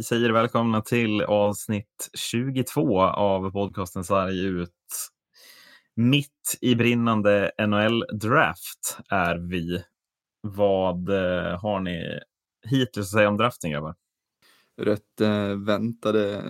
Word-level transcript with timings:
Vi 0.00 0.04
säger 0.04 0.30
välkomna 0.30 0.80
till 0.80 1.22
avsnitt 1.22 2.10
22 2.14 3.02
av 3.02 3.50
podcasten 3.50 4.04
Sarg 4.04 4.40
ut. 4.40 5.10
Mitt 5.94 6.58
i 6.60 6.74
brinnande 6.74 7.52
NHL-draft 7.58 8.98
är 9.08 9.36
vi. 9.36 9.84
Vad 10.40 11.08
eh, 11.08 11.60
har 11.60 11.80
ni 11.80 12.20
hittills 12.66 13.06
att 13.06 13.12
säga 13.12 13.28
om 13.28 13.36
draften, 13.36 13.70
grabbar? 13.70 13.94
Rätt 14.76 15.20
eh, 15.20 15.54
väntade 15.54 16.34
eh, 16.34 16.44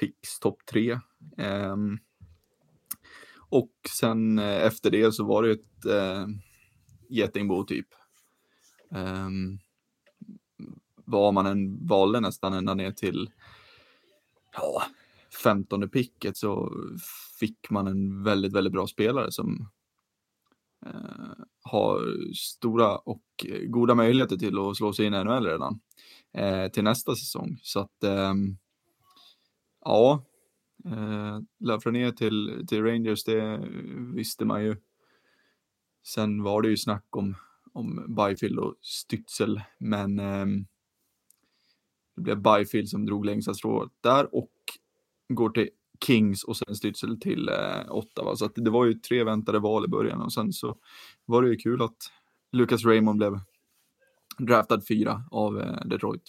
picks 0.00 0.38
topp 0.40 0.58
tre. 0.70 0.98
Um, 1.72 1.98
och 3.48 3.72
sen 3.98 4.38
eh, 4.38 4.64
efter 4.66 4.90
det 4.90 5.12
så 5.12 5.24
var 5.24 5.42
det 5.42 5.52
ett 5.52 5.84
eh, 5.86 6.26
getingbo 7.08 7.64
typ. 7.64 7.88
Um, 8.90 9.58
vad 11.06 11.34
man 11.34 11.46
än 11.46 11.86
valde 11.86 12.20
nästan 12.20 12.52
ända 12.52 12.74
ner 12.74 12.92
till 12.92 13.30
ja, 14.56 14.82
femtonde 15.42 15.88
picket 15.88 16.36
så 16.36 16.72
fick 17.40 17.70
man 17.70 17.86
en 17.86 18.22
väldigt, 18.22 18.52
väldigt 18.52 18.72
bra 18.72 18.86
spelare 18.86 19.32
som 19.32 19.68
eh, 20.86 21.44
har 21.62 22.00
stora 22.34 22.96
och 22.96 23.46
goda 23.66 23.94
möjligheter 23.94 24.36
till 24.36 24.58
att 24.58 24.76
slå 24.76 24.92
sig 24.92 25.06
in 25.06 25.14
i 25.14 25.24
NHL 25.24 25.46
redan 25.46 25.80
eh, 26.32 26.70
till 26.70 26.84
nästa 26.84 27.14
säsong. 27.14 27.58
Så 27.62 27.80
att 27.80 28.04
eh, 28.04 28.34
ja, 29.84 30.24
eh, 30.84 31.40
Lafreniere 31.60 32.12
till, 32.12 32.64
till 32.68 32.82
Rangers, 32.82 33.24
det 33.24 33.68
visste 34.14 34.44
man 34.44 34.64
ju. 34.64 34.76
Sen 36.06 36.42
var 36.42 36.62
det 36.62 36.68
ju 36.68 36.76
snack 36.76 37.16
om, 37.16 37.36
om 37.72 38.14
Byfield 38.16 38.58
och 38.58 38.74
Stützel, 38.82 39.60
men 39.78 40.18
eh, 40.18 40.46
det 42.16 42.22
blev 42.22 42.42
Byfield 42.42 42.88
som 42.88 43.06
drog 43.06 43.24
längsta 43.24 43.54
strået 43.54 43.90
där 44.00 44.34
och 44.34 44.50
går 45.28 45.50
till 45.50 45.68
Kings 46.04 46.44
och 46.44 46.56
sen 46.56 46.74
Stützel 46.74 47.20
till 47.20 47.48
eh, 47.48 47.90
Ottawa. 47.90 48.36
Så 48.36 48.44
att 48.44 48.52
det 48.54 48.70
var 48.70 48.84
ju 48.84 48.94
tre 48.94 49.24
väntade 49.24 49.58
val 49.58 49.84
i 49.84 49.88
början 49.88 50.22
och 50.22 50.32
sen 50.32 50.52
så 50.52 50.76
var 51.24 51.42
det 51.42 51.48
ju 51.48 51.56
kul 51.56 51.82
att 51.82 51.96
Lucas 52.52 52.84
Raymond 52.84 53.18
blev 53.18 53.40
draftad 54.38 54.80
fyra 54.88 55.22
av 55.30 55.60
eh, 55.60 55.80
Detroit. 55.84 56.22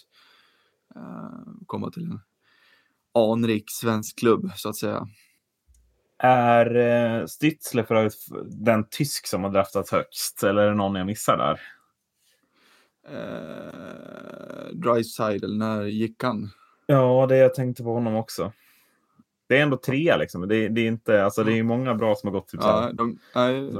Eh, 0.96 1.52
komma 1.66 1.90
till 1.90 2.02
en 2.02 2.20
anrik 3.14 3.64
svensk 3.70 4.18
klubb 4.18 4.50
så 4.56 4.68
att 4.68 4.76
säga. 4.76 5.08
Är 6.22 6.76
eh, 6.76 7.24
Stützle 7.24 7.86
för 7.86 7.94
övrigt 7.94 8.26
den 8.46 8.88
tysk 8.90 9.26
som 9.26 9.44
har 9.44 9.50
draftats 9.50 9.92
högst 9.92 10.42
eller 10.42 10.62
är 10.62 10.68
det 10.68 10.74
någon 10.74 10.94
jag 10.94 11.06
missar 11.06 11.36
där? 11.36 11.60
Eh, 13.08 14.72
Dreisaitl, 14.72 15.56
när 15.56 15.84
gick 15.84 16.22
han? 16.22 16.50
Ja, 16.86 17.26
det 17.26 17.36
jag 17.36 17.54
tänkte 17.54 17.82
på 17.82 17.92
honom 17.92 18.16
också. 18.16 18.52
Det 19.46 19.58
är 19.58 19.62
ändå 19.62 19.76
trea 19.76 20.16
liksom. 20.16 20.48
Det, 20.48 20.68
det 20.68 20.80
är 20.80 20.86
inte, 20.86 21.24
alltså 21.24 21.44
det 21.44 21.58
är 21.58 21.62
många 21.62 21.94
bra 21.94 22.14
som 22.14 22.26
har 22.26 22.32
gått 22.32 22.48
typ 22.48 22.60
ja, 22.62 22.92
de, 22.92 23.18
nej, 23.34 23.72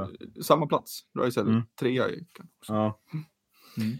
samma 0.43 0.67
plats. 0.67 1.01
Dreisaitl, 1.13 1.49
mm. 1.49 1.61
trea 1.79 2.09
gick 2.09 2.37
han. 2.37 2.47
Ja. 2.67 2.99
Mm. 3.77 3.97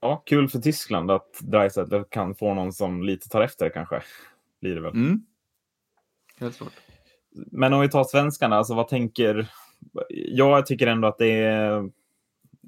ja, 0.00 0.22
kul 0.26 0.48
för 0.48 0.58
Tyskland 0.58 1.10
att 1.10 1.38
Dreisaitl 1.40 2.02
kan 2.08 2.34
få 2.34 2.54
någon 2.54 2.72
som 2.72 3.02
lite 3.02 3.28
tar 3.28 3.40
efter 3.40 3.70
kanske. 3.70 4.02
Blir 4.60 4.74
det 4.74 4.80
väl. 4.80 4.94
Mm. 4.94 5.22
Helt 6.36 6.56
klart. 6.56 6.72
Men 7.32 7.72
om 7.72 7.80
vi 7.80 7.88
tar 7.88 8.04
svenskarna, 8.04 8.56
alltså 8.56 8.74
vad 8.74 8.88
tänker... 8.88 9.50
Jag 10.08 10.66
tycker 10.66 10.86
ändå 10.86 11.08
att 11.08 11.18
det 11.18 11.32
är 11.32 11.90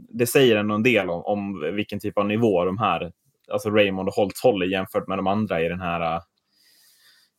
det 0.08 0.26
säger 0.26 0.56
ändå 0.56 0.74
en 0.74 0.82
del 0.82 1.10
om, 1.10 1.22
om 1.24 1.60
vilken 1.74 2.00
typ 2.00 2.18
av 2.18 2.26
nivå 2.26 2.64
de 2.64 2.78
här, 2.78 3.12
alltså 3.50 3.70
Raymond 3.70 4.08
och 4.08 4.14
Holtz 4.14 4.42
håller 4.42 4.66
jämfört 4.66 5.08
med 5.08 5.18
de 5.18 5.26
andra 5.26 5.62
i 5.62 5.68
den 5.68 5.80
här 5.80 6.20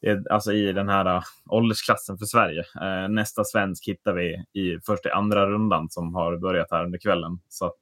eh, 0.05 0.17
alltså 0.29 0.53
i 0.53 0.73
den 0.73 0.89
här 0.89 1.15
eh, 1.15 1.23
åldersklassen 1.49 2.17
för 2.17 2.25
Sverige. 2.25 2.63
Eh, 2.81 3.09
nästa 3.09 3.43
svensk 3.43 3.87
hittar 3.87 4.13
vi 4.13 4.43
i 4.61 4.79
först 4.85 5.05
i 5.05 5.09
andra 5.09 5.49
rundan 5.49 5.89
som 5.89 6.15
har 6.15 6.37
börjat 6.37 6.71
här 6.71 6.85
under 6.85 6.99
kvällen. 6.99 7.39
Så 7.49 7.65
att, 7.65 7.79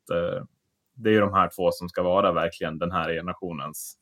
det 0.95 1.09
är 1.09 1.13
ju 1.13 1.19
de 1.19 1.33
här 1.33 1.49
två 1.55 1.71
som 1.71 1.89
ska 1.89 2.03
vara 2.03 2.31
verkligen 2.31 2.77
den 2.77 2.91
här 2.91 3.13
generationens 3.13 3.97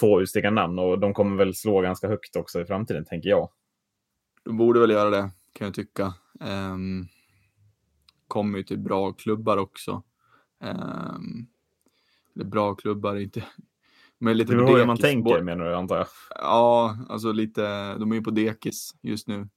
två 0.00 0.20
utstickande 0.20 0.60
namn 0.60 0.78
och 0.78 0.98
de 0.98 1.14
kommer 1.14 1.36
väl 1.36 1.54
slå 1.54 1.80
ganska 1.80 2.08
högt 2.08 2.36
också 2.36 2.60
i 2.60 2.64
framtiden, 2.64 3.04
tänker 3.04 3.28
jag. 3.28 3.50
De 4.44 4.56
borde 4.56 4.80
väl 4.80 4.90
göra 4.90 5.10
det, 5.10 5.30
kan 5.52 5.64
jag 5.64 5.74
tycka. 5.74 6.14
Um, 6.40 7.08
kommer 8.28 8.58
ju 8.58 8.64
till 8.64 8.78
bra 8.78 9.12
klubbar 9.12 9.56
också. 9.56 10.02
Um, 10.60 11.46
bra 12.34 12.74
klubbar, 12.74 13.16
inte... 13.16 13.44
Men 14.18 14.36
lite 14.36 14.52
det 14.52 14.56
beror 14.56 14.78
hur 14.78 14.86
man 14.86 14.96
tänker 14.96 15.42
menar 15.42 15.64
du 15.64 15.74
antar 15.74 15.96
jag? 15.96 16.06
Ja, 16.34 16.98
alltså 17.08 17.32
lite, 17.32 17.94
de 17.94 18.12
är 18.12 18.16
ju 18.16 18.22
på 18.22 18.30
dekis 18.30 18.94
just 19.02 19.28
nu. 19.28 19.48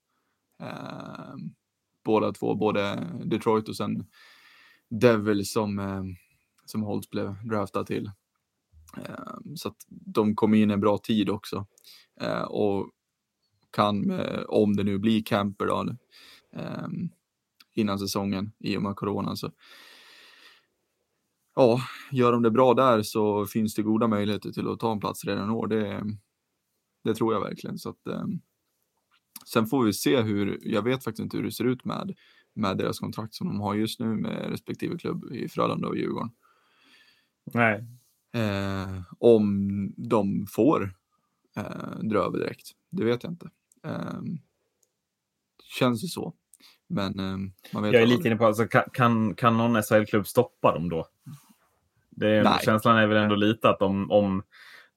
Um, 0.60 1.56
båda 2.04 2.32
två, 2.32 2.56
både 2.56 3.08
Detroit 3.26 3.70
och 3.70 3.76
sen 3.76 4.06
Devil 4.90 5.46
som, 5.46 5.80
um, 5.80 6.16
som 6.66 6.84
Holtz 6.84 7.10
blev 7.10 7.48
draftad 7.48 7.84
till. 7.84 8.12
Så 9.56 9.68
att 9.68 9.78
de 9.90 10.36
kommer 10.36 10.58
in 10.58 10.70
i 10.70 10.74
en 10.74 10.82
bra 10.82 10.98
tid 10.98 11.30
också. 11.30 11.66
Och 12.48 12.90
kan, 13.72 14.12
uh, 14.12 14.44
om 14.48 14.76
det 14.76 14.84
nu 14.84 14.98
blir 14.98 15.24
camper 15.24 15.66
då, 15.66 15.96
innan 17.74 18.00
säsongen 18.00 18.52
i 18.60 18.78
och 18.78 18.82
med 18.82 18.96
coronan. 18.96 19.38
Så 19.38 19.52
ja, 21.56 21.82
gör 22.12 22.32
de 22.32 22.42
det 22.42 22.52
bra 22.52 22.74
där 22.74 23.02
så 23.02 23.46
finns 23.46 23.76
det 23.76 23.82
goda 23.82 24.08
möjligheter 24.08 24.52
till 24.52 24.68
att 24.68 24.80
ta 24.80 24.92
en 24.92 25.00
plats 25.00 25.26
redan 25.26 25.50
i 25.50 25.54
år. 25.54 25.68
Det, 25.68 26.04
det 27.04 27.16
tror 27.16 27.34
jag 27.34 27.42
verkligen. 27.42 27.78
Så 27.78 27.90
att, 27.90 28.08
eh, 28.08 28.26
sen 29.46 29.68
får 29.68 29.84
vi 29.84 29.94
se 29.94 30.22
hur, 30.22 30.60
jag 30.62 30.82
vet 30.82 31.04
faktiskt 31.04 31.24
inte 31.24 31.38
hur 31.38 31.44
det 31.44 31.52
ser 31.52 31.66
ut 31.66 31.86
med, 31.86 32.16
med 32.54 32.78
deras 32.78 33.00
kontrakt 33.00 33.34
som 33.34 33.48
de 33.48 33.60
har 33.60 33.76
just 33.76 34.00
nu 34.00 34.06
med 34.06 34.50
respektive 34.50 34.98
klubb 34.98 35.32
i 35.32 35.50
Frölunda 35.50 35.88
och 35.88 35.98
Djurgården. 35.98 36.32
Nej. 37.54 37.86
Eh, 38.34 39.02
om 39.20 39.94
de 39.98 40.48
får 40.48 40.96
eh, 41.56 42.00
dra 42.02 42.20
över 42.20 42.38
direkt, 42.38 42.72
det 42.90 43.04
vet 43.04 43.24
jag 43.24 43.32
inte. 43.32 43.50
Eh, 43.84 44.22
känns 45.80 46.02
det 46.02 46.08
så. 46.08 46.34
Men 46.92 47.20
eh, 47.20 47.38
man 47.74 47.84
vet 47.84 47.94
Jag 47.94 48.02
är 48.02 48.08
lite 48.08 48.28
inne 48.28 48.38
på, 48.38 48.46
alltså, 48.46 48.68
kan, 48.68 49.36
kan, 49.36 49.58
någon 49.58 49.84
SHL-klubb 49.84 50.28
stoppa 50.28 50.74
dem 50.74 50.90
då? 50.90 51.08
Det, 52.10 52.60
känslan 52.66 52.98
är 52.98 53.08
väl 53.08 53.18
ändå 53.18 53.36
lite 53.36 53.70
att 53.70 53.82
om, 53.82 54.12
om 54.12 54.44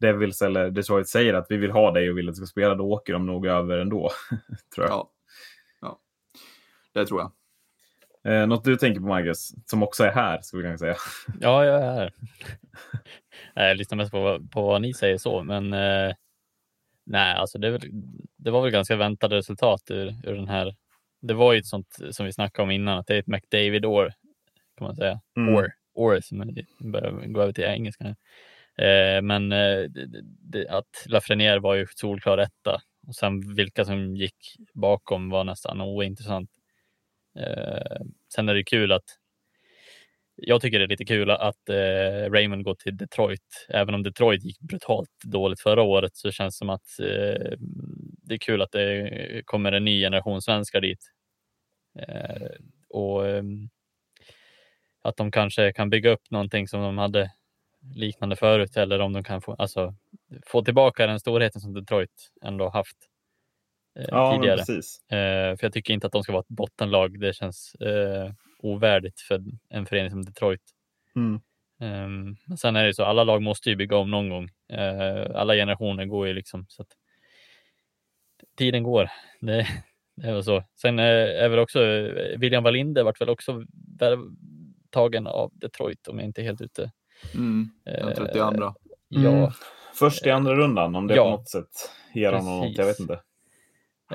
Devils 0.01 0.43
eller 0.43 0.71
Detroit 0.71 1.09
säger 1.09 1.35
att 1.35 1.47
vi 1.51 1.57
vill 1.57 1.71
ha 1.71 1.91
dig 1.91 2.11
och 2.11 2.19
vill 2.19 2.29
att 2.29 2.35
du 2.35 2.37
ska 2.37 2.47
spela, 2.47 2.75
då 2.75 2.85
åker 2.85 3.13
de 3.13 3.27
nog 3.27 3.47
över 3.47 3.79
ändå. 3.79 4.11
tror 4.75 4.87
jag. 4.87 4.91
Ja. 4.91 5.11
ja, 5.81 5.99
det 6.95 7.07
tror 7.07 7.21
jag. 7.21 7.33
Eh, 8.27 8.47
något 8.47 8.65
du 8.65 8.77
tänker 8.77 9.01
på 9.01 9.07
Marcus, 9.07 9.55
som 9.67 9.83
också 9.83 10.05
är 10.05 10.13
här, 10.13 10.41
skulle 10.43 10.63
vi 10.63 10.69
kunna 10.69 10.79
säga. 10.79 10.97
Ja, 11.41 11.65
jag 11.65 11.83
är 11.83 11.93
här. 11.93 12.13
jag 13.69 13.77
lyssnar 13.77 13.97
mest 13.97 14.11
på, 14.11 14.41
på 14.53 14.63
vad 14.63 14.83
ni 14.83 14.95
säger 14.95 15.19
så, 15.19 15.43
men 15.43 15.73
eh, 15.73 16.15
nej, 17.07 17.35
alltså 17.35 17.59
det, 17.59 17.71
väl, 17.71 17.81
det, 18.37 18.51
var 18.51 18.63
väl 18.63 18.71
ganska 18.71 18.97
väntade 18.97 19.37
resultat 19.37 19.91
ur, 19.91 20.15
ur 20.25 20.35
den 20.35 20.49
här 20.49 20.75
det 21.27 21.35
var 21.35 21.53
ju 21.53 21.59
ett 21.59 21.67
sånt 21.67 21.97
som 22.11 22.27
vi 22.27 22.33
snackade 22.33 22.65
om 22.65 22.71
innan, 22.71 22.99
att 22.99 23.07
det 23.07 23.15
är 23.15 23.19
ett 23.19 23.27
McDavid-år, 23.27 24.13
kan 24.79 24.87
man 24.87 24.97
säga. 24.97 25.21
Mm. 25.37 25.55
År, 25.55 25.73
år 25.95 26.21
som 26.21 26.55
börjar 26.79 27.11
gå 27.27 27.43
över 27.43 27.53
till 27.53 27.65
engelska. 27.65 28.05
Eh, 28.79 29.23
men 29.23 29.53
eh, 29.53 29.83
det, 29.89 30.23
det, 30.23 30.69
att 30.69 31.07
Lafreniere 31.07 31.61
var 31.61 31.75
ju 31.75 31.87
solklar 31.95 32.39
etta 32.39 32.81
och 33.07 33.15
sen 33.15 33.55
vilka 33.55 33.85
som 33.85 34.17
gick 34.17 34.57
bakom 34.75 35.31
var 35.31 35.45
nästan 35.45 35.81
ointressant. 35.81 36.51
Eh, 37.39 38.05
sen 38.35 38.49
är 38.49 38.55
det 38.55 38.65
kul 38.65 38.93
att 38.93 39.05
jag 40.37 40.61
tycker 40.61 40.79
det 40.79 40.85
är 40.85 40.89
lite 40.89 41.05
kul 41.05 41.31
att 41.31 41.69
eh, 41.69 42.31
Raymond 42.31 42.65
går 42.65 42.75
till 42.75 42.97
Detroit. 42.97 43.67
Även 43.69 43.95
om 43.95 44.03
Detroit 44.03 44.45
gick 44.45 44.61
brutalt 44.61 45.11
dåligt 45.25 45.61
förra 45.61 45.83
året 45.83 46.17
så 46.17 46.31
känns 46.31 46.55
det 46.55 46.59
som 46.59 46.71
att 46.71 47.01
eh, 47.01 47.59
det 48.25 48.35
är 48.35 48.39
kul 48.39 48.63
att 48.63 48.73
det 48.73 49.43
kommer 49.45 49.73
en 49.73 49.85
ny 49.85 50.01
generation 50.01 50.43
svenskar 50.43 50.81
dit. 50.81 51.11
Eh, 51.99 52.49
och 52.89 53.29
ehm, 53.29 53.69
att 55.03 55.17
de 55.17 55.31
kanske 55.31 55.73
kan 55.73 55.91
bygga 55.91 56.11
upp 56.11 56.31
någonting 56.31 56.69
som 56.69 56.81
de 56.81 56.99
hade 56.99 57.31
liknande 57.95 58.37
förut 58.37 58.77
eller 58.77 58.99
om 58.99 59.13
de 59.13 59.25
kan 59.25 59.43
få, 59.43 59.55
alltså, 59.55 59.95
få 60.47 60.65
tillbaka 60.65 61.07
den 61.07 61.21
storheten 61.21 61.61
som 61.61 61.75
Detroit 61.75 62.33
ändå 62.45 62.69
haft 62.69 62.97
eh, 63.99 64.07
ja, 64.09 64.33
tidigare. 64.33 64.61
Eh, 64.61 65.57
för 65.57 65.65
jag 65.65 65.73
tycker 65.73 65.95
inte 65.95 66.07
att 66.07 66.13
de 66.13 66.23
ska 66.23 66.33
vara 66.33 66.41
ett 66.41 66.49
bottenlag. 66.49 67.21
Det 67.21 67.33
känns 67.33 67.75
eh, 67.75 68.33
ovärdigt 68.59 69.21
för 69.21 69.43
en 69.69 69.87
förening 69.87 70.11
som 70.11 70.25
Detroit. 70.25 70.63
Mm. 71.17 71.41
Um, 71.81 72.37
men 72.47 72.59
sen 72.59 72.77
är 72.77 72.85
det 72.85 72.95
så, 72.95 73.05
alla 73.05 73.25
lag 73.25 73.43
måste 73.43 73.71
ju 73.71 73.77
bygga 73.77 73.97
om 73.97 74.11
någon 74.11 74.29
gång. 74.29 74.49
Uh, 74.73 75.37
alla 75.37 75.55
generationer 75.55 76.05
går 76.05 76.27
ju 76.27 76.35
liksom 76.35 76.67
så 76.69 76.83
att 76.83 76.89
tiden 78.57 78.83
går. 78.83 79.09
Det, 79.41 79.67
det 80.17 80.33
var 80.33 80.43
så. 80.43 80.65
Sen 80.81 80.99
uh, 80.99 81.05
är 81.45 81.49
väl 81.49 81.59
också 81.59 81.81
William 82.37 82.63
Wallinder 82.65 83.03
vart 83.03 83.21
väl 83.21 83.29
också 83.29 83.63
tagen 84.91 85.27
av 85.27 85.51
Detroit 85.55 86.09
om 86.09 86.19
jag 86.19 86.25
inte 86.29 86.41
är 86.41 86.45
helt 86.45 86.61
ute. 86.61 86.91
Mm, 87.35 87.71
den 87.85 88.15
32. 88.15 88.39
Uh, 88.39 88.73
Ja, 89.09 89.31
Mm. 89.31 89.51
Först 89.99 90.27
i 90.27 90.31
andra 90.31 90.55
rundan, 90.55 90.95
om 90.97 91.07
det 91.07 91.15
Ja. 91.15 91.25
på 91.25 91.31
något 91.31 91.49
sätt 91.49 91.91
ger 92.15 92.33
honom 92.33 92.59
något. 92.61 92.79
Jag 92.79 92.87
vet 92.87 93.01
inte. 93.01 93.21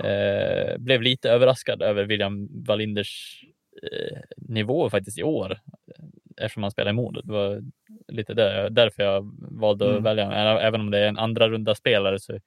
eh, 0.03 0.77
blev 0.77 1.01
lite 1.01 1.29
överraskad 1.31 1.81
över 1.81 2.03
William 2.05 2.63
Wallinders 2.65 3.43
eh, 3.83 4.17
nivå 4.37 4.89
faktiskt 4.89 5.19
i 5.19 5.23
år. 5.23 5.51
eh, 5.51 6.05
Eftersom 6.41 6.63
han 6.63 6.71
spelar 6.71 6.89
i 6.89 6.93
Modo. 6.93 7.21
Det 7.21 7.31
var 7.33 7.61
lite 8.07 8.33
där, 8.33 8.69
därför 8.69 9.03
jag 9.03 9.31
valde 9.51 9.85
att 9.85 9.91
Mm. 9.91 10.03
välja 10.03 10.25
honom. 10.25 10.57
Även 10.61 10.81
om 10.81 10.91
det 10.91 10.99
är 10.99 11.07
en 11.07 11.17
andra 11.17 11.49
runda 11.49 11.75
spelare 11.75 12.19
så 12.19 12.39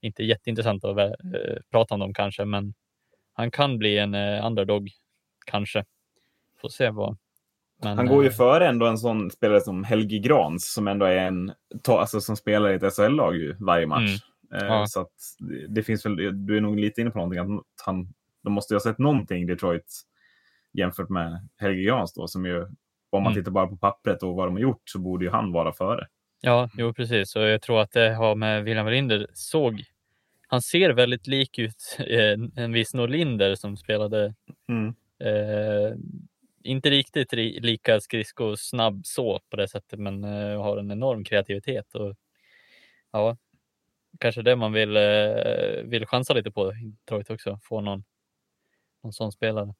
inte 0.00 0.24
jätteintressant 0.24 0.84
att 0.84 0.98
eh, 0.98 1.12
prata 1.70 1.94
om 1.94 2.00
dem 2.00 2.14
kanske. 2.14 2.44
Men 2.44 2.74
han 3.32 3.50
kan 3.50 3.78
bli 3.78 3.98
en 3.98 4.14
eh, 4.14 4.46
underdog 4.46 4.90
kanske. 5.46 5.84
Får 6.60 6.68
se 6.68 6.90
vad. 6.90 7.16
Men, 7.82 7.96
Han 7.96 8.06
går 8.06 8.22
ju 8.24 8.28
eh, 8.30 8.34
före 8.34 8.68
ändå 8.68 8.86
en 8.86 8.98
sån 8.98 9.30
spelare 9.30 9.60
som 9.60 9.84
Helge 9.84 10.18
Grans 10.18 10.72
som 10.72 10.88
ändå 10.88 11.06
är 11.06 11.16
en, 11.16 11.52
ta, 11.82 12.00
alltså, 12.00 12.20
som 12.20 12.36
spelar 12.36 12.70
i 12.70 12.74
ett 12.74 12.94
SHL-lag 12.96 13.36
ju 13.36 13.56
varje 13.60 13.86
match. 13.86 14.02
Eh, 14.14 14.20
Mm. 14.52 14.66
Ja. 14.66 14.86
Så 14.86 15.00
att 15.00 15.12
det- 15.38 15.66
det 15.68 15.82
finns 15.82 16.06
väl, 16.06 16.46
du 16.46 16.56
är 16.56 16.60
nog 16.60 16.78
lite 16.78 17.00
inne 17.00 17.10
på 17.10 17.18
någonting, 17.18 17.38
att 17.56 17.64
han, 17.86 18.08
de 18.42 18.52
måste 18.52 18.74
ju 18.74 18.76
ha 18.76 18.80
sett 18.80 18.98
någonting 18.98 19.46
Detroit 19.46 20.02
jämfört 20.72 21.08
med 21.08 21.48
Helge 21.56 21.82
Grans 21.82 22.14
då, 22.14 22.28
som 22.28 22.46
ju, 22.46 22.62
om 23.10 23.22
man 23.22 23.32
Mm. 23.32 23.34
tittar 23.34 23.50
bara 23.52 23.66
på 23.66 23.76
pappret 23.76 24.22
och 24.22 24.34
vad 24.34 24.46
de 24.46 24.54
har 24.54 24.60
gjort 24.60 24.82
så 24.84 24.98
borde 24.98 25.24
ju 25.24 25.30
han 25.30 25.52
vara 25.52 25.72
före. 25.72 26.06
Ja, 26.40 26.70
jo 26.78 26.94
precis. 26.94 27.36
Och 27.36 27.42
jag 27.42 27.62
tror 27.62 27.80
att 27.80 27.92
det 27.92 28.14
har 28.14 28.34
med 28.34 28.64
William 28.64 28.84
Wallinder 28.84 29.26
såg. 29.34 29.84
Han 30.48 30.62
ser 30.62 30.90
väldigt 30.90 31.26
lik 31.26 31.58
ut 31.58 31.96
en, 31.98 32.52
en 32.56 32.72
viss 32.72 32.94
Norlinder 32.94 33.54
som 33.54 33.76
spelade 33.76 34.34
Mm. 34.68 34.94
eh, 35.18 35.96
inte 36.62 36.90
riktigt 36.90 37.32
ri- 37.32 37.60
lika 37.60 38.00
skridskosnabb 38.00 39.00
så 39.06 39.40
på 39.50 39.56
det 39.56 39.68
sättet, 39.68 39.98
men 39.98 40.24
eh, 40.24 40.62
har 40.62 40.76
en 40.76 40.90
enorm 40.90 41.24
kreativitet. 41.24 41.94
Och, 41.94 42.14
ja, 43.12 43.36
kanske 44.20 44.42
det 44.42 44.56
man 44.56 44.72
vill, 44.72 44.96
eh, 44.96 45.82
vill 45.84 46.06
chansa 46.06 46.34
lite 46.34 46.50
på 46.50 46.72
Detroit 46.72 47.30
också, 47.30 47.58
få 47.62 47.80
någon, 47.80 48.04
någon 49.02 49.12
sån 49.12 49.32
spelare. 49.32 49.74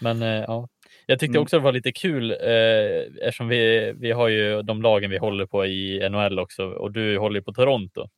Men 0.00 0.22
eh, 0.22 0.28
ja, 0.46 0.68
jag 1.06 1.18
tyckte 1.18 1.32
Mm. 1.38 1.42
också 1.42 1.58
det 1.58 1.62
var 1.64 1.72
lite 1.72 1.92
kul 1.92 2.30
eh, 2.30 3.26
eftersom 3.28 3.48
vi, 3.48 3.92
vi 3.96 4.12
har 4.12 4.28
ju 4.28 4.62
de 4.62 4.82
lagen 4.82 5.10
vi 5.10 5.18
håller 5.18 5.46
på 5.46 5.66
i 5.66 6.08
NHL 6.08 6.38
också 6.38 6.64
och 6.66 6.92
du 6.92 7.18
håller 7.18 7.40
på 7.40 7.52
Toronto 7.52 8.08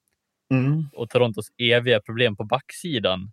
Mm. 0.55 0.85
och 0.93 1.11
Torontos 1.11 1.47
eviga 1.59 2.01
problem 2.01 2.37
på 2.37 2.45
backsidan. 2.45 3.33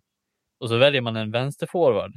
Och 0.60 0.68
så 0.68 0.76
väljer 0.76 1.00
man 1.00 1.16
en 1.16 1.30
vänsterforward. 1.30 2.12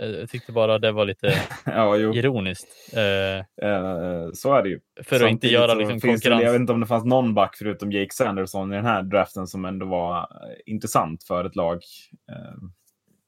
Eh, 0.00 0.08
Jag 0.08 0.30
tyckte 0.30 0.52
bara 0.52 0.78
det 0.78 0.92
var 0.92 1.04
lite 1.04 1.34
Ja, 1.66 1.96
ironiskt. 1.96 2.94
Eh, 2.96 3.68
Eh, 3.68 4.30
så 4.34 4.54
är 4.54 4.62
det 4.62 4.68
ju. 4.68 4.80
för 5.02 5.24
att 5.24 5.30
inte 5.30 5.48
göra 5.48 5.74
liksom 5.74 6.00
finns 6.00 6.02
det, 6.02 6.08
konkurrens. 6.08 6.42
jag 6.44 6.52
vet 6.52 6.60
inte 6.60 6.72
om 6.72 6.80
det 6.80 6.86
fanns 6.86 7.04
någon 7.04 7.34
back 7.34 7.56
förutom 7.58 7.92
Jake 7.92 8.12
Sanderson 8.14 8.72
i 8.72 8.76
den 8.76 8.84
här 8.84 9.02
draften 9.02 9.46
som 9.46 9.64
ändå 9.64 9.86
var 9.86 10.18
eh, 10.18 10.26
intressant 10.66 11.24
för 11.24 11.44
ett 11.44 11.56
lag. 11.56 11.74
Eh, 12.32 12.54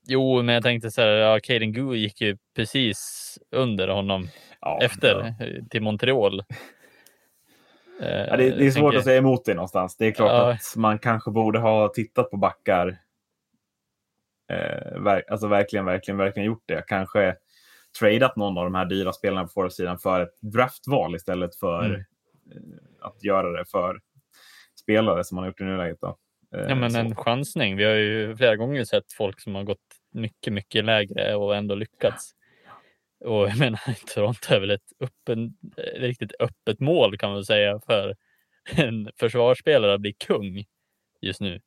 Jo, 0.09 0.43
men 0.43 0.55
jag 0.55 0.63
tänkte 0.63 0.91
så 0.91 1.01
här, 1.01 1.09
ja, 1.09 1.41
Caden 1.43 1.73
Goo 1.73 1.95
gick 1.95 2.21
ju 2.21 2.37
precis 2.57 3.23
under 3.51 3.89
honom 3.89 4.29
ja, 4.61 4.79
efter 4.83 5.35
Ja. 5.39 5.47
eh, 5.47 5.65
till 5.71 5.83
Montreal. 5.83 6.41
Eh, 8.01 8.09
Ja, 8.09 8.37
det, 8.37 8.51
det 8.51 8.61
är 8.61 8.65
jag 8.65 8.73
svårt 8.73 8.83
tänker- 8.83 8.99
att 8.99 9.05
säga 9.05 9.19
emot 9.19 9.45
det 9.45 9.55
någonstans. 9.55 9.97
Det 9.97 10.07
är 10.07 10.13
klart 10.13 10.55
att 10.55 10.77
man 10.77 10.99
kanske 10.99 11.31
borde 11.31 11.59
ha 11.59 11.89
tittat 11.89 12.31
på 12.31 12.37
backar. 12.37 12.99
Eh, 14.53 15.01
ver, 15.01 15.25
alltså 15.31 15.49
verkligen, 15.49 15.85
verkligen, 15.85 16.19
verkligen 16.19 16.47
gjort 16.47 16.63
det. 16.67 16.85
Kanske 16.87 17.37
tradat 18.01 18.37
någon 18.37 18.59
av 18.59 18.65
de 18.65 18.75
här 18.75 18.85
dyra 18.85 19.13
spelarna 19.13 19.43
på 19.43 19.49
forwardsidan 19.49 19.99
för 19.99 20.21
ett 20.21 20.41
draftval 20.41 21.17
istället 21.17 21.57
för 21.57 21.85
Mm. 21.85 22.01
eh, 22.01 22.07
att 23.07 23.25
göra 23.25 23.51
det 23.59 23.65
för 23.71 24.01
spelare 24.81 25.25
som 25.25 25.35
man 25.37 25.43
har 25.43 25.49
gjort 25.51 25.61
i 25.61 25.65
nuläget. 25.65 25.99
Då. 26.01 26.17
Eh, 26.57 26.65
Ja, 26.69 26.75
men 26.75 26.91
så. 26.91 26.99
en 26.99 27.17
chansning. 27.17 27.77
Vi 27.77 27.85
har 27.85 27.95
ju 27.95 28.37
flera 28.37 28.57
gånger 28.57 28.85
sett 28.85 29.13
folk 29.13 29.41
som 29.41 29.55
har 29.55 29.63
gått 29.65 29.79
mycket, 30.11 30.53
mycket 30.53 30.85
lägre 30.85 31.35
och 31.35 31.57
ändå 31.57 31.75
lyckats. 31.75 32.33
Och 33.25 33.49
jag 33.49 33.59
menar, 33.59 33.81
Toronto 34.15 34.55
är 34.55 34.61
väl 34.61 34.71
ett 34.71 34.93
öppen, 35.01 35.57
ett 35.77 36.01
riktigt 36.01 36.33
öppet 36.41 36.81
mål 36.81 37.19
kan 37.19 37.31
man 37.31 37.45
säga 37.45 37.81
för 37.87 38.17
en 38.77 39.11
försvarsspelare 39.17 39.95
att 39.95 40.01
bli 40.01 40.13
kung 40.13 40.65
just 41.21 41.41
nu. 41.41 41.61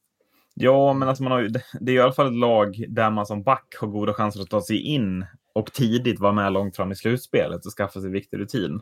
Ja, 0.53 0.93
men 0.93 1.07
alltså 1.07 1.23
man 1.23 1.31
har 1.31 1.39
ju, 1.39 1.47
det 1.79 1.91
är 1.91 1.95
i 1.95 1.99
alla 1.99 2.11
fall 2.11 2.27
ett 2.27 2.39
lag 2.39 2.85
där 2.87 3.09
man 3.09 3.25
som 3.25 3.43
back 3.43 3.75
har 3.79 3.87
goda 3.87 4.13
chanser 4.13 4.41
att 4.41 4.49
ta 4.49 4.61
sig 4.61 4.81
in 4.81 5.25
och 5.53 5.73
tidigt 5.73 6.19
vara 6.19 6.31
med 6.31 6.53
långt 6.53 6.75
fram 6.75 6.91
i 6.91 6.95
slutspelet 6.95 7.65
och 7.65 7.71
skaffa 7.71 8.01
sig 8.01 8.09
viktig 8.09 8.39
rutin. 8.39 8.81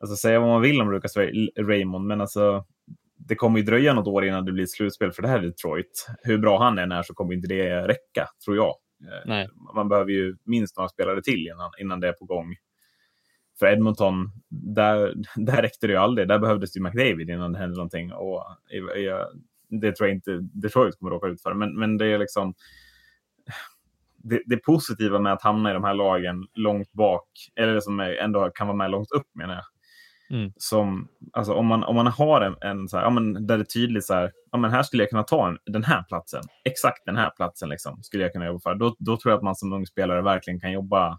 Alltså 0.00 0.16
säga 0.16 0.40
vad 0.40 0.48
man 0.48 0.62
vill 0.62 0.80
om 0.80 0.92
Lucas 0.92 1.16
Ray- 1.16 1.50
Raymond, 1.56 2.06
men 2.06 2.20
alltså 2.20 2.64
det 3.30 3.36
kommer 3.36 3.58
ju 3.58 3.64
dröja 3.64 3.94
något 3.94 4.06
år 4.06 4.24
innan 4.24 4.44
det 4.44 4.52
blir 4.52 4.66
slutspel 4.66 5.12
för 5.12 5.22
det 5.22 5.28
här 5.28 5.40
Detroit. 5.40 6.06
Hur 6.22 6.38
bra 6.38 6.58
han 6.58 6.78
än 6.78 6.92
är 6.92 7.02
så 7.02 7.14
kommer 7.14 7.34
inte 7.34 7.48
det 7.48 7.88
räcka, 7.88 8.28
tror 8.44 8.56
jag. 8.56 8.68
Eh, 9.04 9.22
Nej. 9.26 9.48
Man 9.74 9.88
behöver 9.88 10.10
ju 10.10 10.36
minst 10.44 10.76
några 10.76 10.88
spelare 10.88 11.22
till 11.22 11.46
innan, 11.46 11.70
innan 11.80 12.00
det 12.00 12.08
är 12.08 12.12
på 12.12 12.24
gång. 12.24 12.54
För 13.58 13.66
Edmonton, 13.66 14.30
där, 14.48 15.14
där 15.36 15.62
räckte 15.62 15.86
det 15.86 15.92
ju 15.92 15.98
aldrig. 15.98 16.28
Där 16.28 16.38
behövdes 16.38 16.76
ju 16.76 16.80
McDavid 16.80 17.30
innan 17.30 17.52
det 17.52 17.58
hände 17.58 17.76
någonting. 17.76 18.12
Och 18.12 18.44
jag, 18.68 19.00
jag, 19.02 19.26
det 19.68 19.96
tror 19.96 20.08
jag 20.08 20.16
inte 20.16 20.38
Detroit 20.40 20.98
kommer 20.98 21.10
råka 21.10 21.26
ut 21.26 21.42
för. 21.42 21.54
Men, 21.54 21.78
men 21.78 21.98
det 21.98 22.06
är 22.06 22.18
liksom 22.18 22.54
det, 24.16 24.42
det 24.46 24.56
positiva 24.56 25.18
med 25.18 25.32
att 25.32 25.42
hamna 25.42 25.70
i 25.70 25.74
de 25.74 25.84
här 25.84 25.94
lagen 25.94 26.46
långt 26.54 26.92
bak, 26.92 27.28
eller 27.56 27.80
som 27.80 28.00
ändå 28.00 28.50
kan 28.54 28.66
vara 28.66 28.76
med 28.76 28.90
långt 28.90 29.10
upp 29.10 29.28
menar 29.34 29.54
jag. 29.54 29.64
Mm. 30.30 30.52
Som, 30.56 31.08
alltså 31.32 31.54
om 31.54 31.66
man, 31.66 31.84
om 31.84 31.96
man 31.96 32.06
har 32.06 32.40
en, 32.40 32.56
en 32.60 32.88
så 32.88 32.96
här, 32.96 33.04
ja, 33.04 33.10
men 33.10 33.46
där 33.46 33.58
det 33.58 33.62
är 33.62 33.64
tydligt 33.64 34.04
så 34.04 34.14
här, 34.14 34.32
ja, 34.52 34.58
men 34.58 34.70
här 34.70 34.82
skulle 34.82 35.02
jag 35.02 35.10
kunna 35.10 35.22
ta 35.22 35.48
en, 35.48 35.58
den 35.66 35.84
här 35.84 36.02
platsen, 36.02 36.42
exakt 36.64 37.04
den 37.06 37.16
här 37.16 37.30
platsen 37.30 37.68
liksom, 37.68 38.02
skulle 38.02 38.22
jag 38.22 38.32
kunna 38.32 38.46
jobba 38.46 38.60
för. 38.60 38.74
Då, 38.74 38.96
då 38.98 39.16
tror 39.16 39.32
jag 39.32 39.36
att 39.36 39.44
man 39.44 39.56
som 39.56 39.72
ung 39.72 39.86
spelare 39.86 40.22
verkligen 40.22 40.60
kan 40.60 40.72
jobba, 40.72 41.18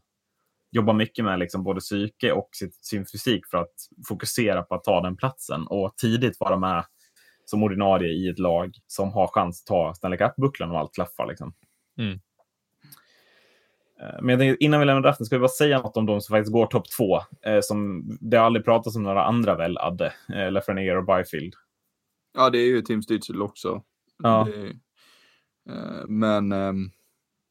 jobba 0.72 0.94
mycket 0.94 1.26
med 1.26 1.40
liksom 1.40 1.64
både 1.64 1.80
psyke 1.80 2.32
och 2.32 2.50
sitt, 2.52 2.86
sin 2.86 3.06
fysik 3.06 3.48
för 3.48 3.58
att 3.58 3.74
fokusera 4.08 4.64
på 4.64 4.76
att 4.76 4.84
ta 4.84 5.02
den 5.02 5.18
platsen 5.18 5.68
och 5.68 5.98
tidigt 5.98 6.40
vara 6.40 6.58
med 6.58 6.86
som 7.46 7.64
ordinarie 7.64 8.10
i 8.10 8.30
ett 8.30 8.40
lag 8.40 8.76
som 8.88 9.12
har 9.12 9.28
chans 9.28 9.62
att 9.62 9.68
ta 9.68 9.94
Stanley 9.94 10.18
Cup-bucklan 10.18 10.72
och 10.72 10.80
allt 10.80 10.94
klaffar. 10.94 11.28
Liksom. 11.28 11.54
Mm. 11.98 12.20
Eh, 14.02 14.22
Men 14.22 14.40
tänkte, 14.40 14.64
innan 14.64 14.80
vi 14.80 14.86
lämnar 14.86 15.02
draften 15.02 15.26
ska 15.26 15.36
vi 15.36 15.40
bara 15.40 15.50
säga 15.50 15.82
något 15.82 15.98
om 15.98 16.06
de 16.06 16.22
som 16.22 16.34
faktiskt 16.34 16.54
går 16.54 16.66
topp 16.66 16.90
två. 16.98 17.20
Eh, 17.46 17.60
som 17.62 18.04
det 18.22 18.38
har 18.38 18.46
aldrig 18.46 18.66
pratats 18.66 18.96
om 18.96 19.04
några 19.04 19.24
andra 19.24 19.56
väl, 19.56 19.78
Adde. 19.78 20.14
Eh, 20.34 20.52
Lafreniere 20.52 20.98
och 20.98 21.06
Byfield. 21.06 21.54
Ja, 22.38 22.50
det 22.50 22.58
är 22.58 22.66
ju 22.68 22.82
Tim 22.82 23.02
Stützle 23.02 23.42
också. 23.42 23.84
Ja. 24.24 24.48
Eh, 24.50 26.06
men 26.08 26.52
ehm, 26.52 26.90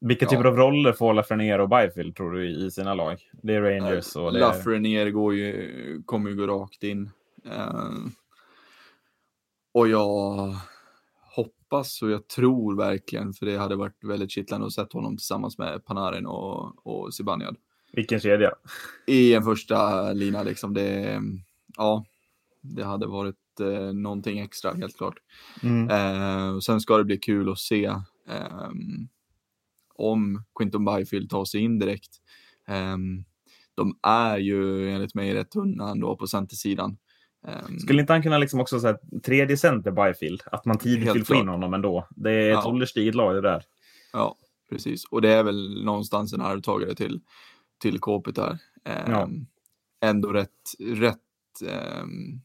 Vilka 0.05 0.25
Ja. 0.25 0.29
typer 0.29 0.45
av 0.45 0.57
roller 0.57 0.93
får 0.93 1.13
Lafreniere 1.13 1.61
och 1.61 1.69
Byfield 1.69 2.15
tror 2.15 2.31
du 2.31 2.49
i 2.49 2.71
sina 2.71 2.93
lag? 2.93 3.17
Det 3.43 3.55
är 3.55 3.61
Rangers 3.61 4.15
och 4.15 4.33
det 4.33 4.37
är... 4.39 4.41
Lafreniere 4.41 5.11
går 5.11 5.35
ju, 5.35 6.03
kommer 6.05 6.29
ju 6.29 6.35
gå 6.35 6.47
rakt 6.47 6.83
in. 6.83 7.09
Eh, 7.45 7.91
och 9.73 9.87
jag 9.87 10.55
hoppas 11.71 12.01
och 12.01 12.11
jag 12.11 12.27
tror 12.27 12.77
verkligen, 12.77 13.33
för 13.33 13.45
det 13.45 13.57
hade 13.57 13.75
varit 13.75 14.03
väldigt 14.03 14.31
kittlande 14.31 14.67
att 14.67 14.73
sett 14.73 14.93
honom 14.93 15.17
tillsammans 15.17 15.57
med 15.57 15.85
Panarin 15.85 16.25
och, 16.25 16.87
och 16.87 17.13
Zibanejad. 17.13 17.55
Vilken 17.93 18.19
kedja? 18.19 18.51
I 19.07 19.33
en 19.33 19.43
första 19.43 20.13
lina 20.13 20.43
liksom. 20.43 20.73
Det, 20.73 21.21
ja, 21.77 22.05
det 22.61 22.83
hade 22.83 23.07
varit 23.07 23.59
eh, 23.59 23.93
någonting 23.93 24.39
extra 24.39 24.73
helt 24.73 24.97
klart. 24.97 25.15
Mm. 25.63 25.89
Eh, 25.89 26.55
och 26.55 26.63
sen 26.63 26.81
ska 26.81 26.97
det 26.97 27.03
bli 27.03 27.17
kul 27.17 27.51
att 27.51 27.59
se 27.59 27.85
ehm, 28.27 29.07
om 29.95 30.43
Quinton 30.59 30.85
Byfield 30.85 31.29
tar 31.29 31.45
sig 31.45 31.61
in 31.61 31.79
direkt. 31.79 32.17
Ehm, 32.67 33.23
de 33.75 33.99
är 34.03 34.37
ju 34.37 34.89
enligt 34.89 35.15
mig 35.15 35.33
rätt 35.33 35.51
tunna 35.51 35.91
ändå 35.91 36.17
på 36.17 36.27
centersidan. 36.27 36.97
Ehm, 37.47 37.79
Skulle 37.79 38.01
inte 38.01 38.13
han 38.13 38.23
kunna 38.23 38.37
liksom 38.37 38.59
också 38.59 38.79
säga 38.79 38.97
tredje 39.23 39.57
center 39.57 39.91
Byfield? 39.91 40.41
Att 40.45 40.65
man 40.65 40.77
tidigt 40.77 41.15
vill 41.15 41.25
få 41.25 41.35
in 41.35 41.47
honom 41.47 41.73
ändå. 41.73 42.07
Det 42.15 42.31
är 42.31 42.49
ett 42.51 42.59
Ja. 42.63 42.67
ålderstiget 42.69 43.15
lag 43.15 43.35
det 43.35 43.41
där. 43.41 43.63
Ja, 44.13 44.37
precis. 44.69 45.05
Och 45.05 45.21
det 45.21 45.29
är 45.29 45.43
väl 45.43 45.83
någonstans 45.83 46.33
en 46.33 46.41
arvtagare 46.41 46.95
till, 46.95 47.21
till 47.81 47.99
Kåpet 47.99 48.35
där. 48.35 48.57
Ehm, 48.85 49.11
Ja. 49.11 49.29
Ändå 50.03 50.33
rätt, 50.33 50.73
rätt 50.79 51.17
ehm, 51.67 52.41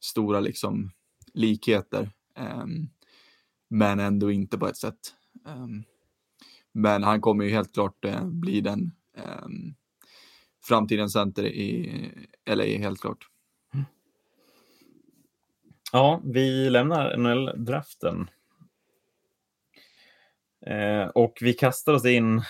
stora 0.00 0.40
liksom 0.40 0.90
likheter. 1.34 2.10
Men 3.68 4.00
ändå 4.00 4.30
inte 4.30 4.58
på 4.58 4.66
ett 4.68 4.76
sätt. 4.76 4.98
Men 6.72 7.02
han 7.02 7.20
kommer 7.20 7.44
ju 7.44 7.50
helt 7.50 7.74
klart 7.74 8.04
eh, 8.04 8.24
bli 8.26 8.60
den 8.60 8.90
um, 9.44 9.74
framtidens 10.64 11.12
center 11.12 11.44
i 11.46 12.10
LA, 12.50 12.64
helt 12.64 13.00
klart. 13.00 13.26
Ja, 15.92 16.20
vi 16.24 16.70
lämnar 16.70 17.16
NHL-draften. 17.16 18.28
Eh, 20.66 21.08
och 21.08 21.38
vi 21.40 21.52
kastar 21.52 21.92
oss 21.92 22.04
in 22.04 22.42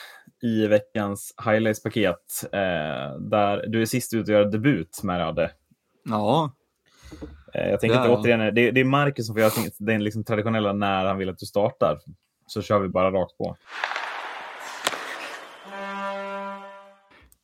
i 0.43 0.67
veckans 0.67 1.35
highlights-paket. 1.45 2.45
Eh, 2.53 3.19
där 3.21 3.67
du 3.67 3.81
är 3.83 3.87
sist 3.87 4.15
ut 4.15 4.23
att 4.23 4.29
göra 4.29 4.45
debut 4.45 5.01
med 5.03 5.27
Adde. 5.29 5.51
Ja, 6.05 6.53
Eh, 7.55 7.71
Jag 7.71 7.81
tänker 7.81 7.99
att 7.99 8.09
återigen, 8.19 8.55
det, 8.55 8.71
det 8.71 8.81
är 8.81 8.85
Marcus 8.85 9.27
som 9.27 9.35
får 9.35 9.41
göra 9.41 9.53
den 9.79 10.05
liksom 10.05 10.25
traditionella 10.25 10.73
när 10.73 11.05
han 11.05 11.19
vill 11.19 11.29
att 11.29 11.39
du 11.39 11.47
startar. 11.47 11.99
Så 12.47 12.63
kör 12.63 12.79
vi 12.81 12.89
bara 12.89 13.11
rakt 13.11 13.39
på. 13.39 13.57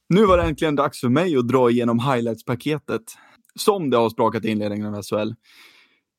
Nu 0.09 0.25
var 0.27 0.37
det 0.39 0.43
äntligen 0.45 0.77
dags 0.77 1.01
för 1.01 1.09
mig 1.09 1.37
att 1.37 1.49
dra 1.49 1.71
igenom 1.71 1.99
highlights-paketet. 2.01 3.03
Som 3.55 3.91
det 3.91 3.97
har 3.97 4.11
sprakat 4.11 4.45
i 4.45 4.49
inledningen 4.49 4.95
av 4.95 5.03
SHL. 5.03 5.33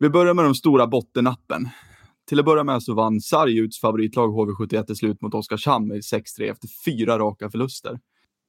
Vi 0.04 0.10
börjar 0.10 0.34
med 0.34 0.46
de 0.46 0.56
stora 0.56 0.88
bottennappen. 0.88 1.70
Till 2.28 2.40
att 2.40 2.46
börja 2.46 2.64
med 2.64 2.84
så 2.84 2.94
vann 2.94 3.22
Sarjuts 3.22 3.80
favoritlag 3.80 4.30
HV71 4.30 4.84
till 4.84 4.96
slut 4.96 5.22
mot 5.22 5.34
Oskarshamn 5.34 5.88
med 5.88 5.98
6-3 5.98 6.52
efter 6.52 6.68
fyra 6.86 7.20
raka 7.20 7.50
förluster. 7.50 8.00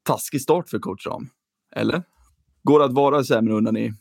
Taskig 0.03 0.41
start 0.41 0.69
för 0.69 0.79
coach 0.79 1.07
Ram. 1.07 1.29
Eller? 1.77 2.03
Går 2.63 2.79
det 2.79 2.85
att 2.85 2.93
vara 2.93 3.25
sämre 3.25 3.55
undrar 3.55 3.73
ni? 3.73 3.93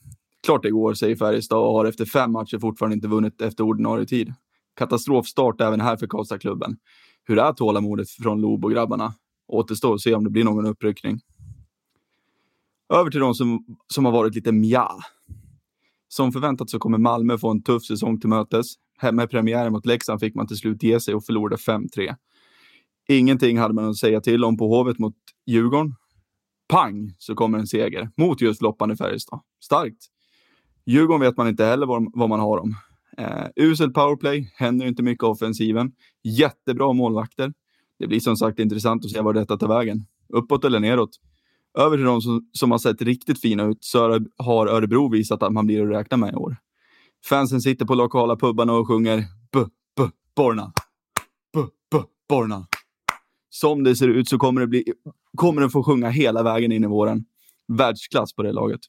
Klart 0.46 0.64
det 0.64 0.72
går, 0.72 0.94
säger 0.94 1.16
Färjestad 1.16 1.60
och 1.60 1.74
har 1.74 1.86
efter 1.86 2.06
fem 2.06 2.32
matcher 2.32 2.60
fortfarande 2.60 2.96
inte 2.96 3.08
vunnit 3.08 3.42
efter 3.42 3.64
ordinarie 3.64 4.06
tid. 4.06 4.34
Katastrofstart 4.76 5.62
även 5.62 5.82
här 5.82 5.98
för 5.98 6.08
Karlstadklubben. 6.08 6.78
Hur 7.24 7.40
är 7.40 7.54
tålamodet 7.54 8.10
från 8.10 8.42
Lob 8.42 8.66
och 8.66 8.72
grabbarna? 8.72 9.14
Återstår 9.48 9.94
att 9.94 10.02
se 10.02 10.16
om 10.16 10.24
det 10.24 10.30
blir 10.30 10.44
någon 10.44 10.66
uppryckning. 10.66 11.20
Över 12.94 13.12
till 13.12 13.20
de 13.20 13.36
som, 13.36 13.66
som 13.94 14.06
har 14.06 14.12
varit 14.12 14.36
lite 14.36 14.52
mja. 14.52 14.92
Som 16.14 16.32
förväntat 16.32 16.70
så 16.70 16.80
kommer 16.80 16.98
Malmö 16.98 17.38
få 17.38 17.52
en 17.52 17.64
tuff 17.64 17.86
säsong 17.86 18.20
till 18.20 18.30
mötes. 18.30 18.66
Hemma 18.98 19.24
i 19.24 19.28
premiären 19.28 19.72
mot 19.72 19.86
Leksand 19.86 20.20
fick 20.20 20.36
man 20.36 20.48
till 20.48 20.58
slut 20.58 20.84
ge 20.84 21.00
sig 21.00 21.16
och 21.16 21.26
förlorade 21.26 21.56
5-3. 21.56 22.16
Ingenting 23.10 23.58
hade 23.58 23.74
man 23.74 23.90
att 23.90 23.98
säga 23.98 24.22
till 24.22 24.44
om 24.44 24.58
på 24.58 24.68
Hovet 24.68 25.00
mot 25.00 25.16
Djurgården. 25.46 25.96
Pang 26.70 27.14
så 27.18 27.36
kommer 27.36 27.60
en 27.60 27.68
seger 27.68 28.10
mot 28.18 28.42
just 28.42 28.60
floppande 28.60 28.98
Färjestad. 28.98 29.40
Starkt. 29.64 29.98
Djurgården 30.86 31.22
vet 31.22 31.38
man 31.38 31.48
inte 31.48 31.66
heller 31.66 31.86
vad, 31.86 32.12
vad 32.14 32.30
man 32.30 32.40
har 32.40 32.58
dem. 32.58 32.76
Eh, 33.18 33.46
usel 33.56 33.94
powerplay, 33.94 34.52
händer 34.56 34.86
inte 34.86 35.04
mycket 35.04 35.24
offensiven. 35.24 35.92
Jättebra 36.24 36.94
målvakter. 36.94 37.54
Det 38.00 38.08
blir 38.08 38.20
som 38.20 38.38
sagt 38.38 38.60
intressant 38.60 39.06
att 39.06 39.12
se 39.12 39.22
var 39.22 39.34
detta 39.34 39.58
tar 39.58 39.68
vägen. 39.68 40.06
Uppåt 40.34 40.66
eller 40.66 40.80
neråt. 40.80 41.20
Över 41.78 41.98
till 41.98 42.06
de 42.06 42.22
som, 42.22 42.50
som 42.52 42.72
har 42.72 42.78
sett 42.78 43.02
riktigt 43.02 43.42
fina 43.42 43.64
ut 43.64 43.78
så 43.84 44.20
har- 44.38 44.68
Örebro 44.68 45.10
visat 45.12 45.44
att 45.44 45.54
man 45.54 45.66
blir 45.66 45.84
att 45.84 45.92
räkna 45.92 46.18
med 46.18 46.34
i 46.34 46.36
år. 46.36 46.58
Fansen 47.30 47.62
sitter 47.62 47.86
på 47.86 47.96
lokala 47.96 48.36
pubbarna 48.36 48.74
och 48.74 48.88
sjunger 48.88 49.20
B, 49.52 49.60
B, 49.98 50.04
Borna. 50.36 50.74
B, 51.54 51.60
B, 51.92 51.98
Borna. 52.30 52.68
Som 53.50 53.84
det 53.84 53.96
ser 53.96 54.08
ut 54.08 54.30
så 54.30 54.38
kommer 54.38 54.62
det, 54.62 54.68
bli, 54.68 54.84
kommer 55.38 55.62
den 55.62 55.70
få 55.70 55.84
sjunga 55.84 56.10
hela 56.10 56.44
vägen 56.44 56.72
in 56.72 56.84
i 56.84 56.88
våren. 56.88 57.26
Världsklass 57.68 58.34
på 58.36 58.44
det 58.44 58.52
laget. 58.52 58.80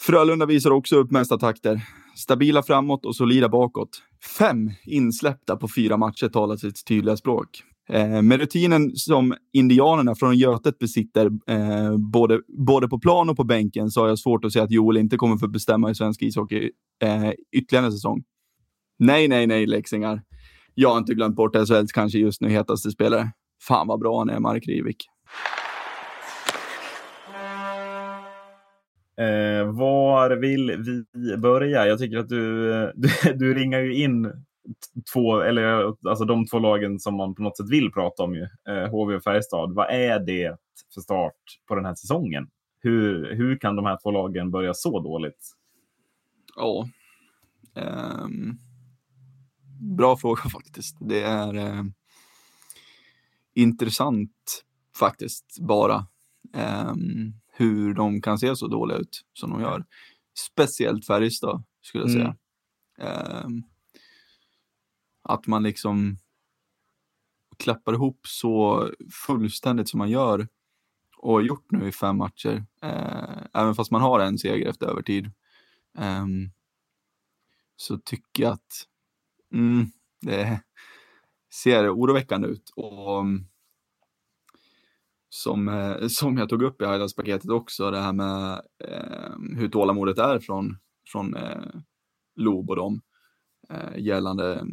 Frölunda 0.00 0.46
visar 0.46 0.70
också 0.70 0.96
upp 0.96 1.10
mesta 1.10 1.38
takter. 1.38 1.80
Stabila 2.16 2.62
framåt 2.62 3.06
och 3.06 3.16
solida 3.16 3.48
bakåt. 3.48 4.02
Fem 4.38 4.70
insläppta 4.86 5.56
på 5.56 5.68
fyra 5.76 5.96
matcher 5.96 6.28
talar 6.28 6.56
sitt 6.56 6.84
tydliga 6.86 7.16
språk. 7.16 7.62
Eh, 7.88 8.22
med 8.22 8.40
rutinen 8.40 8.96
som 8.96 9.34
indianerna 9.52 10.14
från 10.14 10.36
Götet 10.36 10.78
besitter, 10.78 11.26
eh, 11.26 11.96
både, 11.96 12.40
både 12.66 12.88
på 12.88 12.98
plan 12.98 13.30
och 13.30 13.36
på 13.36 13.44
bänken, 13.44 13.90
så 13.90 14.00
har 14.00 14.08
jag 14.08 14.18
svårt 14.18 14.44
att 14.44 14.52
se 14.52 14.60
att 14.60 14.70
Joel 14.70 14.96
inte 14.96 15.16
kommer 15.16 15.36
få 15.36 15.48
bestämma 15.48 15.90
i 15.90 15.94
svensk 15.94 16.22
ishockey 16.22 16.70
eh, 17.02 17.30
ytterligare 17.56 17.86
en 17.86 17.92
säsong. 17.92 18.24
Nej, 18.98 19.28
nej, 19.28 19.46
nej, 19.46 19.66
Leksingar. 19.66 20.22
Jag 20.74 20.90
har 20.90 20.98
inte 20.98 21.14
glömt 21.14 21.36
bort 21.36 21.56
SHLs 21.56 21.92
kanske 21.92 22.18
just 22.18 22.40
nu 22.40 22.48
hetaste 22.48 22.90
spelare. 22.90 23.30
Fan 23.62 23.86
vad 23.86 24.00
bra 24.00 24.18
han 24.18 24.30
är, 24.30 24.40
Mark 24.40 24.66
Rivik. 24.66 25.06
Eh, 29.16 29.72
var 29.72 30.36
vill 30.36 30.72
vi 31.12 31.36
börja? 31.36 31.86
Jag 31.86 31.98
tycker 31.98 32.18
att 32.18 32.28
du, 32.28 32.92
du, 32.96 33.08
du 33.34 33.54
ringar 33.54 33.80
ju 33.80 33.94
in 33.94 34.32
två, 35.12 35.40
eller 35.40 35.94
alltså 36.08 36.24
de 36.24 36.46
två 36.46 36.58
lagen 36.58 37.00
som 37.00 37.16
man 37.16 37.34
på 37.34 37.42
något 37.42 37.56
sätt 37.56 37.70
vill 37.70 37.92
prata 37.92 38.22
om, 38.22 38.34
ju. 38.34 38.42
Eh, 38.68 38.90
HV 38.90 39.14
och 39.14 39.22
Färjestad. 39.22 39.74
Vad 39.74 39.90
är 39.90 40.20
det 40.20 40.56
för 40.94 41.00
start 41.00 41.60
på 41.68 41.74
den 41.74 41.84
här 41.84 41.94
säsongen? 41.94 42.48
Hur, 42.80 43.34
hur 43.34 43.58
kan 43.58 43.76
de 43.76 43.84
här 43.84 43.98
två 44.02 44.10
lagen 44.10 44.50
börja 44.50 44.74
så 44.74 45.00
dåligt? 45.00 45.54
Ja. 46.56 46.88
Ehm, 47.74 48.58
bra 49.96 50.16
fråga 50.16 50.42
faktiskt. 50.52 50.96
Det 51.00 51.22
är 51.22 51.54
eh, 51.54 51.84
intressant 53.54 54.64
faktiskt 54.98 55.58
bara 55.60 56.06
ehm, 56.54 57.32
hur 57.52 57.94
de 57.94 58.22
kan 58.22 58.38
se 58.38 58.56
så 58.56 58.66
dåliga 58.66 58.98
ut 58.98 59.22
som 59.32 59.50
de 59.50 59.60
gör. 59.60 59.84
Speciellt 60.38 61.06
Färjestad 61.06 61.64
skulle 61.82 62.04
jag 62.04 62.10
säga. 62.10 62.36
Ehm, 62.98 63.62
att 65.24 65.46
man 65.46 65.62
liksom 65.62 66.16
klappar 67.56 67.92
ihop 67.92 68.26
så 68.26 68.90
fullständigt 69.26 69.88
som 69.88 69.98
man 69.98 70.10
gör 70.10 70.48
och 71.16 71.32
har 71.32 71.40
gjort 71.40 71.70
nu 71.70 71.88
i 71.88 71.92
fem 71.92 72.16
matcher. 72.16 72.66
Eh, 72.82 73.38
även 73.54 73.74
fast 73.74 73.90
man 73.90 74.00
har 74.00 74.20
en 74.20 74.38
seger 74.38 74.68
efter 74.68 74.86
övertid. 74.86 75.30
Eh, 75.98 76.26
så 77.76 77.98
tycker 77.98 78.42
jag 78.42 78.52
att 78.52 78.86
mm, 79.52 79.86
det 80.20 80.60
ser 81.52 81.94
oroväckande 81.94 82.48
ut. 82.48 82.70
Och 82.76 83.20
mm, 83.20 83.46
som, 85.28 85.68
eh, 85.68 86.06
som 86.08 86.38
jag 86.38 86.48
tog 86.48 86.62
upp 86.62 86.82
i 86.82 86.84
highlights-paketet 86.84 87.50
också, 87.50 87.90
det 87.90 88.00
här 88.00 88.12
med 88.12 88.62
eh, 88.84 89.56
hur 89.56 89.68
tålamodet 89.68 90.18
är 90.18 90.38
från, 90.38 90.76
från 91.12 91.36
eh, 91.36 91.74
Lob 92.36 92.70
och 92.70 92.76
dem 92.76 93.00
eh, 93.70 93.98
gällande 93.98 94.66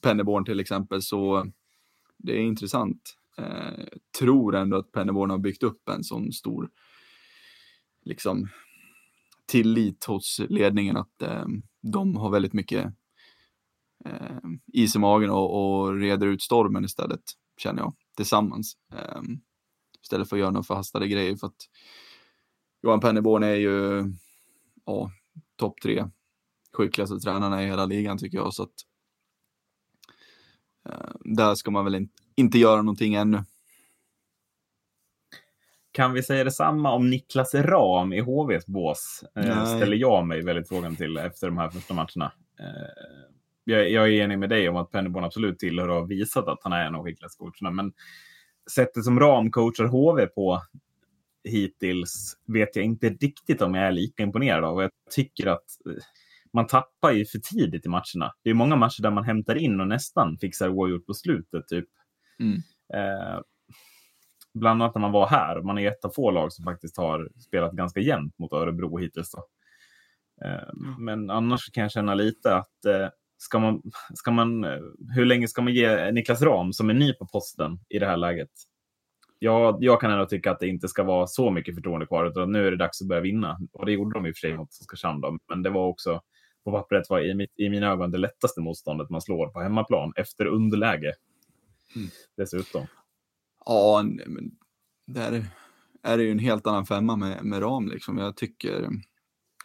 Penneborn 0.00 0.44
till 0.44 0.60
exempel. 0.60 1.02
Så 1.02 1.50
det 2.16 2.32
är 2.32 2.40
intressant. 2.40 3.16
Eh, 3.38 3.84
tror 4.18 4.54
ändå 4.54 4.76
att 4.76 4.92
Penneborn 4.92 5.30
har 5.30 5.38
byggt 5.38 5.62
upp 5.62 5.88
en 5.88 6.04
sån 6.04 6.32
stor 6.32 6.70
liksom, 8.04 8.48
tillit 9.46 10.04
hos 10.04 10.40
ledningen 10.48 10.96
att 10.96 11.22
eh, 11.22 11.46
de 11.82 12.16
har 12.16 12.30
väldigt 12.30 12.52
mycket 12.52 12.84
eh, 14.04 14.38
is 14.66 14.96
i 14.96 14.98
magen 14.98 15.30
och, 15.30 15.80
och 15.80 15.94
reder 15.94 16.26
ut 16.26 16.42
stormen 16.42 16.84
istället, 16.84 17.22
känner 17.56 17.82
jag, 17.82 17.94
tillsammans. 18.16 18.76
Eh, 18.92 19.22
istället 20.02 20.28
för 20.28 20.36
att 20.36 20.40
göra 20.40 20.50
några 20.50 20.64
förhastade 20.64 21.08
grejer. 21.08 21.36
För 21.36 21.46
att 21.46 21.68
Johan 22.82 23.00
Penneborn 23.00 23.42
är 23.42 23.54
ju 23.54 24.04
ja, 24.86 25.10
topp 25.56 25.80
tre 25.82 26.04
skickligaste 26.72 27.18
tränarna 27.18 27.62
i 27.62 27.66
hela 27.66 27.86
ligan 27.86 28.18
tycker 28.18 28.38
jag. 28.38 28.54
Så 28.54 28.62
att, 28.62 28.68
eh, 28.68 28.89
där 31.20 31.54
ska 31.54 31.70
man 31.70 31.84
väl 31.84 31.94
in, 31.94 32.08
inte 32.34 32.58
göra 32.58 32.82
någonting 32.82 33.14
ännu. 33.14 33.44
Kan 35.92 36.12
vi 36.12 36.22
säga 36.22 36.44
detsamma 36.44 36.92
om 36.92 37.10
Niklas 37.10 37.54
Ram 37.54 38.12
i 38.12 38.20
HVs 38.20 38.66
bås? 38.66 39.24
Eh, 39.36 39.76
ställer 39.76 39.96
jag 39.96 40.26
mig 40.26 40.42
väldigt 40.42 40.68
frågan 40.68 40.96
till 40.96 41.16
efter 41.16 41.46
de 41.46 41.58
här 41.58 41.68
första 41.68 41.94
matcherna. 41.94 42.32
Eh, 42.60 42.66
jag, 43.64 43.90
jag 43.90 44.08
är 44.08 44.12
enig 44.12 44.38
med 44.38 44.48
dig 44.48 44.68
om 44.68 44.76
att 44.76 44.90
Penneborn 44.90 45.24
absolut 45.24 45.58
tillhör 45.58 45.88
och 45.88 45.94
har 45.94 46.06
visat 46.06 46.48
att 46.48 46.58
han 46.62 46.72
är 46.72 46.86
en 46.86 46.94
av 46.94 47.04
skickligaste 47.04 47.38
coacherna. 47.38 47.70
Men 47.70 47.92
sättet 48.70 49.04
som 49.04 49.20
Ram 49.20 49.50
coachar 49.50 49.84
HV 49.84 50.26
på 50.26 50.62
hittills 51.44 52.36
vet 52.46 52.76
jag 52.76 52.84
inte 52.84 53.08
riktigt 53.08 53.62
om 53.62 53.74
jag 53.74 53.86
är 53.86 53.92
lika 53.92 54.22
imponerad 54.22 54.64
av. 54.64 54.82
Jag 54.82 54.90
tycker 55.10 55.46
att 55.46 55.64
eh, 55.86 56.02
man 56.52 56.66
tappar 56.66 57.12
ju 57.12 57.24
för 57.24 57.38
tidigt 57.38 57.86
i 57.86 57.88
matcherna. 57.88 58.32
Det 58.44 58.50
är 58.50 58.54
många 58.54 58.76
matcher 58.76 59.02
där 59.02 59.10
man 59.10 59.24
hämtar 59.24 59.54
in 59.54 59.80
och 59.80 59.88
nästan 59.88 60.38
fixar 60.38 60.68
oavgjort 60.68 61.06
på 61.06 61.14
slutet. 61.14 61.68
Typ. 61.68 61.88
Mm. 62.40 62.56
Eh, 62.94 63.40
bland 64.54 64.82
annat 64.82 64.94
när 64.94 65.00
man 65.00 65.12
var 65.12 65.26
här. 65.26 65.62
Man 65.62 65.78
är 65.78 65.90
ett 65.90 66.04
av 66.04 66.10
få 66.10 66.30
lag 66.30 66.52
som 66.52 66.64
faktiskt 66.64 66.96
har 66.96 67.28
spelat 67.46 67.72
ganska 67.72 68.00
jämnt 68.00 68.38
mot 68.38 68.52
Örebro 68.52 68.98
hittills. 68.98 69.30
Då. 69.30 69.46
Eh, 70.44 70.68
men 70.98 71.30
annars 71.30 71.70
kan 71.72 71.82
jag 71.82 71.92
känna 71.92 72.14
lite 72.14 72.56
att 72.56 72.84
eh, 72.84 73.08
ska 73.36 73.58
man, 73.58 73.82
ska 74.14 74.30
man, 74.30 74.64
eh, 74.64 74.80
hur 75.14 75.24
länge 75.24 75.48
ska 75.48 75.62
man 75.62 75.74
ge 75.74 76.12
Niklas 76.12 76.42
Ram 76.42 76.72
som 76.72 76.90
är 76.90 76.94
ny 76.94 77.12
på 77.12 77.26
posten 77.26 77.78
i 77.88 77.98
det 77.98 78.06
här 78.06 78.16
läget? 78.16 78.50
Jag, 79.38 79.78
jag 79.80 80.00
kan 80.00 80.10
ändå 80.10 80.26
tycka 80.26 80.50
att 80.50 80.60
det 80.60 80.68
inte 80.68 80.88
ska 80.88 81.02
vara 81.02 81.26
så 81.26 81.50
mycket 81.50 81.74
förtroende 81.74 82.06
kvar, 82.06 82.26
utan 82.26 82.52
nu 82.52 82.66
är 82.66 82.70
det 82.70 82.76
dags 82.76 83.02
att 83.02 83.08
börja 83.08 83.20
vinna. 83.20 83.58
Och 83.72 83.86
det 83.86 83.92
gjorde 83.92 84.18
de 84.18 84.26
i 84.26 84.30
och 84.30 84.34
för 84.34 84.48
sig 84.48 84.56
mot 84.56 84.68
Oskarshamn, 84.68 85.38
men 85.48 85.62
det 85.62 85.70
var 85.70 85.86
också 85.86 86.20
på 86.64 86.72
pappret 86.72 87.10
var 87.10 87.20
i, 87.20 87.34
mitt, 87.34 87.52
i 87.56 87.68
mina 87.68 87.86
ögon 87.86 88.10
det 88.10 88.18
lättaste 88.18 88.60
motståndet 88.60 89.10
man 89.10 89.20
slår 89.20 89.48
på 89.48 89.60
hemmaplan 89.60 90.12
efter 90.16 90.46
underläge. 90.46 91.12
Mm. 91.96 92.08
Dessutom. 92.36 92.86
Ja, 93.64 94.02
men 94.26 94.50
där 95.06 95.44
är 96.02 96.16
det 96.16 96.22
ju 96.22 96.30
en 96.30 96.38
helt 96.38 96.66
annan 96.66 96.86
femma 96.86 97.16
med, 97.16 97.44
med 97.44 97.62
ram 97.62 97.88
liksom. 97.88 98.18
Jag 98.18 98.36
tycker, 98.36 98.88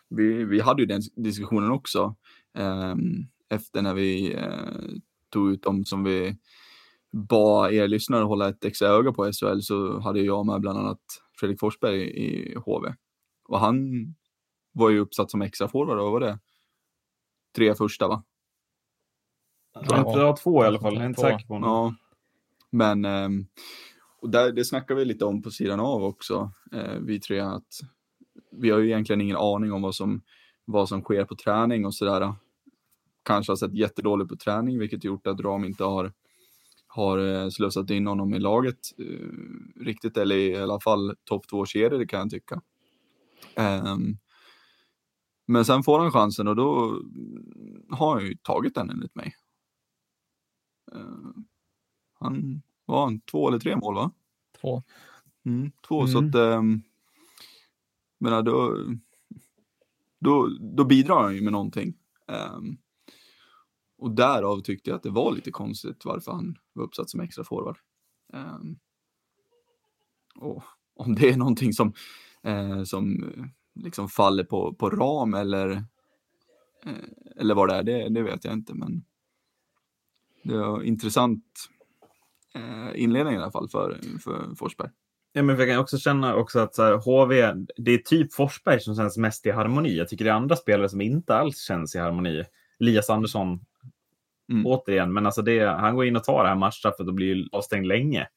vi, 0.10 0.44
vi 0.44 0.60
hade 0.60 0.82
ju 0.82 0.86
den 0.86 1.02
diskussionen 1.16 1.72
också 1.72 2.16
eh, 2.58 2.96
efter 3.50 3.82
när 3.82 3.94
vi 3.94 4.34
eh, 4.34 5.00
tog 5.30 5.52
ut 5.52 5.64
dem 5.64 5.86
som 5.86 6.04
vi 6.04 6.38
bad 7.12 7.74
er 7.74 7.88
lyssnare 7.88 8.24
hålla 8.24 8.50
ett 8.50 8.66
extra 8.66 8.88
öga 8.88 9.12
på 9.12 9.32
SHL 9.32 9.60
så 9.62 10.00
hade 10.00 10.22
jag 10.22 10.46
med 10.46 10.62
bland 10.62 10.80
annat 10.80 11.02
Fredrik 11.40 11.60
Forsberg 11.60 12.02
i 12.02 12.56
HV. 12.56 12.94
Och 13.48 13.60
han 13.60 13.92
var 14.72 14.90
ju 14.90 15.00
uppsatt 15.00 15.32
som 15.32 15.42
extra 15.42 15.68
forward. 15.68 15.98
Vad 15.98 16.12
var 16.12 16.20
det? 16.20 16.40
Tre 17.56 17.76
första 17.76 18.08
va? 18.08 18.24
Jag 19.74 19.82
har 19.82 19.98
inte 19.98 20.20
jag 20.20 20.26
har 20.26 20.38
två 20.38 20.64
i 20.64 20.68
alla 20.68 20.80
fall. 20.80 20.94
Jag 20.94 21.04
är 21.04 21.08
inte 21.08 21.22
Två. 21.22 21.28
säker 21.28 21.48
på 21.48 21.54
honom. 21.54 21.70
Ja. 21.70 21.96
Men 22.70 23.06
ehm, 23.06 23.46
och 24.22 24.30
där, 24.30 24.52
det 24.52 24.66
snackar 24.66 24.96
vi 24.96 25.06
lite 25.06 25.26
om 25.26 25.42
på 25.42 25.52
sidan 25.52 25.80
av 25.80 26.04
också, 26.04 26.52
eh, 26.72 27.00
vi 27.02 27.20
tre, 27.20 27.40
att 27.40 27.80
vi 28.52 28.70
har 28.70 28.80
ju 28.80 28.86
egentligen 28.86 29.22
ingen 29.22 29.38
aning 29.38 29.74
om 29.74 29.82
vad 29.82 29.96
som, 29.96 30.22
vad 30.66 30.90
som 30.90 31.02
sker 31.02 31.26
på 31.26 31.36
träning 31.36 31.86
och 31.86 31.96
sådär. 31.96 32.34
Kanske 33.24 33.52
har 33.52 33.58
sett 33.58 33.74
jättedåligt 33.74 34.30
på 34.30 34.36
träning, 34.36 34.80
vilket 34.80 35.04
gjort 35.04 35.28
att 35.28 35.40
Ram 35.40 35.66
inte 35.66 35.84
har, 35.84 36.14
har 36.88 37.18
eh, 37.18 37.50
slussat 37.50 37.90
in 37.90 38.08
honom 38.08 38.34
i 38.34 38.40
laget 38.40 38.80
eh, 38.98 39.84
riktigt, 39.86 40.18
eller 40.18 40.36
i 40.36 40.58
alla 40.58 40.80
fall 40.80 41.16
topp 41.24 41.48
två 41.48 41.66
kedjor, 41.66 42.00
det 42.00 42.08
kan 42.08 42.20
jag 42.20 42.30
tycka. 42.30 42.62
Ehm, 43.56 44.18
men 45.46 45.66
sen 45.66 45.84
får 45.84 46.00
han 46.00 46.12
chansen 46.12 46.48
och 46.48 46.56
då 46.56 47.02
har 47.90 48.14
han 48.16 48.26
ju 48.26 48.36
tagit 48.36 48.76
den 48.76 48.90
enligt 48.90 49.16
mig. 49.16 49.36
Ehm, 50.92 51.46
han 52.14 52.62
var 52.86 53.04
han 53.04 53.20
två 53.20 53.48
eller 53.48 53.60
tre 53.60 53.76
mål 53.76 53.96
va? 53.96 54.12
Två. 54.62 54.84
Mm, 55.46 55.72
två, 55.88 56.08
så 56.08 56.18
Mm. 56.18 56.30
att 56.30 56.36
um, 56.36 56.82
menar, 58.20 58.42
då, 58.44 58.78
då, 60.20 60.48
då 60.62 60.84
bidrar 60.86 61.24
han 61.24 61.36
ju 61.36 61.42
med 61.42 61.54
någonting. 61.54 61.94
Ehm, 62.28 62.78
och 63.98 64.12
därav 64.12 64.62
tyckte 64.62 64.90
jag 64.90 64.98
att 64.98 65.04
det 65.04 65.10
var 65.10 65.32
lite 65.32 65.52
konstigt 65.52 66.06
varför 66.06 66.32
han 66.32 66.58
var 66.74 66.84
uppsatt 66.84 67.10
som 67.10 67.20
extra 67.20 67.44
forward. 67.44 67.78
Ehm, 68.34 68.80
och 70.36 70.64
om 70.96 71.16
det 71.16 71.30
är 71.30 71.38
någonting 71.38 71.74
som, 71.74 71.94
eh, 72.44 72.84
som 72.84 73.24
eh, 73.24 73.46
liksom 73.76 74.10
faller 74.10 74.44
på, 74.44 74.74
på 74.74 74.90
ram 74.90 75.34
eller, 75.34 75.70
eh, 76.86 76.94
eller 77.38 77.56
vad 77.56 77.70
det 77.70 77.76
är, 77.76 77.84
det, 77.84 78.10
det 78.10 78.22
vet 78.22 78.46
jag 78.46 78.54
inte. 78.54 78.74
Men 78.74 79.04
det 80.44 80.58
var 80.58 80.84
intressant 80.84 81.44
eh, 82.56 83.04
inledning 83.04 83.34
i 83.34 83.38
alla 83.38 83.52
fall 83.52 83.70
för, 83.70 84.00
för 84.24 84.56
Forsberg. 84.56 84.90
Ja, 85.34 85.44
men 85.44 85.60
jag 85.60 85.68
kan 85.70 85.80
också 85.80 85.98
känna 85.98 86.36
också 86.36 86.60
att 86.60 86.76
så 86.76 86.84
här, 86.84 86.94
HV, 86.94 87.54
det 87.78 87.92
är 87.92 87.98
typ 87.98 88.34
Forsberg 88.34 88.80
som 88.80 88.96
känns 88.96 89.18
mest 89.18 89.46
i 89.46 89.52
harmoni. 89.52 89.98
Jag 89.98 90.10
tycker 90.10 90.26
det 90.26 90.32
är 90.32 90.36
andra 90.36 90.56
spelare 90.56 90.90
som 90.90 91.02
inte 91.02 91.36
alls 91.36 91.58
känns 91.60 91.96
i 91.96 92.00
harmoni. 92.00 92.44
Elias 92.80 93.10
Andersson, 93.10 93.60
Mm. 94.50 94.66
återigen, 94.66 95.14
men 95.14 95.26
alltså 95.26 95.42
det, 95.42 95.66
han 95.66 95.96
går 95.96 96.06
in 96.06 96.16
och 96.16 96.24
tar 96.24 96.44
det 96.44 96.50
här 96.50 96.56
matchstraffet 96.56 97.08
och 97.08 97.14
blir 97.14 97.48
avstängd 97.52 97.88
länge. 97.88 98.28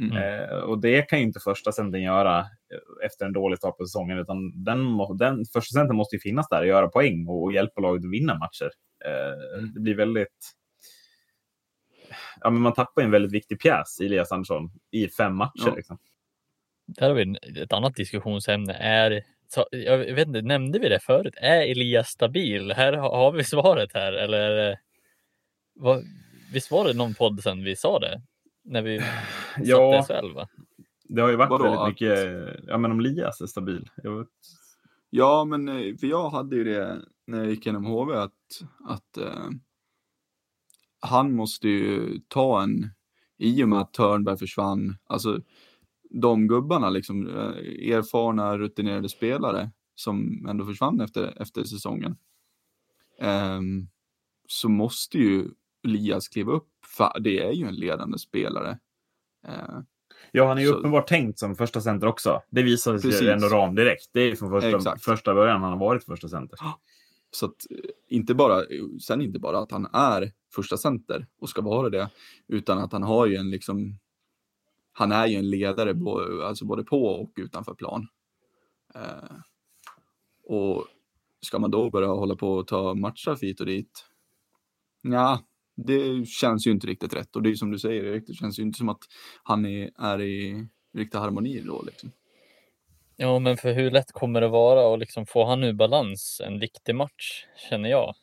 Mm. 0.00 0.16
Eh, 0.16 0.48
och 0.56 0.80
det 0.80 1.02
kan 1.02 1.18
ju 1.18 1.24
inte 1.24 1.40
första 1.40 1.72
centern 1.72 2.02
göra 2.02 2.38
eh, 2.38 3.06
efter 3.06 3.26
en 3.26 3.32
dålig 3.32 3.58
start 3.58 3.76
på 3.78 3.84
säsongen, 3.84 4.18
utan 4.18 4.64
den, 4.64 4.96
den 5.18 5.44
första 5.52 5.72
centern 5.78 5.96
måste 5.96 6.16
ju 6.16 6.20
finnas 6.20 6.48
där 6.48 6.60
och 6.60 6.66
göra 6.66 6.88
poäng 6.88 7.26
och, 7.28 7.42
och 7.42 7.52
hjälpa 7.52 7.80
laget 7.80 8.04
att 8.04 8.10
vinna 8.12 8.34
matcher. 8.38 8.70
Eh, 9.04 9.58
Mm. 9.58 9.74
Det 9.74 9.80
blir 9.80 9.94
väldigt... 9.94 10.52
Ja, 12.40 12.50
men 12.50 12.62
man 12.62 12.72
tappar 12.74 13.02
en 13.02 13.10
väldigt 13.10 13.32
viktig 13.32 13.60
pjäs 13.60 14.00
i 14.00 14.06
Elias 14.06 14.32
Andersson 14.32 14.70
i 14.90 15.08
fem 15.08 15.36
matcher. 15.36 15.66
Ja. 15.66 15.74
Liksom. 15.74 15.98
Där 16.86 17.08
har 17.08 17.14
vi 17.14 17.36
ett 17.62 17.72
annat 17.72 17.94
diskussionssämne. 17.94 18.72
Är, 18.74 19.22
jag 19.70 19.98
vet 19.98 20.26
inte, 20.28 20.42
nämnde 20.42 20.78
vi 20.78 20.88
det 20.88 21.00
förut? 21.00 21.34
Är 21.36 21.60
Elias 21.70 22.08
stabil? 22.08 22.72
Här 22.72 22.92
har, 22.92 23.32
vi 23.32 23.44
svaret 23.54 23.90
här. 23.94 24.12
Eller 24.12 24.50
det- 24.50 24.78
vad, 25.74 26.04
visst 26.52 26.70
var 26.70 26.84
det 26.88 26.94
någon 26.94 27.14
podd 27.14 27.42
sen 27.42 27.64
vi 27.64 27.76
sa 27.76 27.98
det? 27.98 28.22
När 28.64 28.82
vi 28.82 29.00
Ja. 29.58 30.04
satt 30.08 30.20
SHL 30.24 30.34
va? 30.34 30.48
Det 31.04 31.20
har 31.22 31.28
ju 31.30 31.36
varit 31.36 31.50
Vadå, 31.50 31.64
väldigt 31.64 31.80
att- 31.80 31.88
mycket, 31.88 32.60
ja 32.66 32.78
men 32.78 32.90
om 32.90 33.00
Lias 33.00 33.40
är 33.40 33.46
stabil. 33.46 33.90
Jag 34.02 34.18
vet, 34.18 34.28
Ja, 35.10 35.44
men 35.44 35.68
eh, 35.68 35.96
för 35.96 36.06
jag 36.06 36.30
hade 36.30 36.56
ju 36.56 36.64
det 36.64 37.00
när 37.26 37.38
jag 37.38 37.50
gick 37.50 37.66
igenom 37.66 37.84
HV 37.84 38.14
att, 38.16 38.62
att 38.84 39.16
eh, 39.16 39.48
han 41.00 41.32
måste 41.34 41.68
ju 41.68 42.20
ta 42.28 42.62
en, 42.62 42.90
i 43.38 43.64
och 43.64 43.68
med 43.68 43.78
att 43.80 43.92
Törnberg 43.94 44.38
försvann, 44.38 44.96
alltså 45.06 45.40
de 46.10 46.48
gubbarna, 46.48 46.90
liksom 46.90 47.28
eh, 47.28 47.92
erfarna, 47.96 48.58
rutinerade 48.58 49.08
spelare 49.08 49.70
som 49.94 50.46
ändå 50.48 50.64
försvann 50.66 51.00
efter, 51.00 51.42
efter 51.42 51.64
säsongen. 51.64 52.16
ehm, 53.20 53.88
så 54.48 54.68
måste 54.68 55.18
ju 55.18 55.48
Elias 55.84 56.28
kliva 56.28 56.52
upp, 56.52 56.68
för 56.96 57.20
det 57.20 57.38
är 57.38 57.52
ju 57.52 57.66
en 57.66 57.74
ledande 57.74 58.18
spelare. 58.18 58.78
Eh, 59.46 59.78
ja, 60.32 60.46
han 60.48 60.58
är 60.58 60.62
ju 60.62 60.68
Så- 60.68 60.74
uppenbart 60.74 61.06
tänkt 61.08 61.38
som 61.38 61.56
första 61.56 61.80
center 61.80 62.06
också. 62.06 62.42
Det 62.50 62.62
visade 62.62 62.98
sig 63.00 63.10
Precis. 63.10 63.26
ju 63.26 63.30
ändå 63.32 63.48
ram 63.48 63.74
direkt. 63.74 64.10
Det 64.12 64.20
är 64.20 64.26
ju 64.26 64.36
från 64.36 64.50
första, 64.50 64.76
Exakt. 64.76 65.04
första 65.04 65.34
början 65.34 65.62
han 65.62 65.72
har 65.72 65.78
varit 65.78 66.04
första 66.04 66.28
center. 66.28 66.58
Så 67.30 67.46
att 67.46 67.66
eh, 67.70 67.76
inte 68.08 68.34
bara, 68.34 68.62
sen 69.06 69.20
inte 69.20 69.38
bara 69.38 69.58
att 69.58 69.70
han 69.70 69.86
är 69.92 70.32
första 70.54 70.76
center 70.76 71.26
och 71.38 71.48
ska 71.48 71.62
vara 71.62 71.90
det, 71.90 72.10
utan 72.48 72.78
att 72.78 72.92
han 72.92 73.02
har 73.02 73.26
ju 73.26 73.36
en 73.36 73.50
liksom, 73.50 73.98
han 74.92 75.12
är 75.12 75.26
ju 75.26 75.36
en 75.36 75.50
ledare 75.50 75.94
bo- 75.94 76.42
alltså 76.42 76.64
både 76.64 76.84
på 76.84 77.04
och 77.06 77.32
utanför 77.36 77.74
plan. 77.74 78.08
Eh, 78.94 79.36
och 80.44 80.86
ska 81.40 81.58
man 81.58 81.70
då 81.70 81.90
börja 81.90 82.08
hålla 82.08 82.36
på 82.36 82.52
och 82.52 82.66
ta 82.66 82.94
matcher 82.94 83.38
hit 83.40 83.60
och 83.60 83.66
dit? 83.66 84.04
Ja, 85.02 85.40
det 85.86 86.26
känns 86.26 86.66
ju 86.66 86.70
inte 86.70 86.86
riktigt 86.86 87.14
rätt 87.14 87.36
och 87.36 87.42
det 87.42 87.50
är 87.50 87.54
som 87.54 87.70
du 87.70 87.78
säger 87.78 88.04
Erik, 88.04 88.26
det 88.26 88.34
känns 88.34 88.58
ju 88.58 88.62
inte 88.62 88.78
som 88.78 88.88
att 88.88 89.02
han 89.42 89.66
är, 89.66 89.90
är 89.98 90.20
i 90.20 90.66
riktig 90.94 91.18
harmoni 91.18 91.60
då 91.60 91.82
liksom. 91.86 92.12
Ja, 93.16 93.38
men 93.38 93.56
för 93.56 93.72
hur 93.72 93.90
lätt 93.90 94.12
kommer 94.12 94.40
det 94.40 94.48
vara 94.48 94.94
att 94.94 95.00
liksom 95.00 95.26
få 95.26 95.44
han 95.44 95.64
ur 95.64 95.72
balans 95.72 96.40
en 96.44 96.58
viktig 96.58 96.94
match, 96.94 97.46
känner 97.68 97.90
jag. 97.90 98.14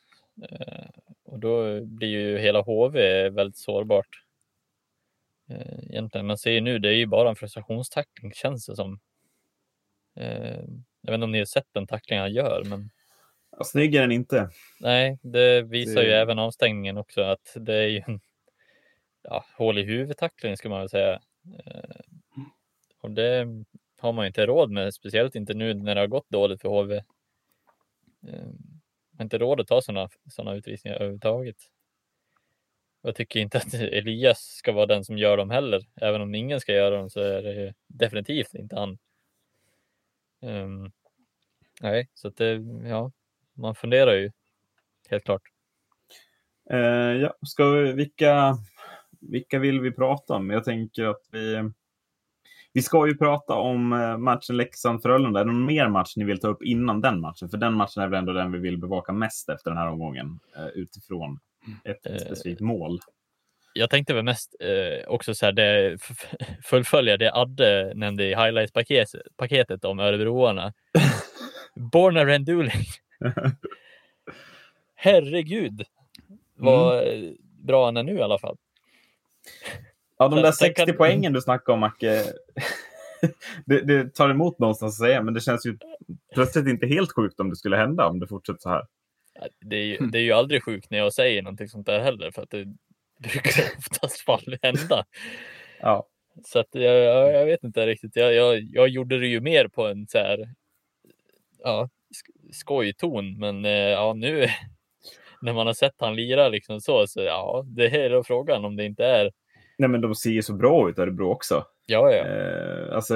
Eh, 0.49 0.89
och 1.25 1.39
då 1.39 1.85
blir 1.85 2.07
ju 2.07 2.37
hela 2.37 2.61
HV 2.61 3.29
väldigt 3.29 3.57
sårbart. 3.57 4.23
Eh, 5.49 5.79
egentligen, 5.89 6.27
man 6.27 6.37
ser 6.37 6.51
ju 6.51 6.61
nu, 6.61 6.79
det 6.79 6.89
är 6.89 6.93
ju 6.93 7.05
bara 7.05 7.29
en 7.29 7.35
frustrationstackling 7.35 8.31
känns 8.33 8.65
det 8.65 8.75
som. 8.75 8.99
Eh, 10.15 10.63
jag 11.01 11.11
vet 11.11 11.13
inte 11.13 11.23
om 11.23 11.31
ni 11.31 11.37
har 11.37 11.45
sett 11.45 11.73
den 11.73 11.87
tackling 11.87 12.19
han 12.19 12.33
gör, 12.33 12.63
men 12.65 12.89
Ja, 13.59 13.65
snygg 13.65 13.95
är 13.95 14.01
den 14.01 14.11
inte. 14.11 14.49
nej, 14.79 15.17
det 15.21 15.61
visar 15.61 16.01
ju 16.01 16.07
Det- 16.09 16.17
även 16.21 16.39
avstängningen 16.39 16.97
också 16.97 17.21
att 17.21 17.53
det 17.59 17.75
är 17.75 17.87
ju 17.87 18.01
en 18.07 18.19
ja, 19.21 19.45
hål 19.57 19.77
i 19.77 19.83
huvudet-tackling 19.83 20.57
ska 20.57 20.69
man 20.69 20.79
väl 20.79 20.89
säga. 20.89 21.21
Eh, 21.65 21.99
och 23.01 23.11
det 23.11 23.47
har 23.99 24.13
man 24.13 24.25
ju 24.25 24.27
inte 24.27 24.45
råd 24.45 24.71
med, 24.71 24.93
speciellt 24.93 25.35
inte 25.35 25.53
nu 25.53 25.73
när 25.73 25.95
det 25.95 26.01
har 26.01 26.07
gått 26.07 26.29
dåligt 26.29 26.61
för 26.61 26.69
HV. 26.69 26.95
Eh, 26.95 27.03
Man 28.23 29.17
har 29.17 29.23
inte 29.23 29.37
råd 29.37 29.59
att 29.61 29.67
ta 29.67 29.81
sådana 29.81 30.09
såna 30.29 30.55
utvisningar 30.55 30.95
överhuvudtaget. 30.97 31.55
Jag 33.01 33.15
tycker 33.15 33.39
inte 33.39 33.57
att 33.57 33.73
Elias 33.73 34.39
ska 34.39 34.71
vara 34.71 34.85
den 34.85 35.05
som 35.05 35.17
gör 35.17 35.37
dem 35.37 35.49
heller. 35.49 35.81
Även 36.01 36.21
om 36.21 36.35
ingen 36.35 36.59
ska 36.59 36.73
göra 36.73 36.97
dem 36.97 37.09
så 37.09 37.19
är 37.19 37.41
det 37.41 37.53
ju 37.53 37.73
definitivt 37.87 38.53
inte 38.53 38.75
han. 38.75 38.97
Ehm, 40.41 40.91
nej, 41.81 42.09
så 42.13 42.27
att 42.27 42.37
det, 42.37 42.53
ja, 42.85 43.11
man 43.59 43.75
funderar 43.75 44.13
ju 44.13 44.31
helt 45.09 45.23
klart. 45.23 45.41
Eh, 46.71 46.79
ja, 47.21 47.33
ska 47.47 47.69
vi, 47.69 47.93
vilka, 47.93 48.57
vilka 49.19 49.59
vill 49.59 49.81
vi 49.81 49.91
prata 49.91 50.33
om? 50.33 50.49
Jag 50.49 50.63
tänker 50.63 51.05
att 51.05 51.21
vi... 51.31 51.71
Vi 52.73 52.81
ska 52.81 53.07
ju 53.07 53.17
prata 53.17 53.53
om 53.53 53.93
eh, 53.93 54.17
matchen 54.17 54.57
Leksand-Frölunda. 54.57 55.39
Är 55.39 55.45
det 55.45 55.51
någon 55.51 55.65
mer 55.65 55.87
match 55.87 56.13
ni 56.15 56.23
vill 56.23 56.39
ta 56.39 56.47
upp 56.47 56.63
innan 56.63 57.01
den 57.01 57.19
matchen? 57.19 57.49
För 57.49 57.57
den 57.57 57.73
matchen 57.73 58.03
är 58.03 58.07
väl 58.07 58.19
ändå 58.19 58.33
den 58.33 58.51
vi 58.51 58.59
vill 58.59 58.77
bevaka 58.77 59.13
mest 59.13 59.49
efter 59.49 59.71
den 59.71 59.77
här 59.77 59.87
omgången. 59.87 60.39
Eh, 60.55 60.67
utifrån 60.67 61.39
ett 61.83 62.05
Eh, 62.05 62.17
specifikt 62.17 62.61
mål. 62.61 62.99
Jag 63.73 63.89
tänkte 63.89 64.13
väl 64.13 64.23
mest 64.23 64.55
eh, 64.59 65.07
också 65.07 65.35
så 65.35 65.45
här, 65.45 65.51
det, 65.51 65.97
fullfölja 66.63 67.17
det 67.17 67.33
Adde 67.33 67.93
nämnde 67.95 68.23
i 68.23 68.35
highlights-paketet 68.35 69.21
paketet 69.37 69.85
om 69.85 69.99
Örebroarna. 69.99 70.73
Borna 71.75 72.25
Renduling. 72.25 72.85
Herregud 74.95 75.83
vad 76.55 77.07
eh, 77.07 77.31
bra 77.41 77.85
han 77.85 77.97
är 77.97 78.03
nu 78.03 78.13
i 78.13 78.21
alla 78.21 78.39
fall. 78.39 78.57
Ja, 80.17 80.27
de 80.27 80.35
där 80.35 80.51
sen 80.51 80.67
60 80.67 80.85
kan- 80.85 80.97
poängen 80.97 81.33
du 81.33 81.41
snackade 81.41 81.73
om, 81.73 81.79
Macke. 81.79 82.23
det, 83.65 83.81
det 83.81 84.15
tar 84.15 84.29
emot 84.29 84.59
någonstans 84.59 84.93
att 84.93 85.05
säga, 85.05 85.21
men 85.23 85.33
det 85.33 85.41
känns 85.41 85.65
ju 85.65 85.77
plötsligt 86.33 86.67
inte 86.67 86.87
helt 86.87 87.11
sjukt 87.11 87.39
om 87.39 87.49
det 87.49 87.55
skulle 87.55 87.77
hända 87.77 88.07
om 88.07 88.19
det 88.19 88.27
fortsätter 88.27 88.59
så 88.59 88.69
här. 88.69 88.85
Det 89.59 89.75
är, 89.75 89.85
ju, 89.85 89.97
det 89.97 90.17
är 90.17 90.23
ju 90.23 90.31
aldrig 90.31 90.63
sjukt 90.63 90.89
när 90.89 90.97
jag 90.97 91.13
säger 91.13 91.41
någonting 91.41 91.67
sånt 91.67 91.85
där 91.85 91.99
heller 91.99 92.31
för 92.31 92.41
att 92.41 92.49
det 92.49 92.65
brukar 93.19 93.63
oftast 93.77 94.21
fall 94.21 94.57
hända. 94.61 95.05
Ja. 95.81 96.07
Så 96.45 96.59
att 96.59 96.67
jag, 96.71 96.95
jag, 97.33 97.45
vet 97.45 97.63
inte 97.63 97.85
riktigt. 97.85 98.15
Jag, 98.15 98.33
jag, 98.33 98.61
jag 98.61 98.87
gjorde 98.87 99.19
det 99.19 99.27
ju 99.27 99.41
mer 99.41 99.67
på 99.67 99.87
en 99.87 100.07
så 100.07 100.17
här 100.17 100.49
ja, 101.63 101.89
skojton, 102.51 103.39
men 103.39 103.65
eh, 103.65 103.71
ja, 103.71 104.13
nu 104.13 104.47
när 105.41 105.53
man 105.53 105.67
har 105.67 105.73
sett 105.73 105.95
han 105.97 106.15
lira 106.15 106.49
liksom 106.49 106.81
så, 106.81 107.07
så 107.07 107.21
ja, 107.21 107.63
det 107.67 107.85
är 107.85 108.09
då 108.09 108.23
frågan 108.23 108.65
om 108.65 108.75
det 108.75 108.85
inte 108.85 109.05
är. 109.05 109.31
Nej, 109.77 109.89
men 109.89 110.01
de 110.01 110.15
ser 110.15 110.29
ju 110.29 110.41
så 110.41 110.53
bra 110.53 110.89
ut, 110.89 110.99
Örebro 110.99 111.31
också. 111.31 111.65
Ja, 111.85 112.11
ja, 112.11 112.25
Eh, 112.25 112.95
alltså, 112.95 113.15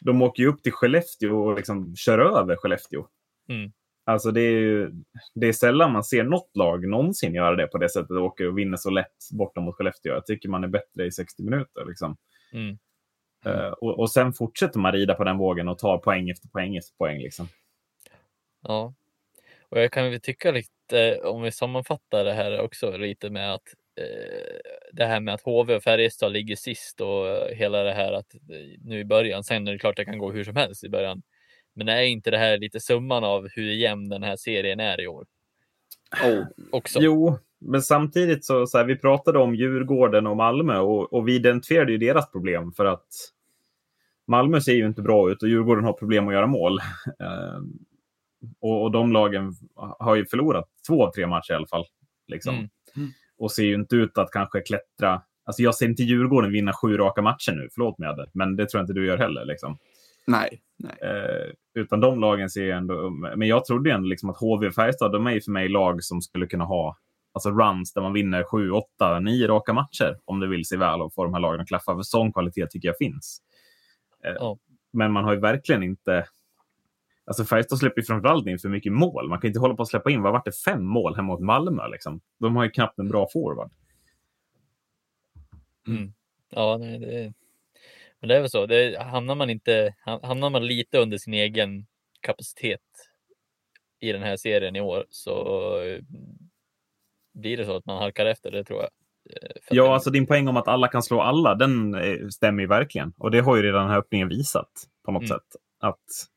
de 0.00 0.22
åker 0.22 0.42
ju 0.42 0.48
upp 0.48 0.62
till 0.62 0.72
Skellefteå 0.72 1.44
och 1.44 1.56
liksom 1.56 1.96
kör 1.96 2.18
över 2.18 2.56
Skellefteå. 2.56 3.06
Mm. 3.48 3.72
Alltså 4.06 4.30
det 4.30 4.40
är 4.40 4.50
ju 4.50 4.90
det 5.34 5.46
är 5.48 5.52
sällan 5.52 5.92
man 5.92 6.04
ser 6.04 6.24
något 6.24 6.56
lag 6.56 6.88
någonsin 6.88 7.34
göra 7.34 7.56
det 7.56 7.66
på 7.66 7.78
det 7.78 7.88
sättet. 7.88 8.10
Åker 8.10 8.48
och 8.48 8.58
vinner 8.58 8.76
så 8.76 8.90
lätt 8.90 9.30
borta 9.32 9.60
mot 9.60 9.74
Skellefteå. 9.74 10.12
Jag 10.12 10.26
tycker 10.26 10.48
man 10.48 10.64
är 10.64 10.68
bättre 10.68 11.06
i 11.06 11.10
60 11.10 11.42
minuter. 11.42 11.84
Liksom. 11.86 12.16
Mm. 12.52 12.78
Uh, 13.46 13.72
och, 13.72 13.98
och 13.98 14.10
sen 14.10 14.32
fortsätter 14.32 14.78
man 14.78 14.92
rida 14.92 15.14
på 15.14 15.24
den 15.24 15.38
vågen 15.38 15.68
och 15.68 15.78
tar 15.78 15.98
poäng 15.98 16.30
efter 16.30 16.48
poäng 16.48 16.76
efter 16.76 16.96
poäng. 16.96 17.18
Liksom. 17.18 17.48
Ja, 18.64 18.94
och 19.68 19.80
jag 19.80 19.92
kan 19.92 20.10
väl 20.10 20.20
tycka 20.20 20.52
lite, 20.52 21.20
om 21.24 21.42
vi 21.42 21.52
sammanfattar 21.52 22.24
det 22.24 22.32
här 22.32 22.60
också 22.60 22.96
lite 22.96 23.30
med 23.30 23.54
att 23.54 23.74
eh, 24.00 24.56
det 24.92 25.04
här 25.04 25.20
med 25.20 25.34
att 25.34 25.42
HV 25.42 25.74
och 25.74 25.82
Färjestad 25.82 26.32
ligger 26.32 26.56
sist 26.56 27.00
och 27.00 27.48
hela 27.50 27.82
det 27.82 27.92
här 27.92 28.12
att 28.12 28.34
nu 28.84 28.98
i 28.98 29.04
början, 29.04 29.44
sen 29.44 29.68
är 29.68 29.72
det 29.72 29.78
klart 29.78 29.96
det 29.96 30.04
kan 30.04 30.18
gå 30.18 30.32
hur 30.32 30.44
som 30.44 30.56
helst 30.56 30.84
i 30.84 30.88
början. 30.88 31.22
Men 31.74 31.88
är 31.88 32.02
inte 32.02 32.30
det 32.30 32.38
här 32.38 32.58
lite 32.58 32.80
summan 32.80 33.24
av 33.24 33.48
hur 33.52 33.72
jämn 33.72 34.08
den 34.08 34.22
här 34.22 34.36
serien 34.36 34.80
är 34.80 35.00
i 35.00 35.06
år? 35.06 35.26
Oh. 36.24 36.44
Också. 36.72 36.98
Jo, 37.02 37.38
men 37.58 37.82
samtidigt 37.82 38.44
så, 38.44 38.66
så 38.66 38.78
här, 38.78 38.84
vi 38.84 38.96
pratade 38.96 39.38
om 39.38 39.54
Djurgården 39.54 40.26
och 40.26 40.36
Malmö 40.36 40.78
och, 40.78 41.12
och 41.12 41.28
vi 41.28 41.34
identifierade 41.34 41.92
ju 41.92 41.98
deras 41.98 42.30
problem 42.30 42.72
för 42.72 42.84
att 42.84 43.08
Malmö 44.26 44.60
ser 44.60 44.74
ju 44.74 44.86
inte 44.86 45.02
bra 45.02 45.30
ut 45.30 45.42
och 45.42 45.48
Djurgården 45.48 45.84
har 45.84 45.92
problem 45.92 46.28
att 46.28 46.34
göra 46.34 46.46
mål. 46.46 46.78
Och, 48.60 48.82
och, 48.82 48.92
de 48.92 49.12
lagen 49.12 49.52
har 49.98 50.14
ju 50.14 50.26
förlorat 50.26 50.68
två 50.86 51.06
av 51.06 51.12
tre 51.12 51.26
matcher 51.26 51.52
i 51.52 51.54
alla 51.54 51.66
fall. 51.66 51.84
Liksom. 52.28 52.54
Mm. 52.54 52.68
Mm. 52.96 53.08
Och 53.38 53.52
ser 53.52 53.64
ju 53.64 53.74
inte 53.74 53.96
ut 53.96 54.18
att 54.18 54.30
kanske 54.30 54.60
klättra. 54.60 55.22
Alltså 55.44 55.62
jag 55.62 55.74
ser 55.74 55.86
inte 55.86 56.02
Djurgården 56.02 56.52
vinna 56.52 56.72
sju 56.72 56.96
raka 56.96 57.22
matcher 57.22 57.52
nu, 57.52 57.68
förlåt 57.74 57.98
mig 57.98 58.08
men 58.32 58.56
det 58.56 58.66
tror 58.66 58.78
jag 58.78 58.82
inte 58.82 58.92
du 58.92 59.06
gör 59.06 59.18
heller. 59.18 59.44
Liksom. 59.44 59.78
Nej. 60.26 60.60
nej. 60.78 61.10
Uh, 61.10 61.52
utan 61.74 62.00
de 62.00 62.20
lagen 62.20 62.50
ser 62.50 62.66
jag 62.66 62.78
ändå, 62.78 63.10
men 63.10 63.48
jag 63.48 63.64
trodde 63.64 63.92
ändå 63.92 64.08
liksom 64.08 64.30
att 64.30 64.36
HV 64.36 64.66
och 64.66 64.74
Färjestad, 64.74 65.12
de 65.12 65.26
är 65.26 65.30
ju 65.30 65.40
för 65.40 65.50
mig 65.50 65.68
lag 65.68 66.04
som 66.04 66.22
skulle 66.22 66.46
kunna 66.46 66.64
ha 66.64 66.96
alltså 67.34 67.50
runs 67.50 67.92
där 67.92 68.02
man 68.02 68.12
vinner 68.12 68.44
sju, 68.44 68.70
åtta, 68.70 69.20
nio 69.20 69.46
raka 69.46 69.72
matcher 69.72 70.18
om 70.24 70.40
det 70.40 70.46
vill 70.46 70.64
sig 70.64 70.78
väl 70.78 71.02
och 71.02 71.14
få 71.14 71.24
de 71.24 71.34
här 71.34 71.40
lagen 71.40 71.60
att 71.60 71.68
klaffa. 71.68 71.94
För 71.94 72.02
sån 72.02 72.32
kvalitet 72.32 72.66
tycker 72.66 72.88
jag 72.88 72.96
finns. 72.96 73.42
Oh. 74.40 74.56
Men 74.92 75.12
man 75.12 75.24
har 75.24 75.34
ju 75.34 75.40
verkligen 75.40 75.82
inte... 75.82 76.26
Alltså 77.26 77.44
Färjestad 77.44 77.78
släpper 77.78 78.00
ju 78.00 78.04
framförallt 78.06 78.46
in 78.46 78.58
för 78.58 78.68
mycket 78.68 78.92
mål. 78.92 79.28
Man 79.28 79.40
kan 79.40 79.48
inte 79.48 79.60
hålla 79.60 79.74
på 79.74 79.82
att 79.82 79.88
släppa 79.88 80.10
in, 80.10 80.22
vad 80.22 80.32
vart 80.32 80.44
det, 80.44 80.52
fem 80.52 80.84
mål 80.84 81.16
hemma 81.16 81.32
mot 81.32 81.40
Malmö? 81.40 81.88
Liksom. 81.88 82.20
De 82.40 82.56
har 82.56 82.64
ju 82.64 82.70
knappt 82.70 82.98
en 82.98 83.08
bra 83.08 83.28
forward. 83.32 83.70
Mm. 85.86 86.12
Ja, 86.50 86.76
nej, 86.76 86.98
det, 86.98 87.32
men 88.20 88.28
det 88.28 88.36
är 88.36 88.40
väl 88.40 88.50
så. 88.50 88.66
Det, 88.66 89.02
hamnar, 89.02 89.34
man 89.34 89.50
inte, 89.50 89.94
hamnar 90.22 90.50
man 90.50 90.66
lite 90.66 90.98
under 90.98 91.18
sin 91.18 91.34
egen 91.34 91.86
kapacitet 92.20 92.80
i 94.00 94.12
den 94.12 94.22
här 94.22 94.36
serien 94.36 94.76
i 94.76 94.80
år 94.80 95.06
så 95.10 95.78
blir 97.34 97.56
det 97.56 97.64
så 97.64 97.76
att 97.76 97.86
man 97.86 97.98
halkar 97.98 98.26
efter, 98.26 98.50
det 98.50 98.64
tror 98.64 98.80
jag. 98.80 98.90
Eh, 99.30 99.56
ja, 99.70 99.94
alltså 99.94 100.10
din 100.10 100.26
poäng 100.26 100.48
om 100.48 100.56
att 100.56 100.68
alla 100.68 100.88
kan 100.88 101.02
slå 101.02 101.20
alla, 101.20 101.54
den 101.54 101.94
eh, 101.94 102.28
stämmer 102.28 102.62
ju 102.62 102.68
verkligen. 102.68 103.12
Och 103.18 103.30
det 103.30 103.40
har 103.40 103.56
ju 103.56 103.62
redan 103.62 103.80
den 103.80 103.90
här 103.90 103.98
öppningen 103.98 104.28
visat 104.28 104.70
på 105.04 105.12
något 105.12 105.22
mm. 105.22 105.28
sätt. 105.28 105.56
Att 105.78 106.33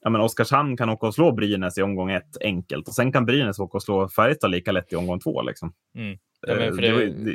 ja, 0.00 0.10
men 0.10 0.20
Oskarshamn 0.20 0.76
kan 0.76 0.90
åka 0.90 1.06
och 1.06 1.14
slå 1.14 1.32
Brynäs 1.32 1.78
i 1.78 1.82
omgång 1.82 2.10
ett 2.10 2.36
enkelt 2.40 2.88
och 2.88 2.94
sen 2.94 3.12
kan 3.12 3.26
Brynäs 3.26 3.58
åka 3.58 3.76
och 3.76 3.82
slå 3.82 4.08
Färjestad 4.08 4.50
lika 4.50 4.72
lätt 4.72 4.92
i 4.92 4.96
omgång 4.96 5.20
två. 5.20 5.42
Liksom. 5.42 5.72
Mm. 5.94 6.18
Ja, 6.46 6.54
men 6.54 6.74
för 6.74 6.82
det, 6.82 7.06
det, 7.06 7.32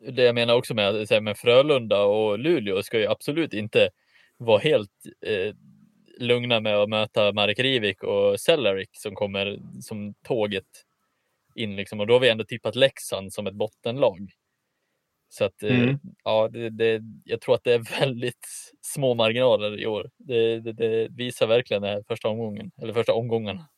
det, 0.00 0.12
det 0.12 0.22
jag 0.22 0.34
menar 0.34 0.54
också 0.54 0.74
med, 0.74 0.88
att 0.88 1.22
med 1.22 1.36
Frölunda 1.36 2.02
och 2.02 2.38
Luleå 2.38 2.82
ska 2.82 2.98
ju 2.98 3.06
absolut 3.06 3.54
inte 3.54 3.88
vara 4.38 4.58
helt 4.58 4.90
eh, 5.26 5.54
lugna 6.18 6.60
med 6.60 6.76
att 6.76 6.88
möta 6.88 7.32
Marek 7.32 7.58
Rivik 7.58 8.02
och 8.02 8.40
Cellarik 8.40 8.90
som 8.92 9.14
kommer 9.14 9.58
som 9.80 10.14
tåget 10.14 10.66
in 11.54 11.76
liksom. 11.76 12.00
Och 12.00 12.06
då 12.06 12.14
har 12.14 12.20
vi 12.20 12.28
ändå 12.28 12.44
tippat 12.44 12.76
Leksand 12.76 13.32
som 13.32 13.46
ett 13.46 13.54
bottenlag. 13.54 14.30
Så 15.32 15.44
att 15.44 15.62
eh, 15.62 15.82
mm. 15.82 15.98
ja, 16.24 16.48
det, 16.52 16.70
det, 16.70 17.02
jag 17.24 17.40
tror 17.40 17.54
att 17.54 17.64
det 17.64 17.72
är 17.72 18.00
väldigt 18.00 18.46
små 18.80 19.14
marginaler 19.14 19.80
i 19.80 19.86
år. 19.86 20.10
Det, 20.18 20.60
det, 20.60 20.72
det 20.72 21.08
visar 21.10 21.46
verkligen 21.46 21.82
den 21.82 21.92
här 21.92 22.04
första 22.08 22.28
omgången, 22.28 22.70
eller 22.82 22.92
första 22.92 23.12
omgångarna. 23.12 23.68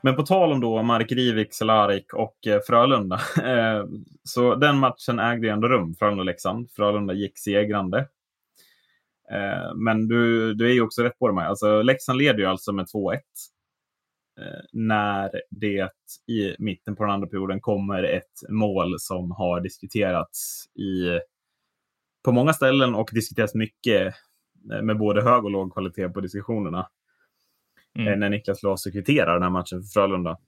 Men 0.00 0.16
på 0.16 0.22
tal 0.22 0.52
om 0.52 0.60
då 0.60 0.82
Mark 0.82 1.12
Rivik, 1.12 1.54
Cehlárik 1.54 2.14
och 2.14 2.46
eh, 2.46 2.60
Frölunda. 2.66 3.20
Eh, 3.44 3.84
så 4.22 4.54
den 4.54 4.78
matchen 4.78 5.18
ägde 5.18 5.50
ändå 5.50 5.68
rum, 5.68 5.94
Frölunda-Leksand. 5.94 6.70
Frölunda 6.70 7.14
gick 7.14 7.38
segrande. 7.38 8.08
Men 9.76 10.08
du, 10.08 10.54
du 10.54 10.70
är 10.70 10.74
ju 10.74 10.82
också 10.82 11.02
rätt 11.02 11.18
på 11.18 11.28
det, 11.28 11.42
Alltså, 11.42 11.82
Leksand 11.82 12.18
leder 12.18 12.38
ju 12.38 12.46
alltså 12.46 12.72
med 12.72 12.86
2-1 12.86 13.18
när 14.72 15.40
det 15.50 15.90
i 16.26 16.56
mitten 16.58 16.96
på 16.96 17.04
den 17.04 17.12
andra 17.12 17.28
perioden 17.28 17.60
kommer 17.60 18.02
ett 18.02 18.42
mål 18.48 18.94
som 18.98 19.30
har 19.30 19.60
diskuterats 19.60 20.66
i, 20.74 21.20
på 22.24 22.32
många 22.32 22.52
ställen 22.52 22.94
och 22.94 23.10
diskuterats 23.12 23.54
mycket 23.54 24.14
med 24.82 24.98
både 24.98 25.22
hög 25.22 25.44
och 25.44 25.50
låg 25.50 25.72
kvalitet 25.72 26.08
på 26.08 26.20
diskussionerna. 26.20 26.88
Mm. 27.98 28.20
När 28.20 28.30
Niklas 28.30 28.62
Larsson 28.62 28.92
kvitterar 28.92 29.34
den 29.34 29.42
här 29.42 29.50
matchen 29.50 29.82
för 29.82 29.88
Frölunda. 29.88 30.38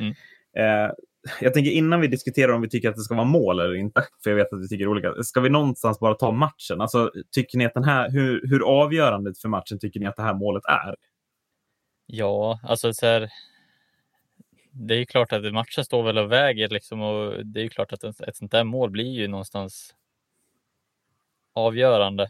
Mm. 0.00 0.14
Eh, 0.56 0.92
jag 1.40 1.54
tänker 1.54 1.70
innan 1.70 2.00
vi 2.00 2.06
diskuterar 2.06 2.52
om 2.52 2.62
vi 2.62 2.68
tycker 2.68 2.88
att 2.88 2.96
det 2.96 3.02
ska 3.02 3.14
vara 3.14 3.24
mål 3.24 3.60
eller 3.60 3.74
inte, 3.74 4.04
för 4.24 4.30
jag 4.30 4.36
vet 4.36 4.52
att 4.52 4.60
vi 4.60 4.68
tycker 4.68 4.88
olika. 4.88 5.22
Ska 5.22 5.40
vi 5.40 5.48
någonstans 5.50 6.00
bara 6.00 6.14
ta 6.14 6.32
matchen? 6.32 6.80
Alltså, 6.80 7.12
tycker 7.34 7.58
ni 7.58 7.64
att 7.64 7.74
den 7.74 7.84
här, 7.84 8.10
hur, 8.10 8.48
hur 8.48 8.82
avgörande 8.82 9.34
för 9.42 9.48
matchen 9.48 9.78
tycker 9.78 10.00
ni 10.00 10.06
att 10.06 10.16
det 10.16 10.22
här 10.22 10.34
målet 10.34 10.62
är? 10.64 10.94
Ja, 12.06 12.60
alltså 12.62 12.92
så 12.94 13.06
här, 13.06 13.30
det 14.72 14.94
är 14.94 14.98
ju 14.98 15.06
klart 15.06 15.32
att 15.32 15.52
matchen 15.52 15.84
står 15.84 16.02
väl 16.02 16.18
och 16.18 16.32
väger 16.32 16.68
liksom 16.68 17.00
och 17.00 17.46
det 17.46 17.60
är 17.60 17.64
ju 17.64 17.68
klart 17.68 17.92
att 17.92 18.04
ett 18.04 18.36
sånt 18.36 18.52
där 18.52 18.64
mål 18.64 18.90
blir 18.90 19.12
ju 19.12 19.28
någonstans 19.28 19.94
avgörande. 21.52 22.28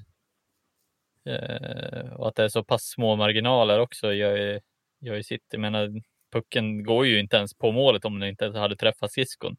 Eh, 1.24 2.12
och 2.12 2.28
att 2.28 2.34
det 2.36 2.44
är 2.44 2.48
så 2.48 2.64
pass 2.64 2.84
små 2.84 3.16
marginaler 3.16 3.78
också 3.80 4.12
gör, 4.12 4.60
gör 5.00 5.14
ju 5.14 5.22
sitt. 5.22 5.44
Jag 5.50 5.60
menar, 5.60 5.84
eh, 5.84 6.02
pucken 6.32 6.84
går 6.84 7.06
ju 7.06 7.20
inte 7.20 7.36
ens 7.36 7.54
på 7.54 7.72
målet 7.72 8.04
om 8.04 8.20
den 8.20 8.28
inte 8.28 8.46
hade 8.58 8.76
träffat 8.76 9.10
skridskon. 9.12 9.56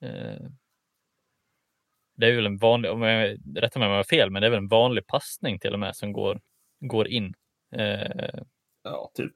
Eh, 0.00 0.46
det 2.16 2.26
är 2.26 2.36
väl 2.36 2.46
en 2.46 2.58
vanlig, 2.58 2.90
om 2.90 3.02
jag 3.02 3.38
rättar 3.56 3.80
mig 3.80 3.86
om 3.86 3.92
jag 3.92 3.98
har 3.98 4.04
fel, 4.04 4.30
men 4.30 4.42
det 4.42 4.48
är 4.48 4.50
väl 4.50 4.58
en 4.58 4.68
vanlig 4.68 5.06
passning 5.06 5.58
till 5.58 5.72
och 5.72 5.80
med 5.80 5.96
som 5.96 6.12
går, 6.12 6.40
går 6.80 7.08
in. 7.08 7.34
Eh, 7.72 8.42
ja, 8.84 9.10
typ. 9.14 9.32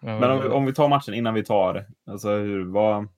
Men 0.00 0.30
om, 0.30 0.52
om, 0.52 0.66
vi 0.66 0.74
tar 0.74 0.88
matchen 0.88 1.14
innan 1.14 1.34
vi 1.34 1.44
tar, 1.44 1.86
alltså 2.06 2.28
hur, 2.28 2.64
vad... 2.64 3.08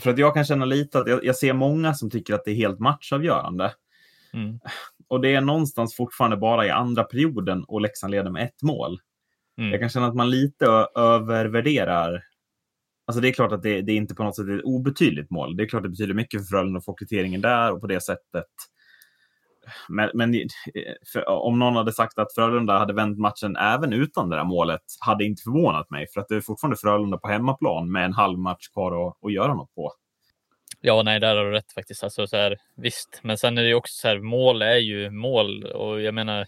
För 0.00 0.10
att 0.10 0.18
jag 0.18 0.34
kan 0.34 0.44
känna 0.44 0.64
lite 0.64 0.98
att 0.98 1.08
jag, 1.08 1.24
jag 1.24 1.36
ser 1.36 1.52
många 1.52 1.94
som 1.94 2.10
tycker 2.10 2.34
att 2.34 2.44
det 2.44 2.50
är 2.50 2.54
helt 2.54 2.78
matchavgörande. 2.78 3.72
Mm. 4.32 4.60
Och 5.08 5.20
det 5.20 5.34
är 5.34 5.40
någonstans 5.40 5.96
fortfarande 5.96 6.36
bara 6.36 6.66
i 6.66 6.70
andra 6.70 7.04
perioden 7.04 7.64
och 7.64 7.80
Leksand 7.80 8.10
leder 8.10 8.30
med 8.30 8.44
ett 8.44 8.62
mål. 8.62 9.00
Mm. 9.58 9.70
Jag 9.70 9.80
kan 9.80 9.88
känna 9.88 10.06
att 10.06 10.14
man 10.14 10.30
lite 10.30 10.66
övervärderar 10.94 12.22
Alltså 13.10 13.20
det 13.20 13.28
är 13.28 13.32
klart 13.32 13.52
att 13.52 13.62
det, 13.62 13.82
det 13.82 13.92
är 13.92 13.96
inte 13.96 14.14
på 14.14 14.24
något 14.24 14.36
sätt 14.36 14.48
ett 14.48 14.64
obetydligt 14.64 15.30
mål. 15.30 15.56
Det 15.56 15.62
är 15.62 15.68
klart 15.68 15.80
att 15.80 15.84
det 15.84 15.88
betyder 15.90 16.14
mycket 16.14 16.40
för 16.40 16.46
Frölunda 16.46 16.78
att 16.78 16.84
få 16.84 16.94
kvitteringen 16.94 17.40
där 17.40 17.72
och 17.72 17.80
på 17.80 17.86
det 17.86 18.00
sättet. 18.00 18.46
Men, 19.88 20.10
men 20.14 20.34
om 21.26 21.58
någon 21.58 21.76
hade 21.76 21.92
sagt 21.92 22.18
att 22.18 22.34
Frölunda 22.34 22.78
hade 22.78 22.92
vänt 22.92 23.18
matchen 23.18 23.56
även 23.56 23.92
utan 23.92 24.28
det 24.28 24.36
där 24.36 24.44
målet 24.44 24.82
hade 25.00 25.24
inte 25.24 25.42
förvånat 25.42 25.90
mig. 25.90 26.06
För 26.14 26.20
att 26.20 26.28
det 26.28 26.36
är 26.36 26.40
fortfarande 26.40 26.76
Frölunda 26.76 27.18
på 27.18 27.28
hemmaplan 27.28 27.92
med 27.92 28.04
en 28.04 28.12
halv 28.12 28.38
match 28.38 28.68
kvar 28.68 29.08
att, 29.08 29.16
att 29.24 29.32
göra 29.32 29.54
något 29.54 29.74
på. 29.74 29.92
Ja, 30.80 31.02
nej, 31.02 31.20
där 31.20 31.36
har 31.36 31.44
du 31.44 31.50
rätt 31.50 31.72
faktiskt. 31.72 32.04
Alltså, 32.04 32.26
så 32.26 32.36
här, 32.36 32.56
visst, 32.76 33.20
men 33.22 33.38
sen 33.38 33.58
är 33.58 33.62
det 33.62 33.68
ju 33.68 33.74
också 33.74 33.92
så 34.00 34.08
här, 34.08 34.18
mål 34.18 34.62
är 34.62 34.76
ju 34.76 35.10
mål 35.10 35.64
och 35.64 36.00
jag 36.00 36.14
menar, 36.14 36.46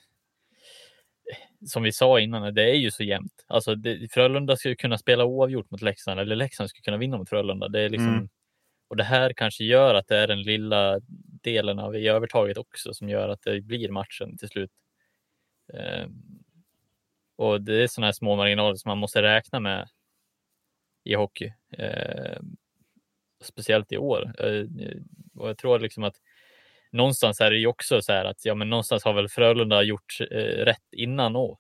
som 1.67 1.83
vi 1.83 1.93
sa 1.93 2.21
innan, 2.21 2.55
det 2.55 2.71
är 2.71 2.75
ju 2.75 2.91
så 2.91 3.03
jämnt. 3.03 3.45
Alltså, 3.47 3.75
det, 3.75 4.13
Frölunda 4.13 4.57
skulle 4.57 4.75
kunna 4.75 4.99
spela 4.99 5.25
oavgjort 5.25 5.71
mot 5.71 5.83
Leksand 5.83 6.21
eller 6.21 6.37
Leksand 6.37 6.69
skulle 6.69 6.83
kunna 6.83 6.97
vinna 6.97 7.19
mot 7.19 7.29
Frölunda. 7.29 7.69
Det 7.69 7.81
är 7.81 7.89
liksom, 7.89 8.09
mm. 8.09 8.29
Och 8.93 8.97
det 8.97 9.05
här 9.05 9.33
kanske 9.33 9.65
gör 9.65 9.95
att 9.95 10.09
det 10.09 10.17
är 10.17 10.27
den 10.27 10.43
lilla 10.43 11.01
delen 11.43 11.79
av 11.79 11.97
i 11.97 12.09
övertaget 12.09 12.57
också 12.59 12.95
som 12.95 13.09
gör 13.09 13.29
att 13.29 13.43
det 13.43 13.61
blir 13.61 13.89
matchen 13.89 14.39
till 14.39 14.49
slut. 14.49 14.71
Eh, 15.75 16.07
och 17.37 17.63
det 17.63 17.83
är 17.83 17.87
sådana 17.87 18.07
här 18.07 18.13
små 18.13 18.37
marginaler 18.37 18.75
som 18.75 18.89
man 18.89 18.99
måste 18.99 19.23
räkna 19.23 19.61
med 19.61 19.89
i 21.05 21.15
hockey. 21.15 21.53
Eh, 21.71 22.41
speciellt 23.43 23.93
i 23.93 23.97
år. 23.97 24.35
Eh, 24.39 24.67
och 25.37 25.49
jag 25.49 25.59
tror 25.59 25.79
liksom 25.79 26.05
att 26.05 26.17
någonstans 26.91 27.41
är 27.41 27.51
det 27.51 27.59
ju 27.59 27.67
också 27.67 28.03
så 28.03 28.13
här 28.13 28.25
att 28.25 28.45
ja, 28.45 28.55
men 28.55 28.71
någonstans 28.71 29.05
har 29.05 29.13
väl 29.13 29.29
Frölunda 29.29 29.83
gjort 29.83 30.21
eh, 30.21 30.65
rätt 30.65 30.93
innan 30.93 31.37
år. 31.37 31.59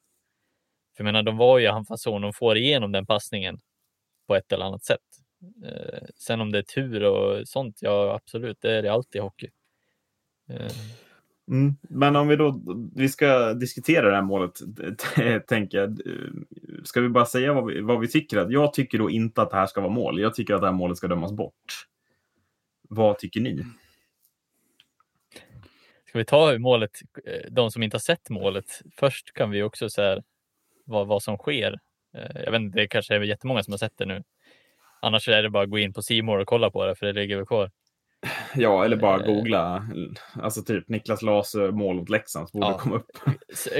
För 0.97 1.05
jag 1.05 1.13
menar, 1.13 1.23
de 1.23 1.37
var 1.37 1.59
ju 1.59 1.65
i 1.65 1.69
anfallszon, 1.69 2.23
de 2.23 2.33
får 2.33 2.57
igenom 2.57 2.93
den 2.93 3.07
passningen 3.07 3.61
på 4.27 4.37
ett 4.37 4.53
eller 4.53 4.65
annat 4.65 4.85
sätt. 4.85 5.22
Eh, 5.65 6.09
sen 6.17 6.41
om 6.41 6.53
det 6.53 6.59
är 6.59 6.63
tur 6.63 7.05
och 7.05 7.49
sånt, 7.49 7.79
ja 7.81 8.15
absolut, 8.15 8.61
det 8.61 8.73
är 8.73 8.83
det 8.83 8.93
alltid 8.93 9.19
i 9.19 9.23
hockey. 9.23 9.51
Eh. 10.49 10.73
Mm. 11.49 11.77
Men 11.83 12.17
om 12.17 12.29
vi 12.29 12.37
då 12.37 12.61
vi 12.95 13.09
ska 13.09 13.55
diskutera 13.55 14.09
det 14.09 14.15
här 14.15 14.23
målet, 14.23 14.61
tänker 15.47 15.79
jag. 15.79 16.01
Ska 16.85 17.01
vi 17.01 17.09
bara 17.09 17.27
säga 17.27 17.53
vad 17.53 17.67
vi, 17.67 17.81
vad 17.81 18.01
vi 18.01 18.09
tycker? 18.09 18.47
Jag 18.51 18.73
tycker 18.73 18.99
då 18.99 19.11
inte 19.11 19.43
att 19.43 19.51
det 19.51 19.57
här 19.57 19.67
ska 19.67 19.81
vara 19.81 19.93
mål. 19.93 20.21
Jag 20.21 20.35
tycker 20.35 20.55
att 20.55 20.61
det 20.61 20.67
här 20.67 20.75
målet 20.75 20.97
ska 20.97 21.09
dömas 21.09 21.33
bort. 21.33 21.87
Vad 22.89 23.19
tycker 23.19 23.41
ni? 23.41 23.65
Ska 26.09 26.19
vi 26.19 26.25
ta 26.25 26.59
målet, 26.59 26.91
eh, 27.25 27.51
de 27.51 27.71
som 27.71 27.83
inte 27.83 27.95
har 27.95 28.01
sett 28.01 28.31
målet? 28.31 28.83
Först 28.97 29.33
kan 29.33 29.51
vi 29.51 29.63
också 29.63 29.91
säga 29.91 30.23
vad, 30.85 31.07
vad 31.07 31.23
som 31.23 31.37
sker. 31.37 31.79
Jag 32.45 32.53
vet 32.53 32.61
inte, 32.61 32.79
det 32.79 32.89
kanske 32.89 33.15
är 33.15 33.21
jättemånga 33.21 33.63
som 33.63 33.73
har 33.73 33.79
sett 33.79 33.97
det 33.97 34.07
nu. 34.07 34.23
Annars 35.03 35.29
är 35.29 35.43
det 35.43 35.51
bara 35.51 35.63
att 35.63 35.71
gå 35.71 35.79
in 35.79 35.93
på 35.93 36.03
Simor 36.03 36.39
och 36.39 36.47
kolla 36.47 36.71
på 36.71 36.87
det, 36.87 36.95
för 36.95 37.07
det 37.07 37.13
ligger 37.13 37.37
väl 37.37 37.47
kvar. 37.47 37.71
Ja, 38.55 38.85
eller 38.85 38.97
bara 38.97 39.21
eh. 39.21 39.27
googla. 39.27 39.89
Alltså 40.43 40.63
typ 40.63 40.89
Niklas 40.89 41.23
Lase 41.23 41.59
mål 41.59 41.97
mot 41.97 42.09
Leksand 42.09 42.49
borde 42.53 42.67
ja. 42.67 42.79
komma 42.79 42.97
upp. 42.97 43.11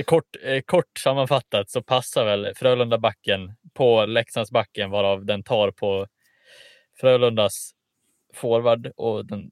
Kort, 0.07 0.37
kort 0.67 0.99
sammanfattat 0.99 1.71
så 1.71 1.83
passar 1.83 2.25
väl 2.25 2.53
Frölunda-backen 2.55 3.55
på 3.75 4.07
Leksandsbacken 4.07 4.91
varav 4.91 5.25
den 5.25 5.43
tar 5.43 5.71
på 5.71 6.07
Frölundas 7.01 7.71
forward 8.35 8.93
och 8.97 9.27
den 9.27 9.51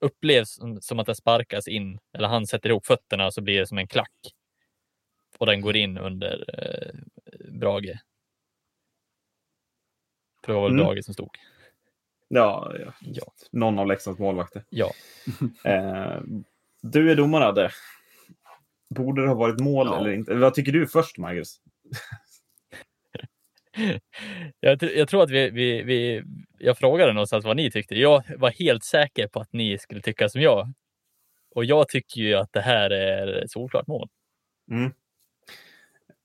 upplevs 0.00 0.54
som, 0.54 0.80
som 0.80 0.98
att 0.98 1.06
den 1.06 1.14
sparkas 1.14 1.68
in, 1.68 1.98
eller 2.18 2.28
han 2.28 2.46
sätter 2.46 2.68
ihop 2.68 2.86
fötterna 2.86 3.26
och 3.26 3.34
så 3.34 3.42
blir 3.42 3.60
det 3.60 3.66
som 3.66 3.78
en 3.78 3.88
klack. 3.88 4.32
Och 5.38 5.46
den 5.46 5.60
går 5.60 5.76
in 5.76 5.98
under 5.98 6.44
eh, 6.48 6.94
Brage. 7.60 7.98
För 10.46 10.52
det 10.52 10.58
var 10.58 10.68
väl 10.68 10.72
mm. 10.72 10.86
Brage 10.86 11.04
som 11.04 11.14
stod. 11.14 11.30
Ja, 12.28 12.72
ja. 12.78 12.92
ja. 13.00 13.24
någon 13.50 13.78
av 13.78 13.86
Leksands 13.86 14.18
målvakter. 14.18 14.64
Ja. 14.68 14.92
eh, 15.64 16.20
du 16.82 17.10
är 17.10 17.16
domare, 17.16 17.46
Adde. 17.46 17.70
Borde 18.94 19.22
det 19.22 19.28
ha 19.28 19.34
varit 19.34 19.60
mål 19.60 19.86
ja. 19.86 19.98
eller 19.98 20.10
inte? 20.10 20.34
Vad 20.34 20.54
tycker 20.54 20.72
du 20.72 20.86
först, 20.86 21.18
Marcus? 21.18 21.60
jag, 24.60 24.82
jag, 24.82 25.08
tror 25.08 25.22
att 25.22 25.30
vi, 25.30 25.50
vi, 25.50 25.82
vi, 25.82 26.22
jag 26.58 26.78
frågade 26.78 27.12
någonstans 27.12 27.44
vad 27.44 27.56
ni 27.56 27.70
tyckte. 27.70 27.94
Jag 27.94 28.22
var 28.36 28.50
helt 28.50 28.84
säker 28.84 29.28
på 29.28 29.40
att 29.40 29.52
ni 29.52 29.78
skulle 29.78 30.00
tycka 30.00 30.28
som 30.28 30.40
jag. 30.40 30.72
Och 31.54 31.64
jag 31.64 31.88
tycker 31.88 32.20
ju 32.20 32.34
att 32.34 32.52
det 32.52 32.60
här 32.60 32.90
är 32.90 33.46
solklart 33.46 33.86
mål. 33.86 34.08
Mm. 34.70 34.92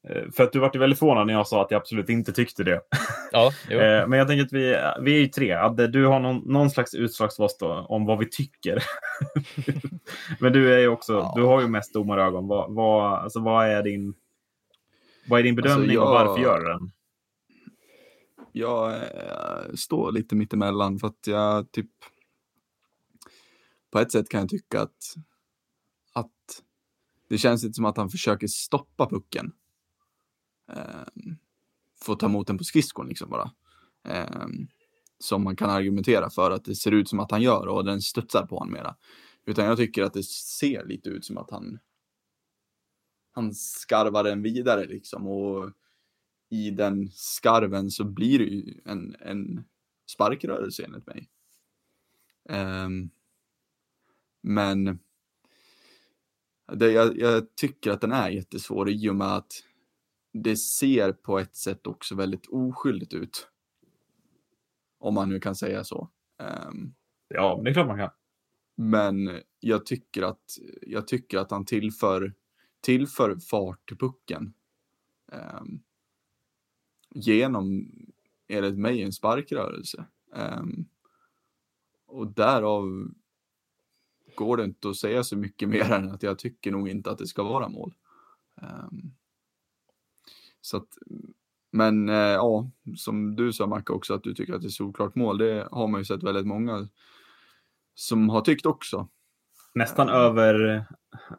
Eh, 0.10 0.32
för 0.32 0.44
att 0.44 0.54
du 0.54 0.60
vart 0.60 0.76
väldigt 0.76 1.00
förvånad 1.00 1.28
när 1.28 1.34
jag 1.34 1.48
sa 1.48 1.62
att 1.62 1.72
jag 1.72 1.80
absolut 1.80 2.10
inte 2.10 2.34
tyckte 2.34 2.64
det. 2.64 2.82
Ja, 3.32 3.52
eh, 3.70 4.08
Men 4.08 4.20
jag 4.20 4.28
tänker 4.28 4.46
att 4.46 4.54
vi, 4.54 4.78
vi 5.02 5.16
är 5.16 5.20
ju 5.20 5.28
tre. 5.28 5.52
Adde, 5.52 5.88
du 5.88 6.06
har 6.06 6.20
någon, 6.20 6.38
någon 6.38 6.70
slags 6.70 6.94
utslagsröst 6.94 7.62
om 7.62 8.06
vad 8.06 8.20
vi 8.20 8.30
tycker. 8.30 8.84
Men 10.40 10.54
du 10.54 10.74
är 10.74 10.80
ju 10.80 10.88
också, 10.88 11.14
ja. 11.14 11.34
du 11.36 11.44
har 11.44 11.62
ju 11.62 11.68
mest 11.68 11.94
domarögon. 11.94 12.48
Vad, 12.48 12.74
vad, 12.74 13.14
alltså, 13.14 13.40
vad, 13.40 13.68
är 13.68 13.84
din, 13.84 14.14
vad 15.28 15.40
är 15.40 15.44
din 15.44 15.60
alltså, 15.60 15.64
bedömning 15.64 15.98
alltså 15.98 16.14
jag, 16.14 16.22
och 16.22 16.28
varför 16.28 16.42
gör 16.42 16.60
du 16.60 16.68
den? 16.68 16.92
Jag 18.52 18.94
äh, 18.94 19.74
står 19.76 20.12
lite 20.12 20.36
mittemellan 20.36 21.00
för 21.00 21.08
att 21.08 21.28
jag 21.28 21.72
typ 21.72 21.90
på 23.92 24.00
ett 24.00 24.12
sätt 24.12 24.30
kan 24.30 24.40
jag 24.40 24.50
tycka 24.50 24.82
att, 24.82 25.16
att 26.14 26.62
det 27.30 27.38
känns 27.38 27.64
lite 27.64 27.74
som 27.74 27.86
att 27.86 27.98
han 27.98 28.10
försöker 28.10 28.48
stoppa 28.48 29.10
pucken 29.10 29.52
eh, 30.76 31.34
få 32.02 32.16
ta 32.16 32.26
emot 32.26 32.48
den 32.48 32.58
på 32.58 32.64
skridskon 32.64 33.08
liksom 33.08 33.30
bara. 33.30 33.52
Eh, 34.08 34.48
som 35.20 35.44
man 35.44 35.56
kan 35.56 35.70
argumentera 35.70 36.30
för 36.30 36.52
att 36.52 36.66
det 36.66 36.76
ser 36.76 36.92
ut 36.92 37.10
som 37.10 37.20
att 37.20 37.32
han 37.32 37.42
gör 37.42 37.68
och 37.68 37.86
den 37.86 38.02
studsar 38.02 38.46
på 38.46 38.58
honom 38.58 38.74
mera. 38.74 38.96
Utan 39.46 39.66
jag 39.66 39.78
tycker 39.78 40.04
att 40.04 40.14
det 40.14 40.24
ser 40.26 40.86
lite 40.86 41.10
ut 41.10 41.26
som 41.26 41.38
att 41.38 41.52
han 41.52 41.80
han 43.32 43.54
skarvar 43.54 44.24
den 44.24 44.42
vidare 44.42 44.86
liksom 44.86 45.28
och 45.28 45.72
i 46.50 46.72
den 46.72 47.10
skarven 47.12 47.92
så 47.92 48.04
blir 48.04 48.40
det 48.40 48.46
ju 48.46 48.82
en, 48.86 49.16
en 49.20 49.64
sparkrörelse 50.06 50.84
enligt 50.84 51.08
mig. 51.08 51.30
Um, 52.50 53.10
men 54.42 55.00
det, 56.74 56.92
jag, 56.92 57.20
jag, 57.20 57.56
tycker 57.56 57.92
att 57.92 58.02
den 58.02 58.12
är 58.12 58.30
jättesvår 58.30 58.90
i 58.90 59.10
och 59.10 59.16
med 59.16 59.28
att 59.28 59.64
det 60.34 60.56
ser 60.56 61.12
på 61.12 61.40
ett 61.40 61.56
sätt 61.56 61.88
också 61.88 62.16
väldigt 62.16 62.48
oskyldigt 62.48 63.14
ut. 63.14 63.48
Om 65.00 65.14
man 65.14 65.30
nu 65.30 65.40
kan 65.40 65.56
säga 65.56 65.84
så. 65.84 66.10
Um, 66.68 66.96
ja, 67.28 67.62
det 67.64 67.70
är 67.70 67.74
klart 67.74 67.88
man 67.88 67.98
kan. 67.98 68.10
Men 68.76 69.42
jag 69.60 69.86
tycker 69.86 70.22
att, 70.22 70.58
jag 70.82 71.08
tycker 71.08 71.38
att 71.38 71.52
han 71.52 71.66
tillför, 71.66 72.34
tillför 72.82 73.36
fart 73.40 73.88
till 73.88 73.98
pucken. 73.98 74.54
Um, 75.32 75.84
genom, 77.16 77.92
enligt 78.48 78.78
mig, 78.78 79.04
en 79.04 79.12
sparkrörelse. 79.12 80.06
Um, 80.34 80.86
och 82.06 82.28
därav 82.28 83.12
går 84.36 84.58
det 84.58 84.64
inte 84.64 84.90
att 84.90 84.98
säga 84.98 85.24
så 85.24 85.38
mycket 85.38 85.70
mer 85.70 85.92
än 85.92 86.12
att 86.12 86.24
jag 86.24 86.40
tycker 86.40 86.72
nog 86.72 86.90
inte 86.90 87.12
att 87.12 87.18
det 87.18 87.28
ska 87.28 87.44
vara 87.44 87.70
mål. 87.70 87.94
Um, 88.62 89.14
så 90.62 90.78
att, 90.78 90.88
men 91.72 92.10
eh, 92.10 92.16
ja, 92.16 92.70
som 92.98 93.36
du 93.36 93.54
sa 93.54 93.68
Macke 93.68 93.94
också 93.94 94.14
att 94.14 94.24
du 94.24 94.34
tycker 94.34 94.54
att 94.54 94.62
det 94.62 94.68
är 94.68 94.70
solklart 94.70 95.16
mål. 95.16 95.38
Det 95.38 95.68
har 95.72 95.88
man 95.88 96.02
ju 96.02 96.06
sett 96.06 96.24
väldigt 96.24 96.48
många 96.48 96.88
som 97.96 98.30
har 98.30 98.42
tyckt 98.42 98.66
också. 98.66 99.10
Nästan 99.74 100.10
uh, 100.10 100.16
över, 100.16 100.86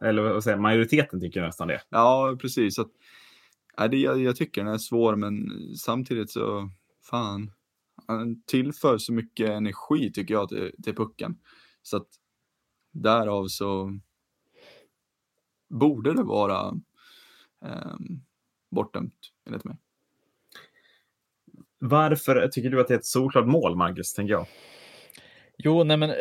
eller 0.01 0.23
vad 0.23 0.45
säger 0.45 0.59
majoriteten 0.59 1.21
tycker 1.21 1.43
nästan 1.43 1.69
det. 1.69 1.83
Ja, 1.89 2.37
precis. 2.41 2.79
Att, 2.79 2.91
ja, 3.77 3.89
det, 3.89 3.97
jag, 3.97 4.21
jag 4.21 4.37
tycker 4.37 4.65
den 4.65 4.75
är 4.75 4.79
svår, 4.79 5.17
men 5.17 5.51
samtidigt 5.77 6.31
så, 6.31 6.71
fan, 7.03 7.53
han 8.07 8.43
tillför 8.43 8.99
så 8.99 9.13
mycket 9.13 9.51
energi 9.51 10.13
tycker 10.13 10.35
jag 10.35 10.49
till, 10.49 10.73
till 10.83 10.95
pucken. 10.95 11.39
Så 11.83 11.97
att 11.97 12.09
därav 12.93 13.49
så 13.49 13.99
borde 15.69 16.15
det 16.15 16.23
vara 16.23 16.69
um, 17.61 18.25
bortdömt 18.73 19.15
enligt 19.47 19.65
mig. 19.65 19.77
Varför 21.79 22.49
tycker 22.49 22.71
du 22.71 22.81
att 22.81 22.89
det 22.89 22.95
är 22.95 22.99
ett 22.99 23.07
solklart 23.07 23.47
mål, 23.47 23.77
Marcus? 23.77 24.15
Tänker 24.15 24.33
jag. 24.33 24.47
Jo, 25.59 25.85
nej 25.85 25.97
men 25.97 26.11
eh, 26.11 26.17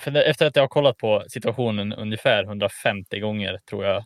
för 0.00 0.14
efter 0.16 0.46
att 0.46 0.56
jag 0.56 0.62
har 0.62 0.68
kollat 0.68 0.96
på 0.96 1.24
situationen 1.28 1.92
ungefär 1.92 2.44
150 2.44 3.20
gånger 3.20 3.60
tror 3.70 3.84
jag, 3.84 4.04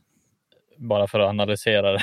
bara 0.77 1.07
för 1.07 1.21
att 1.21 1.29
analysera 1.29 1.93
det. 1.93 2.03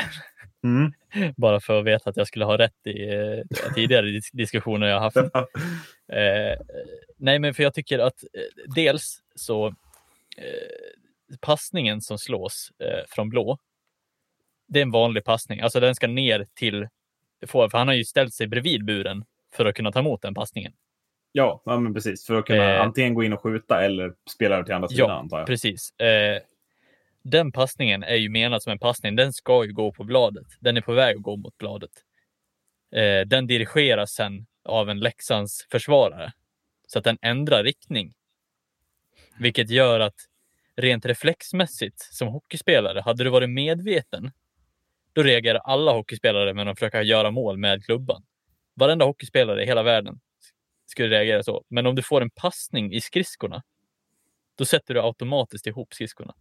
Mm. 0.64 0.94
bara 1.38 1.60
för 1.60 1.80
att 1.80 1.86
veta 1.86 2.10
att 2.10 2.18
jag 2.18 2.28
skulle 2.28 2.46
ha 2.46 2.58
rätt 2.58 2.88
i 2.88 3.14
eh, 3.14 3.74
tidigare 3.76 4.22
diskussioner 4.34 4.88
jag 4.88 5.00
haft. 5.00 5.18
eh, 6.14 6.60
nej, 7.18 7.40
men 7.40 7.54
för 7.54 7.64
jag 7.64 7.74
tycker 7.74 8.00
att 8.00 8.24
dels 8.76 9.22
så 9.36 9.68
eh, 10.38 11.34
passningen 11.42 12.02
som 12.02 12.18
slås 12.18 12.72
eh, 12.80 13.06
från 13.08 13.30
blå 13.30 13.58
det 14.68 14.80
är 14.80 14.84
en 14.84 14.92
vanlig 14.92 15.24
passning. 15.24 15.60
Alltså 15.60 15.80
den 15.80 15.96
ska 15.96 16.08
ner 16.08 16.48
till, 16.54 16.88
för 17.48 17.78
han 17.78 17.88
har 17.88 17.96
ju 17.96 18.06
ställt 18.06 18.34
sig 18.34 18.48
bredvid 18.48 18.86
buren 18.86 19.26
för 19.54 19.66
att 19.66 19.76
kunna 19.76 19.92
ta 19.92 20.00
emot 20.00 20.22
den 20.22 20.34
passningen. 20.34 20.74
Ja, 21.32 21.62
ja 21.66 21.80
men 21.80 21.94
precis. 21.94 22.26
För 22.26 22.36
att 22.36 22.46
kunna 22.46 22.76
eh, 22.76 22.82
antingen 22.82 23.14
gå 23.14 23.24
in 23.24 23.34
och 23.34 23.42
skjuta 23.42 23.84
eller 23.84 24.14
spela 24.30 24.64
till 24.64 24.74
andra 24.74 24.88
sidan, 24.88 25.10
ja, 25.10 25.16
antar 25.16 25.38
jag. 25.38 25.48
precis. 25.48 26.00
Eh, 26.00 26.42
den 27.22 27.52
passningen 27.52 28.04
är 28.04 28.16
ju 28.16 28.30
menad 28.30 28.64
som 28.64 28.72
en 28.72 28.80
passning. 28.80 29.16
Den 29.16 29.34
ska 29.34 29.66
ju 29.66 29.74
gå 29.74 29.92
på 29.92 30.04
bladet. 30.04 30.46
Den 30.60 30.78
är 30.78 30.82
på 30.82 30.94
väg 30.94 31.16
att 31.16 31.22
gå 31.22 31.36
mot 31.36 31.58
bladet. 31.58 31.92
Eh, 32.96 33.28
den 33.28 33.48
dirigeras 33.48 34.12
sen 34.12 34.46
av 34.64 34.90
en 34.90 35.00
Leksands 35.00 35.68
försvarare 35.72 36.32
så 36.88 37.00
att 37.00 37.06
den 37.06 37.18
ändrar 37.22 37.64
riktning. 37.64 38.14
Vilket 39.40 39.70
gör 39.70 40.00
att 40.00 40.16
rent 40.76 41.06
reflexmässigt 41.06 42.00
som 42.00 42.28
hockeyspelare, 42.28 43.02
hade 43.02 43.24
du 43.24 43.30
varit 43.30 43.50
medveten 43.50 44.32
då 45.18 45.24
reagerar 45.24 45.60
alla 45.64 45.92
hockeyspelare 45.92 46.54
med 46.54 46.68
att 46.68 46.80
försöka 46.80 47.02
göra 47.02 47.32
mål 47.32 47.58
med 47.58 47.86
klubban. 47.86 48.24
Varenda 48.74 49.06
hockeyspelare 49.06 49.64
i 49.64 49.66
hela 49.66 49.84
världen 49.84 50.20
skulle 50.86 51.10
reagera 51.10 51.44
så. 51.44 51.64
Men 51.68 51.86
om 51.86 51.96
du 51.96 52.02
får 52.02 52.22
en 52.22 52.30
passning 52.30 52.94
i 52.94 53.02
skridskorna, 53.02 53.64
då 54.56 54.66
sätter 54.66 54.94
du 54.94 55.02
automatiskt 55.02 55.68
ihop 55.68 55.94
skridskorna. 55.94 56.36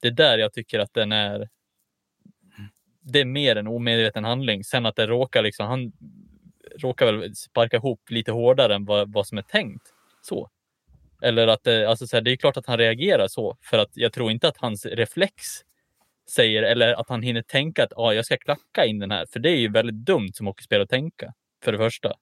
Det 0.00 0.08
är 0.08 0.12
där 0.12 0.38
jag 0.38 0.52
tycker 0.52 0.78
att 0.78 0.94
den 0.94 1.12
är. 1.12 1.48
Det 3.00 3.20
är 3.20 3.24
mer 3.24 3.56
en 3.56 3.66
omedveten 3.66 4.24
handling. 4.24 4.64
Sen 4.64 4.86
att 4.86 4.96
det 4.96 5.06
råkar 5.06 5.42
liksom, 5.42 5.66
han 5.66 5.92
råkar 6.78 7.12
väl 7.12 7.36
sparka 7.36 7.76
ihop 7.76 8.10
lite 8.10 8.32
hårdare 8.32 8.74
än 8.74 8.84
vad, 8.84 9.12
vad 9.12 9.26
som 9.26 9.38
är 9.38 9.42
tänkt. 9.42 9.92
Så. 10.22 10.50
Eller 11.22 11.46
att 11.46 11.64
det, 11.64 11.88
alltså 11.88 12.06
så 12.06 12.16
här, 12.16 12.22
det 12.22 12.30
är 12.32 12.36
klart 12.36 12.56
att 12.56 12.66
han 12.66 12.78
reagerar 12.78 13.28
så, 13.28 13.56
för 13.62 13.78
att 13.78 13.90
jag 13.92 14.12
tror 14.12 14.30
inte 14.30 14.48
att 14.48 14.56
hans 14.56 14.86
reflex 14.86 15.64
säger, 16.30 16.62
eller 16.62 17.00
att 17.00 17.08
han 17.08 17.22
hinner 17.22 17.42
tänka 17.42 17.84
att 17.84 17.92
ah, 17.96 18.12
jag 18.12 18.24
ska 18.24 18.36
klacka 18.36 18.86
in 18.86 18.98
den 18.98 19.10
här. 19.10 19.26
För 19.32 19.40
det 19.40 19.50
är 19.50 19.56
ju 19.56 19.68
väldigt 19.68 20.06
dumt 20.06 20.30
som 20.34 20.46
hockeyspelare 20.46 20.82
att 20.82 20.90
tänka, 20.90 21.34
för 21.64 21.72
det 21.72 21.78
första. 21.78 22.12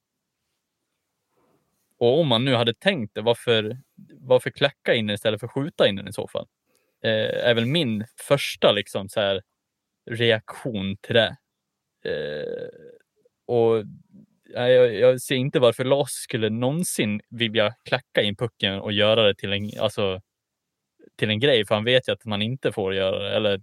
Och 1.99 2.19
om 2.19 2.27
man 2.27 2.45
nu 2.45 2.55
hade 2.55 2.73
tänkt 2.73 3.15
det, 3.15 3.21
varför, 3.21 3.77
varför 4.19 4.49
klacka 4.49 4.95
in 4.95 5.07
den 5.07 5.13
istället 5.13 5.39
för 5.39 5.47
skjuta 5.47 5.87
in 5.87 5.95
den 5.95 6.07
i 6.07 6.13
så 6.13 6.27
fall? 6.27 6.47
eh, 7.03 7.47
är 7.49 7.53
väl 7.53 7.65
min 7.65 8.05
första 8.27 8.71
liksom 8.71 9.09
så 9.09 9.19
här 9.19 9.41
reaktion 10.11 10.97
till 11.01 11.15
det. 11.15 11.37
Eh, 12.05 12.69
och 13.47 13.83
nej, 14.55 14.73
jag, 14.73 14.95
jag 14.95 15.21
ser 15.21 15.35
inte 15.35 15.59
varför 15.59 15.83
Lars 15.85 16.09
skulle 16.11 16.49
någonsin 16.49 17.21
vilja 17.29 17.73
klacka 17.83 18.21
in 18.21 18.35
pucken 18.35 18.79
och 18.79 18.91
göra 18.91 19.23
det 19.23 19.35
till 19.35 19.53
en, 19.53 19.71
alltså, 19.79 20.21
till 21.17 21.29
en 21.29 21.39
grej, 21.39 21.65
för 21.65 21.75
han 21.75 21.83
vet 21.85 22.07
ju 22.09 22.13
att 22.13 22.25
man 22.25 22.41
inte 22.41 22.71
får 22.71 22.95
göra 22.95 23.19
det. 23.19 23.35
Eller. 23.35 23.61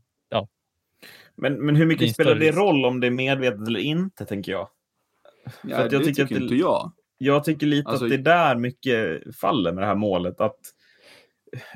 Men, 1.37 1.66
men 1.66 1.77
hur 1.77 1.87
mycket 1.87 2.09
en 2.09 2.14
spelar 2.14 2.35
det 2.35 2.51
roll 2.51 2.85
om 2.85 3.01
det 3.01 3.07
är 3.07 3.11
medvetet 3.11 3.68
eller 3.68 3.81
inte, 3.81 4.25
tänker 4.25 4.53
jag. 4.53 4.68
Ja, 5.62 5.77
att 5.77 5.92
jag 5.92 6.01
det 6.01 6.07
tycker 6.07 6.11
tycker, 6.11 6.23
att 6.23 6.29
det- 6.29 6.42
inte 6.44 6.55
jag. 6.55 6.92
Jag 7.18 7.44
tycker 7.44 7.66
lite 7.66 7.88
Alltså- 7.90 8.05
att 8.05 8.11
det 8.11 8.16
är 8.16 8.18
där 8.18 8.57
mycket 8.57 9.23
faller 9.37 9.73
med 9.73 9.83
det 9.83 9.87
här 9.87 9.94
målet. 9.94 10.40
Att 10.40 10.59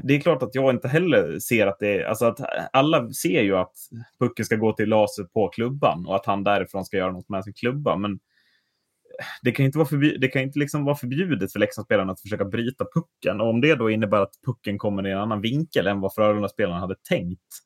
det 0.02 0.14
är 0.16 0.20
klart 0.20 0.42
att 0.42 0.54
jag 0.54 0.70
inte 0.74 0.88
heller 0.88 1.38
ser 1.38 1.66
att 1.66 1.78
det 1.78 1.88
är... 1.88 2.04
Alltså 2.04 2.24
att 2.24 2.40
alla 2.72 3.10
ser 3.10 3.42
ju 3.42 3.56
att 3.56 3.72
pucken 4.20 4.44
ska 4.44 4.56
gå 4.56 4.72
till 4.72 4.88
laser 4.88 5.24
på 5.24 5.48
klubban 5.48 6.06
och 6.06 6.16
att 6.16 6.26
han 6.26 6.44
därifrån 6.44 6.84
ska 6.84 6.96
göra 6.96 7.12
något 7.12 7.28
med 7.28 7.44
sin 7.44 7.52
klubba. 7.52 7.96
Men 7.96 8.18
det 9.42 9.52
kan 9.52 9.66
inte 9.66 9.78
vara, 9.78 9.88
förbi, 9.88 10.16
det 10.20 10.28
kan 10.28 10.42
inte 10.42 10.58
liksom 10.58 10.84
vara 10.84 10.96
förbjudet 10.96 11.52
för 11.52 11.58
Leksandsspelarna 11.58 12.12
att 12.12 12.20
försöka 12.20 12.44
bryta 12.44 12.84
pucken. 12.94 13.40
Och 13.40 13.48
om 13.48 13.60
det 13.60 13.74
då 13.74 13.90
innebär 13.90 14.20
att 14.20 14.32
pucken 14.46 14.78
kommer 14.78 15.06
i 15.06 15.10
en 15.10 15.18
annan 15.18 15.40
vinkel 15.40 15.86
än 15.86 16.00
vad 16.00 16.14
Frölunda-spelarna 16.14 16.80
hade 16.80 16.94
tänkt 17.08 17.58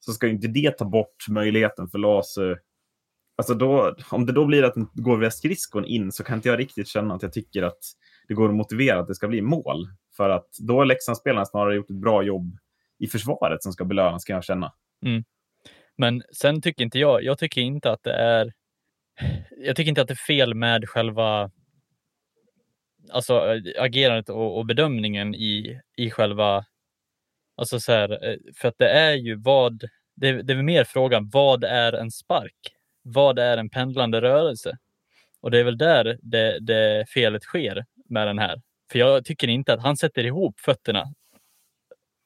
så 0.00 0.12
ska 0.12 0.26
ju 0.26 0.32
inte 0.32 0.48
det 0.48 0.70
ta 0.70 0.84
bort 0.84 1.28
möjligheten 1.28 1.88
för 1.88 1.98
laser 1.98 2.58
Alltså 3.40 3.54
då, 3.54 3.96
om 4.10 4.26
det 4.26 4.32
då 4.32 4.46
blir 4.46 4.62
att 4.62 4.74
den 4.74 4.88
går 4.94 5.16
via 5.16 5.30
skridskon 5.30 5.84
in 5.84 6.12
så 6.12 6.24
kan 6.24 6.36
inte 6.36 6.48
jag 6.48 6.58
riktigt 6.58 6.88
känna 6.88 7.14
att 7.14 7.22
jag 7.22 7.32
tycker 7.32 7.62
att 7.62 7.78
det 8.28 8.34
går 8.34 8.48
att 8.48 8.54
motivera 8.54 9.00
att 9.00 9.06
det 9.06 9.14
ska 9.14 9.28
bli 9.28 9.42
mål. 9.42 9.88
För 10.16 10.30
att 10.30 10.48
då 10.58 10.76
har 10.76 10.84
Leksandsspelarna 10.84 11.46
snarare 11.46 11.74
gjort 11.74 11.90
ett 11.90 11.96
bra 11.96 12.22
jobb 12.22 12.58
i 12.98 13.06
försvaret 13.06 13.62
som 13.62 13.72
ska 13.72 13.84
belönas, 13.84 14.24
kan 14.24 14.34
jag 14.34 14.44
känna. 14.44 14.72
Mm. 15.06 15.24
Men 15.96 16.22
sen 16.32 16.62
tycker 16.62 16.84
inte 16.84 16.98
jag, 16.98 17.24
jag 17.24 17.38
tycker 17.38 17.60
inte 17.60 17.90
att 17.90 18.02
det 18.02 18.12
är, 18.12 18.52
jag 19.56 19.76
tycker 19.76 19.88
inte 19.88 20.02
att 20.02 20.08
det 20.08 20.14
är 20.14 20.26
fel 20.26 20.54
med 20.54 20.88
själva 20.88 21.50
alltså 23.12 23.54
eh, 23.54 23.82
agerandet 23.82 24.28
och, 24.28 24.58
och 24.58 24.66
bedömningen 24.66 25.34
i, 25.34 25.80
i 25.96 26.10
själva, 26.10 26.64
alltså 27.60 27.80
så 27.80 27.92
här, 27.92 28.28
eh, 28.30 28.36
för 28.54 28.68
att 28.68 28.78
det 28.78 28.90
är 28.90 29.14
ju 29.14 29.36
vad, 29.36 29.84
det, 30.16 30.42
det 30.42 30.52
är 30.52 30.62
mer 30.62 30.84
frågan, 30.84 31.30
vad 31.32 31.64
är 31.64 31.92
en 31.92 32.10
spark? 32.10 32.74
Vad 33.02 33.38
är 33.38 33.56
en 33.56 33.70
pendlande 33.70 34.20
rörelse? 34.20 34.78
Och 35.40 35.50
det 35.50 35.58
är 35.58 35.64
väl 35.64 35.78
där 35.78 36.18
det, 36.22 36.58
det 36.60 37.08
felet 37.08 37.42
sker 37.42 37.86
med 38.08 38.26
den 38.26 38.38
här. 38.38 38.62
För 38.92 38.98
jag 38.98 39.24
tycker 39.24 39.48
inte 39.48 39.72
att 39.72 39.82
han 39.82 39.96
sätter 39.96 40.26
ihop 40.26 40.60
fötterna 40.60 41.14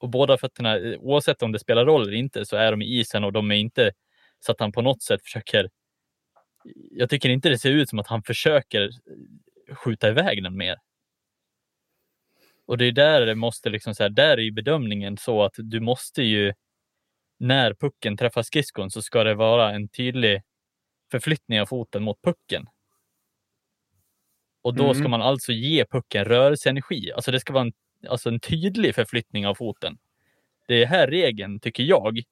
och 0.01 0.11
båda 0.11 0.39
fötterna, 0.39 0.79
eh, 0.79 0.99
oavsett 1.01 1.43
om 1.43 1.53
det 1.53 1.59
spelar 1.59 1.87
roll 1.87 2.03
eller 2.03 2.13
inte, 2.13 2.45
så 2.45 2.57
är 2.57 2.71
de 2.71 2.83
i 2.83 2.99
isen 2.99 3.25
och 3.25 3.33
de 3.33 3.51
är 3.51 3.57
inte 3.57 3.93
så 4.41 4.53
att 4.53 4.61
han 4.61 4.73
på 4.73 4.83
något 4.83 5.03
sätt 5.03 5.23
försöker. 5.23 5.71
Jag 6.91 7.11
tycker 7.11 7.29
inte 7.29 7.49
det 7.49 7.59
ser 7.59 7.71
ut 7.71 7.89
som 7.89 7.99
att 7.99 8.07
han 8.07 8.23
försöker 8.23 8.83
eh, 8.83 9.75
skjuta 9.75 10.09
iväg 10.09 10.43
den 10.43 10.57
mer. 10.57 10.77
Och 12.67 12.79
det 12.79 12.85
är 12.85 12.93
där 12.93 13.27
det 13.27 13.35
måste 13.35 13.71
liksom 13.71 13.95
så 13.95 14.03
här, 14.03 14.11
där 14.11 14.37
är 14.39 14.43
ju 14.43 14.51
bedömningen 14.53 15.17
så 15.17 15.43
att 15.43 15.55
du 15.57 15.81
måste 15.81 16.23
ju 16.23 16.55
när 17.39 17.75
pucken 17.75 18.17
träffar 18.17 18.43
skridskon 18.43 18.91
så 18.91 19.03
ska 19.03 19.25
det 19.25 19.35
vara 19.35 19.73
en 19.73 19.89
tydlig 19.89 20.43
förflyttning 21.11 21.61
av 21.61 21.67
foten 21.67 22.03
mot 22.03 22.23
pucken. 22.23 22.67
Och 24.63 24.75
då 24.75 24.85
Mm. 24.85 24.95
ska 24.95 25.09
man 25.09 25.23
alltså 25.23 25.53
ge 25.53 25.85
pucken 25.85 26.25
rörelseenergi. 26.25 27.13
Alltså 27.13 27.31
det 27.31 27.41
ska 27.41 27.53
vara 27.53 27.65
en, 27.65 27.73
alltså 28.09 28.29
en 28.29 28.41
tydlig 28.41 28.95
förflyttning 28.95 29.47
av 29.47 29.55
foten. 29.55 29.99
Det 30.69 30.83
är 30.83 30.87
här 30.87 31.07
regeln, 31.09 31.61
tycker 31.61 31.83
jag, 31.83 32.23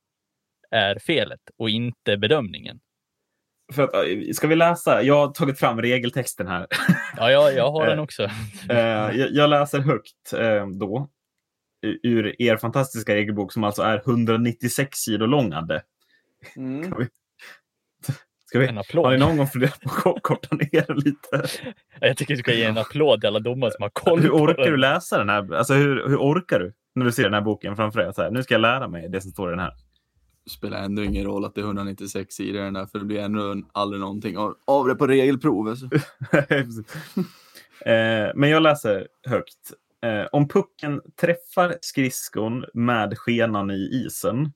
är 0.70 0.98
felet 0.98 1.40
och 1.56 1.70
inte 1.70 2.16
bedömningen. 2.16 2.80
För 3.72 3.82
att, 3.82 3.94
eh, 3.94 4.32
ska 4.35 4.46
vi 4.46 4.56
läsa? 4.56 5.02
Jag 5.02 5.26
har 5.26 5.32
tagit 5.32 5.58
fram 5.58 5.82
regeltexten 5.82 6.46
här. 6.48 6.66
Ja, 7.16 7.30
jag, 7.30 7.54
jag 7.54 7.70
har 7.72 7.82
Eh, 7.85 7.90
den 7.90 7.98
också. 7.98 8.22
Eh, 8.68 8.78
jag, 8.78 9.30
jag 9.30 9.50
läser 9.50 9.80
högt 9.80 10.32
eh, 10.38 10.66
då. 10.66 11.08
u- 11.87 11.98
Ur 12.02 12.42
er 12.42 12.56
fantastiska 12.56 13.14
regelbok 13.14 13.52
som 13.52 13.64
alltså 13.64 13.82
är 13.82 13.96
196 14.06 14.98
sidor 14.98 15.26
lång, 15.26 15.52
Adde. 15.52 15.82
Ska 18.46 18.58
vi, 18.58 18.66
En 18.68 18.76
har 18.76 18.80
applåd. 18.82 19.12
ni 19.12 19.18
någon 19.18 19.37
gång 19.37 19.46
funderat 19.46 19.80
på 19.80 19.88
att 19.90 19.96
ko- 19.96 20.18
korta 20.22 20.56
ner 20.56 20.85
den 20.87 20.96
lite? 20.96 21.42
Jag 22.00 22.16
tycker 22.16 22.35
du 22.35 22.38
ska 22.40 22.52
ge 22.54 22.64
en 22.64 22.78
applåd 22.78 23.20
till 23.20 23.28
alla 23.28 23.38
domare 23.38 23.70
som 23.70 23.82
har 23.82 23.90
koll 23.90 24.20
Hur 24.20 24.30
orkar 24.30 24.70
du 24.70 24.76
läsa 24.76 25.18
den 25.18 25.28
här? 25.28 25.54
Alltså 25.54 25.74
hur, 25.74 26.08
hur 26.08 26.16
orkar 26.16 26.58
du? 26.61 26.72
När 26.94 27.04
du 27.04 27.12
ser 27.12 27.22
den 27.22 27.35
här 27.35 27.40
boken 27.40 27.76
framför 27.76 28.00
dig. 28.00 28.14
Så 28.14 28.22
här, 28.22 28.30
nu 28.30 28.42
ska 28.42 28.54
jag 28.54 28.61
lära 28.61 28.88
mig 28.88 29.08
det 29.08 29.20
som 29.20 29.30
står 29.30 29.48
i 29.48 29.52
den 29.52 29.61
här. 29.61 29.72
Spelar 30.50 30.83
ändå 30.83 31.05
ingen 31.05 31.24
roll 31.24 31.44
att 31.44 31.55
det 31.55 31.61
är 31.61 31.64
196 31.64 32.35
sidor 32.35 32.61
i 32.61 32.64
den 32.64 32.74
där, 32.74 32.87
för 32.87 32.98
det 32.98 33.05
blir 33.05 33.20
ändå 33.20 33.62
aldrig 33.72 34.00
någonting 34.00 34.38
av, 34.38 34.57
av 34.64 34.87
det 34.87 34.94
på 34.94 35.07
regelprovet. 35.07 35.78
Alltså. 36.50 36.83
Eh, 37.87 38.31
men 38.35 38.50
jag 38.50 38.62
läser 38.62 39.09
högt. 39.26 39.72
Eh, 40.05 40.26
om 40.33 40.48
pucken 40.48 41.00
träffar 41.20 41.78
skridskon 41.81 42.64
med 42.74 43.18
skenan 43.18 43.70
i 43.70 44.05
isen 44.07 44.52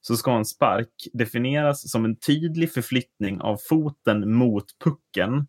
så 0.00 0.16
ska 0.16 0.32
en 0.32 0.44
spark 0.44 1.08
definieras 1.12 1.90
som 1.90 2.04
en 2.04 2.16
tydlig 2.16 2.72
förflyttning 2.72 3.40
av 3.40 3.56
foten 3.68 4.34
mot 4.34 4.64
pucken 4.84 5.46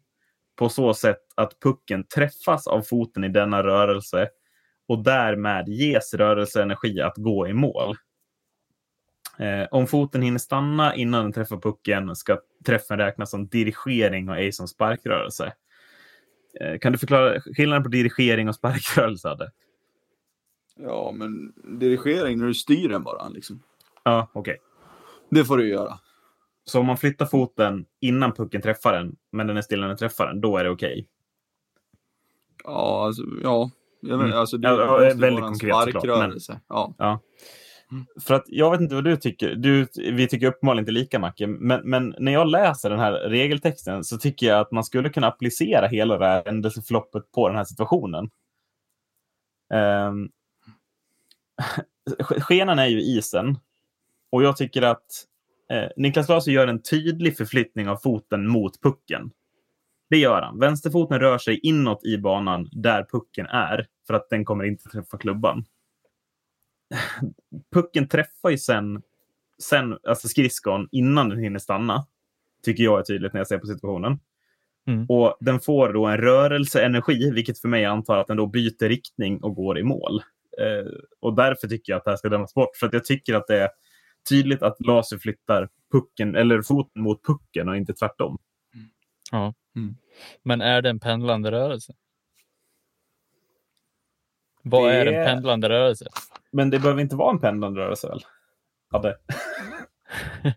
på 0.55 0.69
så 0.69 0.93
sätt 0.93 1.21
att 1.35 1.59
pucken 1.59 2.07
träffas 2.15 2.67
av 2.67 2.81
foten 2.81 3.23
i 3.23 3.29
denna 3.29 3.63
rörelse 3.63 4.29
och 4.87 5.03
därmed 5.03 5.69
ges 5.69 6.13
rörelseenergi 6.13 7.01
att 7.01 7.17
gå 7.17 7.47
i 7.47 7.53
mål. 7.53 7.95
Eh, 9.39 9.67
om 9.71 9.87
foten 9.87 10.21
hinner 10.21 10.39
stanna 10.39 10.95
innan 10.95 11.23
den 11.23 11.33
träffar 11.33 11.57
pucken 11.57 12.15
ska 12.15 12.37
träffen 12.65 12.97
räknas 12.97 13.31
som 13.31 13.47
dirigering 13.47 14.29
och 14.29 14.37
ej 14.37 14.51
som 14.51 14.67
sparkrörelse. 14.67 15.53
Eh, 16.61 16.79
kan 16.79 16.91
du 16.91 16.97
förklara 16.97 17.41
skillnaden 17.41 17.83
på 17.83 17.89
dirigering 17.89 18.49
och 18.49 18.55
sparkrörelse? 18.55 19.29
Adde? 19.29 19.51
Ja, 20.75 21.11
men 21.15 21.53
dirigering 21.79 22.37
när 22.39 22.47
du 22.47 22.53
styr 22.53 22.89
den 22.89 23.03
bara. 23.03 23.29
Liksom. 23.29 23.63
Ja, 24.03 24.27
okej. 24.33 24.57
Det 25.29 25.45
får 25.45 25.57
du 25.57 25.67
göra. 25.67 25.99
Så 26.65 26.79
om 26.79 26.85
man 26.85 26.97
flyttar 26.97 27.25
foten 27.25 27.85
innan 28.01 28.31
pucken 28.33 28.61
träffar 28.61 28.93
den, 28.93 29.15
men 29.31 29.47
den 29.47 29.57
är 29.57 29.61
still 29.61 29.79
när 29.81 29.87
den 29.87 29.97
träffar 29.97 30.27
den, 30.27 30.41
då 30.41 30.57
är 30.57 30.63
det 30.63 30.69
okej? 30.69 31.07
Ja, 32.63 33.05
alltså, 33.05 33.23
ja. 33.43 33.71
Jag 33.99 34.17
vet, 34.17 34.25
Mm. 34.27 34.37
alltså, 34.39 34.57
det 34.57 34.67
Ja, 34.67 34.79
ja, 34.79 35.09
ju 35.09 35.13
väldigt 35.13 35.43
konkret 35.43 35.73
såklart, 35.75 35.93
men- 35.93 36.01
sparkrörelse. 36.01 36.59
Ja. 36.69 36.93
Mm. 37.93 38.05
För 38.21 38.33
att 38.33 38.43
jag 38.47 38.71
vet 38.71 38.81
inte 38.81 38.95
vad 38.95 39.03
du 39.03 39.17
tycker. 39.17 39.55
Du, 39.55 39.87
vi 39.95 40.27
tycker 40.27 40.47
uppenbarligen 40.47 40.81
inte 40.81 40.91
lika, 40.91 41.19
Macke. 41.19 41.47
Men, 41.47 41.89
men 41.89 42.15
när 42.19 42.31
jag 42.31 42.47
läser 42.47 42.89
den 42.89 42.99
här 42.99 43.11
regeltexten 43.11 44.03
så 44.03 44.17
tycker 44.17 44.47
jag 44.47 44.59
att 44.59 44.71
man 44.71 44.83
skulle 44.83 45.09
kunna 45.09 45.27
applicera 45.27 45.87
hela 45.87 46.17
det 46.17 46.25
här 46.25 46.43
händelseförloppet 46.45 47.31
på 47.31 47.47
den 47.47 47.57
här 47.57 47.63
situationen. 47.63 48.29
Ehm, 49.73 50.13
um, 52.19 52.39
skenan 52.39 52.79
är 52.79 52.87
ju 52.87 53.01
isen. 53.01 53.57
Och 54.31 54.43
jag 54.43 54.57
tycker 54.57 54.81
att 54.81 55.25
eh, 55.69 55.89
Niklas 55.97 56.29
Larsson 56.29 56.53
gör 56.53 56.67
en 56.67 56.81
tydlig 56.81 57.37
förflyttning 57.37 57.89
av 57.89 57.97
foten 57.97 58.47
mot 58.47 58.81
pucken. 58.81 59.31
Det 60.09 60.17
gör 60.17 60.41
han. 60.41 60.59
Vänsterfoten 60.59 61.19
rör 61.19 61.37
sig 61.37 61.59
inåt 61.63 62.05
i 62.05 62.17
banan 62.17 62.69
där 62.71 63.07
pucken 63.11 63.45
är 63.45 63.87
för 64.07 64.13
att 64.13 64.29
den 64.29 64.45
kommer 64.45 64.63
inte 64.63 64.89
träffa 64.89 65.17
klubban 65.17 65.65
pucken 67.73 68.07
träffar 68.07 68.49
ju 68.49 68.57
sen, 68.57 69.01
sen 69.61 69.97
alltså 70.07 70.27
skridskon 70.27 70.87
innan 70.91 71.29
den 71.29 71.39
hinner 71.39 71.59
stanna. 71.59 72.05
Tycker 72.63 72.83
jag 72.83 72.99
är 72.99 73.03
tydligt 73.03 73.33
när 73.33 73.39
jag 73.39 73.47
ser 73.47 73.57
på 73.57 73.67
situationen. 73.67 74.19
Mm. 74.87 75.05
Och 75.09 75.37
den 75.39 75.59
får 75.59 75.93
då 75.93 76.05
en 76.05 76.17
rörelseenergi, 76.17 77.31
vilket 77.31 77.59
för 77.59 77.67
mig 77.67 77.85
antar 77.85 78.17
att 78.17 78.27
den 78.27 78.37
då 78.37 78.47
byter 78.47 78.89
riktning 78.89 79.43
och 79.43 79.55
går 79.55 79.79
i 79.79 79.83
mål. 79.83 80.21
Eh, 80.61 80.91
och 81.19 81.35
därför 81.35 81.67
tycker 81.67 81.93
jag 81.93 81.97
att 81.97 82.05
det 82.05 82.11
här 82.11 82.17
ska 82.17 82.29
dömas 82.29 82.53
bort. 82.53 82.75
För 82.75 82.87
att 82.87 82.93
jag 82.93 83.05
tycker 83.05 83.33
att 83.33 83.47
det 83.47 83.59
är 83.59 83.69
tydligt 84.29 84.63
att 84.63 84.85
Laser 84.85 85.17
flyttar 85.17 85.69
pucken, 85.91 86.35
eller 86.35 86.61
foten 86.61 87.01
mot 87.01 87.25
pucken 87.25 87.69
och 87.69 87.77
inte 87.77 87.93
tvärtom. 87.93 88.37
Men 90.43 90.61
är 90.61 90.81
det 90.81 90.89
en 90.89 90.99
pendlande 90.99 91.51
rörelse? 91.51 91.93
Vad 94.63 94.89
Det 94.89 94.95
är 94.95 95.05
en 95.05 95.25
pendlande 95.25 95.69
rörelse? 95.69 96.05
Men 96.51 96.69
det 96.69 96.79
behöver 96.79 97.01
inte 97.01 97.15
vara 97.15 97.31
en 97.31 97.39
pendlande 97.39 97.79
rörelse 97.79 98.07
väl? 98.07 98.21
Adde? 98.91 99.17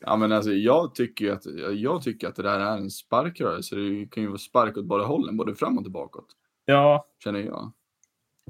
ja, 0.00 0.16
men 0.16 0.32
alltså 0.32 0.52
jag 0.52 0.94
tycker 0.94 1.24
ju 1.24 1.30
att, 1.30 1.46
jag 1.76 2.02
tycker 2.02 2.28
att 2.28 2.36
det 2.36 2.42
där 2.42 2.60
är 2.60 2.76
en 2.76 2.90
sparkrörelse. 2.90 3.76
Det 3.76 4.06
kan 4.06 4.22
ju 4.22 4.28
vara 4.28 4.38
spark 4.38 4.76
åt 4.76 4.84
båda 4.84 5.04
hållen, 5.04 5.36
både 5.36 5.54
fram 5.54 5.78
och 5.78 5.84
tillbaka. 5.84 6.18
Ja, 6.64 7.06
Känner 7.24 7.40
jag. 7.40 7.72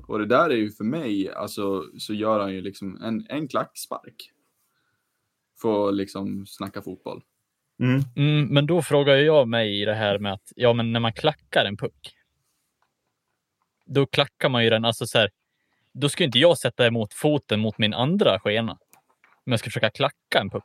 Och 0.07 0.19
det 0.19 0.27
där 0.27 0.51
är 0.51 0.57
ju 0.57 0.71
för 0.71 0.85
mig, 0.85 1.33
alltså 1.33 1.85
så 1.99 2.15
gör 2.15 2.41
han 2.41 2.53
ju 2.53 2.61
liksom 2.61 3.03
en, 3.03 3.27
en 3.29 3.49
klackspark. 3.49 4.31
För 5.61 5.89
att 5.89 5.95
liksom 5.95 6.47
snacka 6.47 6.83
fotboll. 6.83 7.23
mm. 7.81 8.01
Mm, 8.17 8.47
men 8.55 8.67
då 8.67 8.83
frågar 8.83 9.17
jag 9.17 9.49
mig 9.49 9.83
i 9.83 9.85
det 9.85 9.95
här 9.95 10.19
med 10.19 10.33
att 10.33 10.53
ja, 10.57 10.73
men 10.73 10.93
när 10.93 11.01
man 11.01 11.13
klackar 11.13 11.65
en 11.65 11.77
puck. 11.77 12.17
Då 13.95 14.07
klackar 14.07 14.49
man 14.49 14.65
ju 14.65 14.71
den, 14.71 14.85
alltså 14.85 15.07
så 15.07 15.19
här. 15.19 15.31
då 15.95 16.09
ska 16.09 16.25
inte 16.25 16.39
jag 16.39 16.59
sätta 16.59 16.87
emot 16.87 17.15
foten 17.15 17.61
mot 17.61 17.79
min 17.79 17.95
andra 17.95 18.41
skena. 18.41 18.73
Om 19.47 19.53
jag 19.53 19.59
ska 19.59 19.71
försöka 19.71 19.91
klacka 19.91 20.39
en 20.41 20.51
puck. 20.51 20.65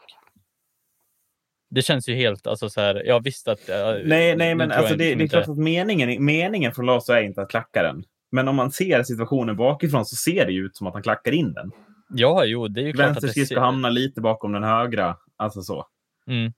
Det 1.69 1.81
känns 1.81 2.09
ju 2.09 2.15
helt, 2.15 2.47
alltså 2.47 2.69
så 2.69 2.81
här, 2.81 3.03
jag 3.05 3.23
visste 3.23 3.51
att... 3.51 3.69
äh, 3.69 3.77
Nej, 4.05 4.35
nej 4.35 4.55
men 4.55 4.71
alltså 4.71 4.95
det, 4.95 5.15
det 5.15 5.23
är 5.23 5.27
klart 5.27 5.47
att 5.47 5.57
meningen, 5.57 6.25
meningen 6.25 6.73
från 6.73 6.85
Laso 6.85 7.13
är 7.13 7.21
inte 7.21 7.41
att 7.41 7.49
klacka 7.49 7.83
den. 7.83 8.03
Men 8.31 8.47
om 8.47 8.55
man 8.55 8.71
ser 8.71 9.03
situationen 9.03 9.55
bakifrån 9.55 10.05
så 10.05 10.15
ser 10.15 10.45
det 10.45 10.51
ju 10.51 10.65
ut 10.65 10.77
som 10.77 10.87
att 10.87 10.93
han 10.93 11.03
klackar 11.03 11.31
in 11.31 11.53
den. 11.53 11.71
Ja, 12.09 12.45
jo, 12.45 12.67
det 12.67 12.81
är 12.81 12.85
ju 12.85 12.93
klart 12.93 13.03
att 13.03 13.09
Vänster 13.09 13.27
det 13.27 13.31
skridsko 13.31 13.53
ser- 13.55 13.61
hamnar 13.61 13.89
lite 13.89 14.21
bakom 14.21 14.51
den 14.51 14.63
högra. 14.63 15.17
Alltså 15.35 15.61
så. 15.61 15.87
Mm. 16.27 16.53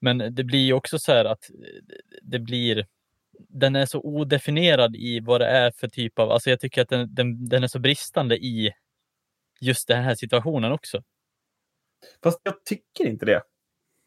Men 0.00 0.34
det 0.34 0.44
blir 0.44 0.66
ju 0.66 0.72
också 0.72 0.98
så 0.98 1.12
här 1.12 1.24
att 1.24 1.44
det 2.22 2.38
blir, 2.38 2.86
den 3.48 3.76
är 3.76 3.86
så 3.86 4.00
odefinierad 4.00 4.96
i 4.96 5.20
vad 5.20 5.40
det 5.40 5.46
är 5.46 5.70
för 5.70 5.88
typ 5.88 6.18
av, 6.18 6.30
alltså 6.30 6.50
jag 6.50 6.60
tycker 6.60 6.82
att 6.82 6.88
den, 6.88 7.14
den, 7.14 7.48
den 7.48 7.62
är 7.62 7.68
så 7.68 7.78
bristande 7.78 8.36
i 8.36 8.72
just 9.60 9.88
den 9.88 10.02
här 10.02 10.14
situationen 10.14 10.72
också. 10.72 11.02
Fast 12.22 12.40
jag 12.42 12.64
tycker 12.64 13.06
inte 13.06 13.26
det. 13.26 13.42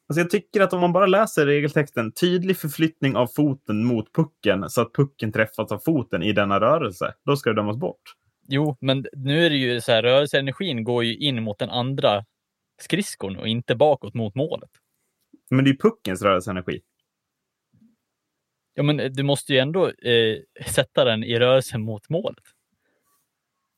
Alltså 0.08 0.22
jag 0.22 0.30
tycker 0.30 0.62
att 0.62 0.74
om 0.74 0.82
man 0.82 0.94
bara 0.94 1.06
läser 1.06 1.46
regeltexten, 1.46 2.12
tydlig 2.12 2.58
förflyttning 2.58 3.16
av 3.16 3.28
foten 3.28 3.86
mot 3.86 4.14
pucken 4.14 4.70
så 4.70 4.82
att 4.82 4.94
pucken 4.94 5.32
träffas 5.32 5.72
av 5.72 5.80
foten 5.80 6.24
i 6.24 6.34
denna 6.34 6.60
rörelse, 6.60 7.14
då 7.26 7.36
ska 7.36 7.50
det 7.50 7.56
dömas 7.56 7.78
bort. 7.78 8.02
Jo, 8.48 8.78
men 8.80 9.06
nu 9.14 9.46
är 9.46 9.50
det 9.50 9.56
ju 9.56 9.82
så 9.82 9.92
här, 9.92 10.04
rörelseenergin 10.04 10.84
går 10.84 11.04
ju 11.04 11.18
in 11.18 11.44
mot 11.44 11.60
den 11.60 11.70
andra 11.70 12.26
skridskon 12.82 13.38
och 13.38 13.48
inte 13.48 13.76
bakåt 13.76 14.14
mot 14.14 14.36
målet. 14.36 14.70
Men 15.50 15.66
det 15.66 15.72
är 15.72 15.78
puckens 15.78 16.22
rörelseenergi. 16.22 16.82
Ja, 18.74 18.84
men 18.84 18.98
du 19.14 19.24
måste 19.24 19.54
ju 19.54 19.60
ändå 19.60 19.88
eh, 19.88 20.38
sätta 20.68 21.06
den 21.06 21.24
i 21.24 21.40
rörelse 21.40 21.78
mot 21.78 22.10
målet. 22.10 22.44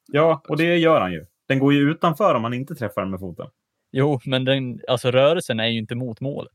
Ja, 0.08 0.44
och 0.48 0.58
det 0.58 0.78
gör 0.78 1.02
han 1.02 1.12
ju. 1.14 1.26
Den 1.48 1.60
går 1.60 1.74
ju 1.74 1.92
utanför 1.92 2.36
om 2.36 2.42
man 2.42 2.54
inte 2.54 2.76
träffar 2.76 3.02
den 3.02 3.12
med 3.12 3.20
foten. 3.20 3.48
Jo, 3.92 4.20
men 4.26 4.46
den, 4.46 4.82
alltså 4.88 5.12
rörelsen 5.12 5.60
är 5.60 5.68
ju 5.68 5.78
inte 5.80 5.96
mot 5.96 6.22
målet. 6.22 6.52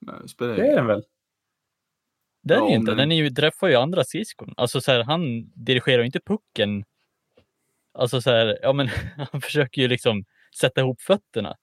Nej, 0.00 0.28
spelar 0.28 0.56
Det 0.56 0.66
är 0.66 0.76
den 0.76 0.86
väl? 0.86 1.02
Det 2.42 2.54
är 2.54 2.58
Ja, 2.58 2.62
den 2.64 2.70
ju 2.72 2.76
inte. 2.78 2.90
den- 2.90 2.98
Den 2.98 3.12
är 3.12 3.16
ju, 3.16 3.30
träffar 3.30 3.68
ju 3.68 3.74
andra 3.74 4.04
skridskon. 4.04 4.54
Alltså 4.56 4.80
så 4.80 4.92
här, 4.92 5.02
han 5.04 5.50
dirigerar 5.54 5.98
ju 5.98 6.06
inte 6.06 6.20
pucken. 6.20 6.84
Alltså 7.92 8.20
så 8.22 8.30
här, 8.30 8.58
ja 8.62 8.72
men 8.72 8.88
han 9.32 9.40
försöker 9.40 9.82
ju 9.82 9.88
liksom 9.88 10.24
sätta 10.60 10.80
ihop 10.80 11.00
fötterna. 11.00 11.56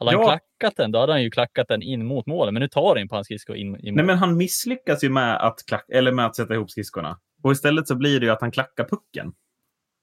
Hade 0.00 0.10
han 0.16 0.20
Ja. 0.20 0.26
klackat 0.58 0.76
den, 0.76 0.92
då 0.92 0.98
hade 0.98 1.12
han 1.12 1.22
ju 1.22 1.30
klackat 1.30 1.68
den 1.68 1.82
in 1.82 2.06
mot 2.06 2.26
målet. 2.26 2.54
Men 2.54 2.60
nu 2.60 2.68
tar 2.68 2.94
den 2.94 3.08
på 3.08 3.14
hans 3.14 3.26
skridsko 3.26 3.54
in 3.54 3.76
i. 3.76 3.92
Nej, 3.92 4.04
men 4.04 4.18
han 4.18 4.36
misslyckas 4.36 5.04
ju 5.04 5.08
med 5.08 5.36
att, 5.46 5.64
klack, 5.66 5.84
eller 5.88 6.12
med 6.12 6.26
att 6.26 6.36
sätta 6.36 6.54
ihop 6.54 6.70
skridskorna. 6.70 7.18
Och 7.42 7.52
istället 7.52 7.88
så 7.88 7.94
blir 7.94 8.20
det 8.20 8.26
ju 8.26 8.32
att 8.32 8.40
han 8.40 8.50
klackar 8.50 8.84
pucken. 8.84 9.32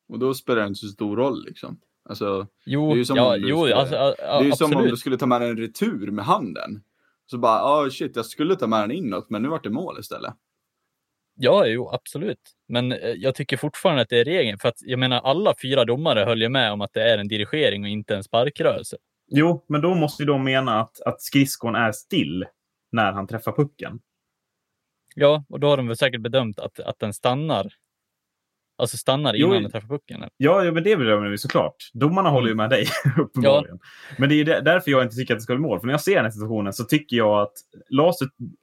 Och 0.09 0.19
då 0.19 0.33
spelar 0.33 0.61
det 0.61 0.67
inte 0.67 0.79
så 0.79 0.87
stor 0.87 1.17
roll 1.17 1.45
liksom. 1.45 1.79
Alltså, 2.09 2.39
det 2.41 2.47
Jo, 2.65 2.91
är 2.91 2.95
ju 2.95 3.05
som 3.05 3.17
ja, 3.17 3.35
om 3.35 3.41
du 3.41 3.49
jo 3.49 3.57
skulle- 3.59 3.75
alltså, 3.75 3.95
ja, 3.95 4.15
det 4.19 4.23
är 4.23 4.43
ju 4.43 4.51
som 4.51 4.75
om 4.75 4.83
du 4.83 4.97
skulle 4.97 5.17
ta 5.17 5.25
med 5.25 5.41
en 5.41 5.57
retur 5.57 6.11
med 6.11 6.25
handen. 6.25 6.83
Så 7.25 7.37
bara, 7.37 7.59
ah 7.61 7.89
shit, 7.89 8.15
jag 8.15 8.25
skulle 8.25 8.55
ta 8.55 8.67
med 8.67 8.79
den 8.81 8.91
inåt, 8.91 9.29
men 9.29 9.41
nu 9.41 9.49
vart 9.49 9.63
det 9.63 9.69
mål 9.69 9.99
istället. 9.99 10.33
Ja, 11.39 11.65
jo, 11.65 11.89
absolut. 11.93 12.39
Men 12.67 12.91
eh, 12.91 12.97
jag 13.09 13.35
tycker 13.35 13.57
fortfarande 13.57 14.01
att 14.01 14.09
det 14.09 14.19
är 14.19 14.25
regeln. 14.25 14.57
För 14.59 14.69
att 14.69 14.77
jag 14.79 14.99
menar, 14.99 15.21
alla 15.23 15.53
fyra 15.61 15.85
domare 15.85 16.19
höll 16.19 16.41
ju 16.41 16.49
med 16.49 16.71
om 16.71 16.81
att 16.81 16.93
det 16.93 17.03
är 17.11 17.17
en 17.17 17.27
dirigering 17.27 17.83
och 17.83 17.89
inte 17.89 18.15
en 18.15 18.23
sparkrörelse. 18.23 18.97
Jo, 19.27 19.65
men 19.67 19.81
då 19.81 19.95
måste 19.95 20.23
ju 20.23 20.27
de 20.27 20.43
mena 20.43 20.79
att, 20.79 21.01
att 21.01 21.21
skridskon 21.21 21.75
är 21.75 21.91
still 21.91 22.45
när 22.91 23.11
han 23.11 23.27
träffar 23.27 23.51
pucken. 23.51 23.99
Ja, 25.15 25.43
och 25.49 25.59
då 25.59 25.67
har 25.67 25.77
de 25.77 25.87
väl 25.87 25.97
säkert 25.97 26.21
bedömt 26.21 26.59
att, 26.59 26.79
att 26.79 26.99
den 26.99 27.13
stannar. 27.13 27.73
Alltså 28.77 28.97
stannar 28.97 29.33
Jo, 29.33 29.47
innan 29.47 29.61
den 29.61 29.71
träffar 29.71 29.87
pucken. 29.87 30.17
eller? 30.17 30.29
Ja, 30.37 30.63
ja 30.63 30.71
men 30.71 30.83
det 30.83 30.97
bedömer 30.97 31.29
vi 31.29 31.37
såklart. 31.37 31.75
Domarna 31.93 32.29
håller 32.29 32.47
ju 32.47 32.55
med 32.55 32.69
dig, 32.69 32.85
uppenbarligen. 33.17 33.79
Men 34.17 34.29
det 34.29 34.35
är 34.35 34.61
därför 34.61 34.91
jag 34.91 35.03
inte 35.03 35.15
tycker 35.15 35.33
att 35.33 35.39
det 35.39 35.43
ska 35.43 35.55
bli 35.55 35.61
mål. 35.61 35.79
För 35.79 35.87
när 35.87 35.93
jag 35.93 36.01
ser 36.01 36.15
den 36.15 36.25
här 36.25 36.31
situationen 36.31 36.73
så 36.73 36.83
tycker 36.83 37.17
jag 37.17 37.41
att 37.41 37.53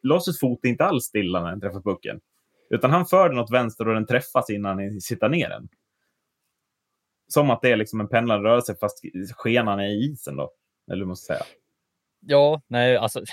Lasus 0.03 0.41
fot 0.41 0.61
är 0.63 0.69
inte 0.69 0.85
alls 0.85 1.05
stilla 1.05 1.43
när 1.43 1.51
den 1.51 1.61
träffar 1.61 1.81
pucken. 1.81 2.21
Utan 2.71 2.91
han 2.91 3.07
för 3.07 3.29
den 3.29 3.39
åt 3.39 3.53
vänster 3.53 3.89
och 3.89 3.95
den 3.95 4.07
träffas 4.07 4.51
innan 4.51 4.79
han 4.79 5.01
sitter 5.01 5.29
ner 5.29 5.49
den. 5.49 5.69
Som 7.29 7.51
att 7.51 7.63
det 7.63 7.71
är 7.73 7.77
liksom 7.77 8.01
en 8.01 8.09
pendlande 8.09 8.49
rörelse 8.49 8.77
fast 8.81 8.99
skenan 9.37 9.81
är 9.81 9.89
i 9.89 10.05
isen 10.05 10.37
då. 10.37 10.51
Eller 10.93 11.05
måste 11.05 11.27
säga. 11.27 11.45
Ja, 12.21 12.63
nej, 12.67 12.97
alltså. 12.97 13.25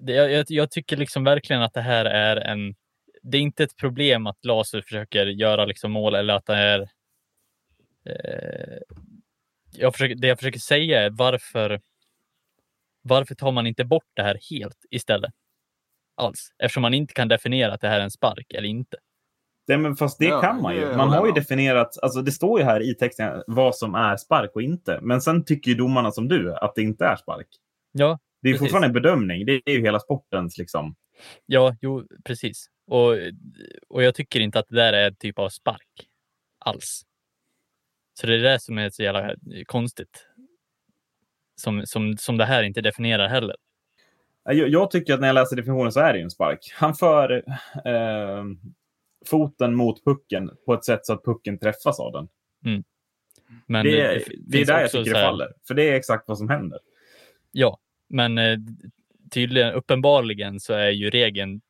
Det, 0.00 0.12
jag, 0.12 0.32
jag- 0.32 0.46
jag 0.48 0.70
tycker 0.70 0.96
liksom 0.96 1.24
verkligen 1.24 1.62
att 1.62 1.74
det 1.74 1.80
här 1.80 2.04
är 2.04 2.36
en. 2.36 2.74
Det 3.22 3.38
är 3.38 3.42
inte 3.42 3.64
ett 3.64 3.76
problem 3.76 4.26
att 4.26 4.44
Laser 4.44 4.82
försöker 4.82 5.26
göra 5.26 5.64
liksom 5.64 5.92
mål 5.92 6.14
eller 6.14 6.34
att 6.34 6.46
det 6.46 6.54
är. 6.54 6.80
Eh, 8.06 8.78
jag 9.72 9.92
försöker, 9.92 10.14
det 10.14 10.26
jag 10.28 10.38
försöker 10.38 10.58
säga 10.60 11.02
är 11.02 11.10
varför. 11.10 11.80
Varför 13.02 13.34
tar 13.34 13.52
man 13.52 13.66
inte 13.66 13.84
bort 13.84 14.06
det 14.14 14.22
här 14.22 14.38
helt 14.50 14.78
istället? 14.90 15.32
Alls, 16.16 16.48
eftersom 16.58 16.82
man 16.82 16.94
inte 16.94 17.14
kan 17.14 17.28
definiera 17.28 17.72
att 17.72 17.80
det 17.80 17.88
här 17.88 18.00
är 18.00 18.04
en 18.04 18.10
spark 18.10 18.52
eller 18.52 18.68
inte. 18.68 18.96
Det, 19.66 19.78
men 19.78 19.96
fast 19.96 20.18
det 20.18 20.24
Ja, 20.24 20.40
kan 20.40 20.62
man 20.62 20.74
ju. 20.76 20.96
Man 20.96 21.08
har 21.08 21.26
ju 21.26 21.32
definierat, 21.32 21.98
alltså 22.02 22.22
det 22.22 22.32
står 22.32 22.58
ju 22.60 22.64
här 22.64 22.90
i 22.90 22.94
texten 22.94 23.42
vad 23.46 23.76
som 23.76 23.94
är 23.94 24.16
spark 24.16 24.50
och 24.54 24.62
inte. 24.62 24.98
Men 25.02 25.20
sen 25.20 25.44
tycker 25.44 25.70
ju 25.70 25.76
domarna 25.76 26.10
som 26.12 26.28
du 26.28 26.54
att 26.54 26.74
det 26.74 26.82
inte 26.82 27.04
är 27.04 27.16
spark. 27.16 27.46
Ja, 27.92 28.18
Det 28.42 28.48
är 28.48 28.52
Precis. 28.52 28.60
fortfarande 28.64 28.86
en 28.86 28.92
bedömning. 28.92 29.46
Det 29.46 29.52
är 29.64 29.70
ju 29.70 29.80
hela 29.80 30.00
sportens 30.00 30.58
liksom. 30.58 30.94
ja, 31.46 31.76
jo, 31.80 32.04
precis. 32.24 32.66
Och, 32.86 33.10
och 33.88 34.02
jag 34.02 34.14
tycker 34.14 34.40
inte 34.40 34.58
att 34.58 34.68
det 34.68 34.76
där 34.76 34.92
är 34.92 35.06
en 35.06 35.16
typ 35.16 35.38
av 35.38 35.48
spark 35.48 36.08
alls. 36.58 37.02
Så 38.20 38.26
det 38.26 38.34
är 38.34 38.38
det 38.38 38.60
som 38.60 38.78
är 38.78 38.90
så 38.90 39.02
jävla 39.02 39.34
konstigt. 39.66 40.26
Som, 41.56 41.86
som, 41.86 42.16
som 42.16 42.36
det 42.36 42.44
här 42.44 42.62
inte 42.62 42.80
definierar 42.80 43.28
heller. 43.28 43.56
Jag, 44.44 44.68
jag 44.68 44.90
tycker 44.90 45.14
att 45.14 45.20
när 45.20 45.28
jag 45.28 45.34
läser 45.34 45.56
definitionen 45.56 45.92
så 45.92 46.00
är 46.00 46.12
det 46.12 46.18
ju 46.18 46.22
en 46.24 46.30
spark. 46.30 46.72
Han 46.74 46.94
för 46.94 47.32
eh, 47.84 48.44
foten 49.28 49.74
mot 49.74 50.04
pucken 50.04 50.50
på 50.66 50.74
ett 50.74 50.84
sätt 50.84 51.06
så 51.06 51.12
att 51.12 51.24
pucken 51.24 51.58
träffas 51.58 52.00
av 52.00 52.12
den. 52.12 52.28
Men 53.66 53.86
det, 53.86 54.00
är- 54.00 54.14
det 54.14 54.24
det 54.46 54.60
är 54.60 54.66
där 54.66 54.80
jag 54.80 54.90
tycker 54.90 55.14
det 55.14 55.20
faller. 55.20 55.48
För 55.68 55.74
det 55.74 55.88
är 55.88 55.94
exakt 55.94 56.28
vad 56.28 56.38
som 56.38 56.48
händer. 56.48 56.78
Ja, 57.52 57.78
men 58.08 58.38
eh, 58.38 58.58
tydligen, 59.30 59.72
uppenbarligen 59.74 60.60
så 60.60 60.72
är 60.74 60.90
ju 60.90 61.10
regeln 61.10 61.60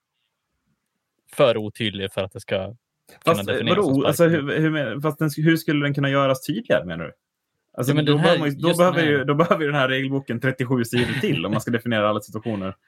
för 1.33 1.57
otydlig 1.57 2.13
för 2.13 2.25
att 2.25 2.33
det 2.33 2.41
ska 2.41 2.75
Fast, 3.25 3.49
eh, 3.49 3.57
vadå? 3.69 4.07
Alltså, 4.07 4.25
hur, 4.29 4.59
hur, 4.59 5.01
fast 5.01 5.19
den, 5.19 5.31
hur 5.37 5.57
skulle 5.57 5.87
den 5.87 5.95
kunna 5.95 6.11
göras 6.11 6.47
tydligare 6.47 6.85
menar 6.85 7.05
du? 7.05 7.13
Alltså, 7.73 7.91
Ja, 7.93 7.95
men 7.97 8.05
då, 8.05 8.17
här- 8.17 8.23
behöver 8.23 8.39
man, 8.39 8.59
då, 8.59 8.77
behöver 8.79 9.01
här- 9.03 9.09
ju, 9.11 9.25
då 9.25 9.35
behöver 9.35 9.65
den 9.67 9.75
här 9.75 9.89
regelboken 9.89 10.41
37 10.41 10.85
sidor 10.85 11.21
till 11.21 11.47
om 11.47 11.53
man 11.53 11.61
ska 11.61 11.71
definiera 11.71 12.09
alla 12.09 12.21
situationer. 12.21 12.75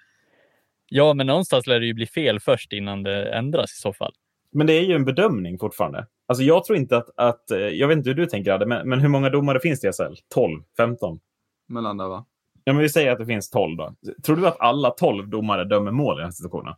Ja, 0.89 1.15
men 1.15 1.27
någonstans 1.27 1.67
lär 1.67 1.81
det 1.81 1.87
ju 1.87 1.95
bli 1.95 2.07
fel 2.07 2.41
först 2.41 2.73
innan 2.73 3.03
det 3.03 3.33
ändras 3.33 3.73
i 3.73 3.81
så 3.81 3.93
fall. 3.93 4.13
Men 4.57 4.67
det 4.67 4.73
är 4.73 4.83
ju 4.83 4.95
en 4.95 5.05
bedömning 5.05 5.59
fortfarande. 5.59 6.07
Alltså 6.27 6.45
jag 6.45 6.65
tror 6.65 6.79
inte 6.79 6.97
att, 6.97 7.11
att 7.17 7.51
eh, 7.51 7.59
jag 7.59 7.89
vet 7.89 7.97
inte 7.99 8.11
hur 8.11 8.17
du 8.17 8.27
tänker 8.27 8.53
Adde, 8.53 8.67
men, 8.67 8.89
men 8.89 9.01
hur 9.01 9.09
många 9.09 9.31
domare 9.31 9.61
finns 9.61 9.81
det 9.81 9.89
i 9.89 9.93
SHL? 9.93 10.15
12? 10.35 10.63
15? 10.77 11.21
Mellan 11.69 11.97
där 11.97 12.09
va? 12.09 12.27
Ja, 12.65 12.73
men 12.73 12.83
vi 12.83 12.89
säger 12.89 13.13
att 13.13 13.19
det 13.19 13.27
finns 13.27 13.51
12 13.51 13.77
då. 13.77 13.95
Tror 14.25 14.37
du 14.37 14.47
att 14.47 14.61
alla 14.61 14.91
12 14.91 15.29
domare 15.29 15.65
dömer 15.65 15.91
mål 15.91 16.17
i 16.17 16.19
den 16.19 16.25
här 16.25 16.33
situationen? 16.33 16.75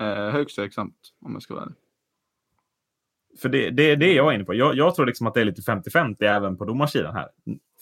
Eh, 0.00 0.30
högst 0.30 0.56
tveksamt, 0.56 0.96
om 1.20 1.32
jag 1.32 1.42
ska 1.42 1.54
vara 1.54 1.64
ärlig. 1.64 1.76
För 3.42 3.48
det, 3.48 3.70
det 3.70 3.90
är 3.90 3.96
det 3.96 4.12
jag 4.12 4.30
är 4.30 4.34
inne 4.34 4.44
på. 4.44 4.54
Jag, 4.54 4.74
jag 4.74 4.94
tror 4.94 5.06
liksom 5.06 5.26
att 5.26 5.34
det 5.34 5.40
är 5.40 5.44
lite 5.44 5.62
50-50 5.62 6.24
även 6.24 6.56
på 6.56 6.64
domarsidan 6.64 7.14
här. 7.14 7.28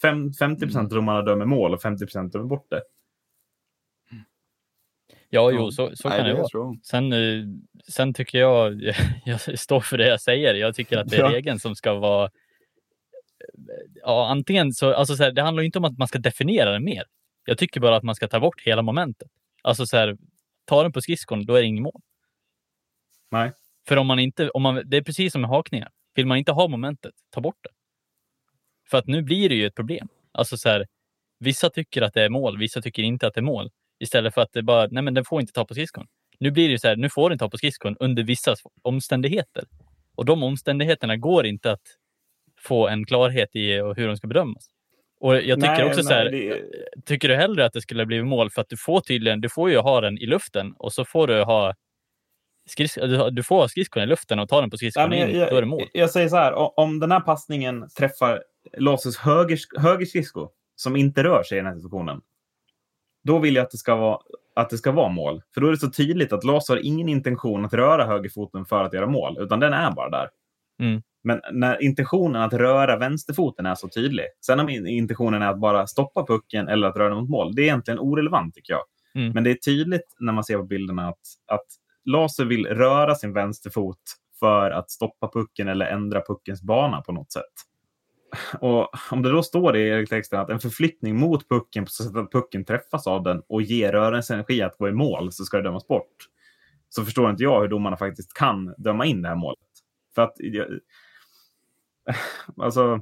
Fem, 0.03 0.33
50 0.33 0.65
Mm. 0.65 0.77
av 0.77 0.89
domarna 0.89 1.23
dömer 1.23 1.45
mål 1.45 1.75
och 1.75 1.83
50 1.83 2.07
dömer 2.29 2.47
bort 2.47 2.67
det. 2.71 2.83
Ja, 5.33 5.51
jo, 5.51 5.71
så, 5.71 5.97
så 5.97 6.09
Nej, 6.09 6.19
kan 6.19 6.27
det 6.27 6.33
det 6.33 6.49
vara. 6.55 6.77
Sen, 6.83 7.13
eh, 7.13 7.45
sen 7.89 8.15
tycker 8.15 8.39
jag, 8.39 8.83
jag 9.25 9.59
står 9.59 9.81
för 9.81 9.99
det 9.99 10.09
jag 10.09 10.21
säger. 10.21 10.55
Jag 10.55 10.75
tycker 10.75 10.99
att 10.99 11.09
det 11.09 11.17
är 11.17 11.21
Ja. 11.21 11.33
regeln 11.33 11.59
som 11.59 11.75
ska 11.75 11.95
vara... 11.95 12.31
Ja, 14.03 14.29
antingen 14.31 14.73
så, 14.73 14.95
alltså 14.95 15.17
så 15.17 15.23
här, 15.23 15.33
det 15.33 15.43
handlar 15.43 15.63
inte 15.63 15.79
om 15.79 15.85
att 15.85 15.99
man 15.99 16.09
ska 16.09 16.19
definiera 16.19 16.71
det 16.73 16.81
mer. 16.81 17.05
Jag 17.45 17.59
tycker 17.59 17.81
bara 17.81 17.97
att 17.97 18.03
man 18.03 18.15
ska 18.15 18.29
ta 18.29 18.41
bort 18.41 18.61
hela 18.61 18.83
momentet. 18.83 19.29
Alltså 19.63 19.87
så 19.87 19.97
här, 19.97 20.17
ta 20.65 20.83
den 20.83 20.93
på 20.93 21.01
skridskon, 21.01 21.47
då 21.47 21.55
är 21.55 21.61
det 21.61 21.67
inget 21.67 21.83
mål. 21.83 22.01
Nej. 23.31 23.53
För 23.89 23.97
om 23.97 24.07
man 24.07 24.19
inte, 24.19 24.51
om 24.51 24.63
man, 24.63 24.83
det 24.85 24.97
är 24.97 25.03
precis 25.03 25.33
som 25.33 25.41
med 25.41 25.51
hakningar. 25.51 25.89
Vill 26.15 26.27
man 26.27 26.39
inte 26.39 26.53
ha 26.53 26.69
momentet, 26.69 27.13
ta 27.31 27.41
bort 27.41 27.59
det. 27.63 27.71
För 28.91 28.99
att 28.99 29.07
nu 29.07 29.23
blir 29.23 29.49
det 29.49 29.55
ju 29.55 29.67
ett 29.67 29.75
problem. 29.75 30.09
Alltså 30.33 30.57
så 30.57 30.69
här, 30.69 30.87
vissa 31.39 31.71
tycker 31.71 32.03
att 32.03 32.15
det 32.15 32.23
är 32.23 32.29
mål, 32.29 32.59
vissa 32.59 32.83
tycker 32.83 33.03
inte 33.03 33.27
att 33.27 33.35
det 33.35 33.41
är 33.41 33.43
mål. 33.43 33.71
Istället 34.01 34.35
för 34.35 34.41
att 34.41 34.53
det 34.53 34.63
bara, 34.63 34.89
nej 34.91 35.03
men 35.03 35.15
den 35.15 35.25
får 35.25 35.41
inte 35.41 35.53
ta 35.53 35.65
på 35.65 35.75
skridskon. 35.75 36.07
Nu 36.39 36.51
blir 36.51 36.65
det 36.69 36.73
ju 36.73 36.79
så 36.79 36.89
här, 36.89 36.97
nu 36.97 37.11
får 37.11 37.31
den 37.31 37.39
ta 37.39 37.51
på 37.51 37.57
skridskon 37.59 37.97
under 38.01 38.23
vissa 38.23 38.55
omständigheter. 38.83 39.65
Och 40.17 40.25
de 40.25 40.43
omständigheterna 40.43 41.17
går 41.17 41.47
inte 41.47 41.73
att 41.73 41.83
få 42.61 42.89
en 42.89 43.07
klarhet 43.07 43.57
i 43.57 43.73
hur 43.73 44.07
de 44.07 44.17
ska 44.17 44.27
bedömas. 44.27 44.67
Och 45.21 45.35
jag 45.37 45.61
tycker 45.61 45.73
Nej, 45.77 45.85
också 45.85 46.03
så 46.03 46.13
här, 46.15 46.31
nej, 46.31 46.49
det- 46.49 47.03
tycker 47.07 47.29
du 47.29 47.35
hellre 47.37 47.65
att 47.65 47.73
det 47.73 47.81
skulle 47.81 48.07
bli 48.07 48.23
mål 48.23 48.51
för 48.51 48.61
att 48.61 48.69
du 48.69 48.77
får 48.77 49.01
tydligen, 49.01 49.41
du 49.41 49.49
får 49.49 49.71
ju 49.71 49.79
ha 49.79 50.01
den 50.01 50.19
i 50.19 50.27
luften 50.27 50.73
och 50.79 50.93
så 50.93 51.05
får 51.05 51.27
du 51.27 51.43
ha 51.43 51.75
skris, 52.69 52.99
du, 53.33 53.43
får 53.43 53.69
skridskon 53.69 54.03
i 54.03 54.07
luften 54.07 54.39
och 54.39 54.49
ta 54.49 54.61
den 54.61 54.71
på 54.71 54.77
skridskon 54.77 55.11
Nej, 55.11 55.31
in, 55.31 55.39
jag, 55.39 55.51
då 55.51 55.57
är 55.57 55.61
det 55.61 55.67
mål. 55.67 55.89
jag, 55.93 56.11
säger 56.11 56.29
så 56.29 56.37
här, 56.37 56.79
om 56.81 57.01
den 57.01 57.13
här 57.13 57.21
passningen 57.21 57.89
träffar 57.99 58.43
Lasus 58.79 59.17
höger, 59.17 59.59
höger 59.81 60.07
skridsko, 60.07 60.49
som 60.77 60.97
inte 60.97 61.25
rör 61.25 61.43
sig 61.43 61.59
i 61.59 61.61
den 61.61 61.67
här 61.67 61.75
situationen, 61.75 62.21
då 63.25 63.39
vill 63.39 63.55
jag 63.55 63.63
att 63.63 63.71
det 63.71 63.79
ska 63.79 63.97
vara, 63.97 64.19
att 64.55 64.71
det 64.71 64.79
ska 64.79 64.93
vara 64.93 65.09
mål. 65.09 65.43
För 65.55 65.61
då 65.61 65.67
är 65.67 65.71
det 65.71 65.79
så 65.79 65.91
tydligt 65.91 66.33
att 66.33 66.45
Las 66.45 66.69
har 66.69 66.77
ingen 66.77 67.09
intention 67.09 67.65
att 67.65 67.75
röra 67.75 68.07
högerfoten 68.07 68.65
för 68.65 68.85
att 68.85 68.93
göra 68.93 69.07
mål, 69.07 69.37
utan 69.41 69.61
den 69.61 69.73
är 69.73 69.91
bara 69.91 70.11
där. 70.11 70.29
Mm. 70.81 71.03
Men 71.23 71.41
när 71.53 71.83
intentionen 71.83 72.43
att 72.43 72.53
röra 72.53 72.97
vänsterfoten 72.97 73.67
är 73.67 73.75
så 73.75 73.89
tydlig, 73.89 74.25
sen 74.47 74.61
om 74.61 74.69
in- 74.69 74.87
intentionen 74.87 75.43
är 75.43 75.47
att 75.51 75.61
bara 75.61 75.87
stoppa 75.87 76.27
pucken 76.27 76.69
eller 76.69 76.89
att 76.89 76.97
röra 76.97 77.09
den 77.09 77.19
mot 77.19 77.31
mål, 77.31 77.55
det 77.55 77.63
är 77.63 77.65
egentligen 77.65 78.01
orelevant 78.01 78.55
tycker 78.55 78.73
jag. 78.73 78.83
Mm. 79.15 79.33
Men 79.33 79.45
det 79.45 79.51
är 79.51 79.55
tydligt 79.55 80.17
när 80.19 80.33
man 80.33 80.45
ser 80.45 80.57
på 80.57 80.65
bilderna 80.65 81.09
att, 81.09 81.21
att 81.47 81.67
Laser 82.05 82.45
vill 82.45 82.67
röra 82.67 83.15
sin 83.15 83.33
vänsterfot 83.33 83.99
för 84.39 84.71
att 84.71 84.91
stoppa 84.91 85.29
pucken 85.29 85.69
eller 85.69 85.87
ändra 85.87 86.21
puckens 86.21 86.63
bana 86.63 87.01
på 87.01 87.13
något 87.13 87.33
sätt. 87.33 87.45
Och 88.61 88.89
om 89.11 89.23
det 89.23 89.31
då 89.31 89.43
står 89.43 89.77
i 89.77 90.07
texten 90.07 90.41
att 90.41 90.51
en 90.51 90.61
förflyttning 90.61 91.17
mot 91.17 91.49
pucken 91.49 91.85
på 91.85 91.91
så 91.91 92.05
sätt 92.05 92.17
att 92.17 92.33
pucken 92.33 92.65
träffas 92.65 93.07
av 93.07 93.23
den 93.23 93.43
och 93.49 93.63
ger 93.63 93.93
rörelseenergi 93.93 94.63
att 94.63 94.79
gå 94.79 94.89
i 94.89 94.93
mål 94.93 95.33
så 95.33 95.45
ska 95.45 95.57
det 95.57 95.63
dömas 95.63 95.87
bort. 95.87 96.17
Så 96.89 97.05
förstår 97.05 97.31
inte 97.31 97.43
jag 97.43 97.61
hur 97.61 97.69
domarna 97.69 97.97
faktiskt 97.97 98.35
kan 98.35 98.75
döma 98.79 99.07
in 99.07 99.23
det 99.23 99.29
här 99.29 99.37
målet. 99.37 99.59
För 100.15 100.23
att 100.23 100.37
alltså, 102.57 103.01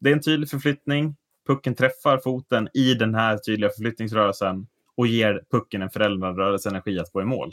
det 0.00 0.10
är 0.10 0.14
en 0.14 0.22
tydlig 0.22 0.50
förflyttning. 0.50 1.16
Pucken 1.46 1.74
träffar 1.74 2.18
foten 2.18 2.68
i 2.74 2.94
den 2.94 3.14
här 3.14 3.38
tydliga 3.38 3.70
förflyttningsrörelsen 3.70 4.66
och 4.96 5.06
ger 5.06 5.44
pucken 5.50 5.82
en 5.82 5.90
förändrad 5.90 6.36
rörelseenergi 6.36 6.98
att 6.98 7.12
gå 7.12 7.22
i 7.22 7.24
mål. 7.24 7.52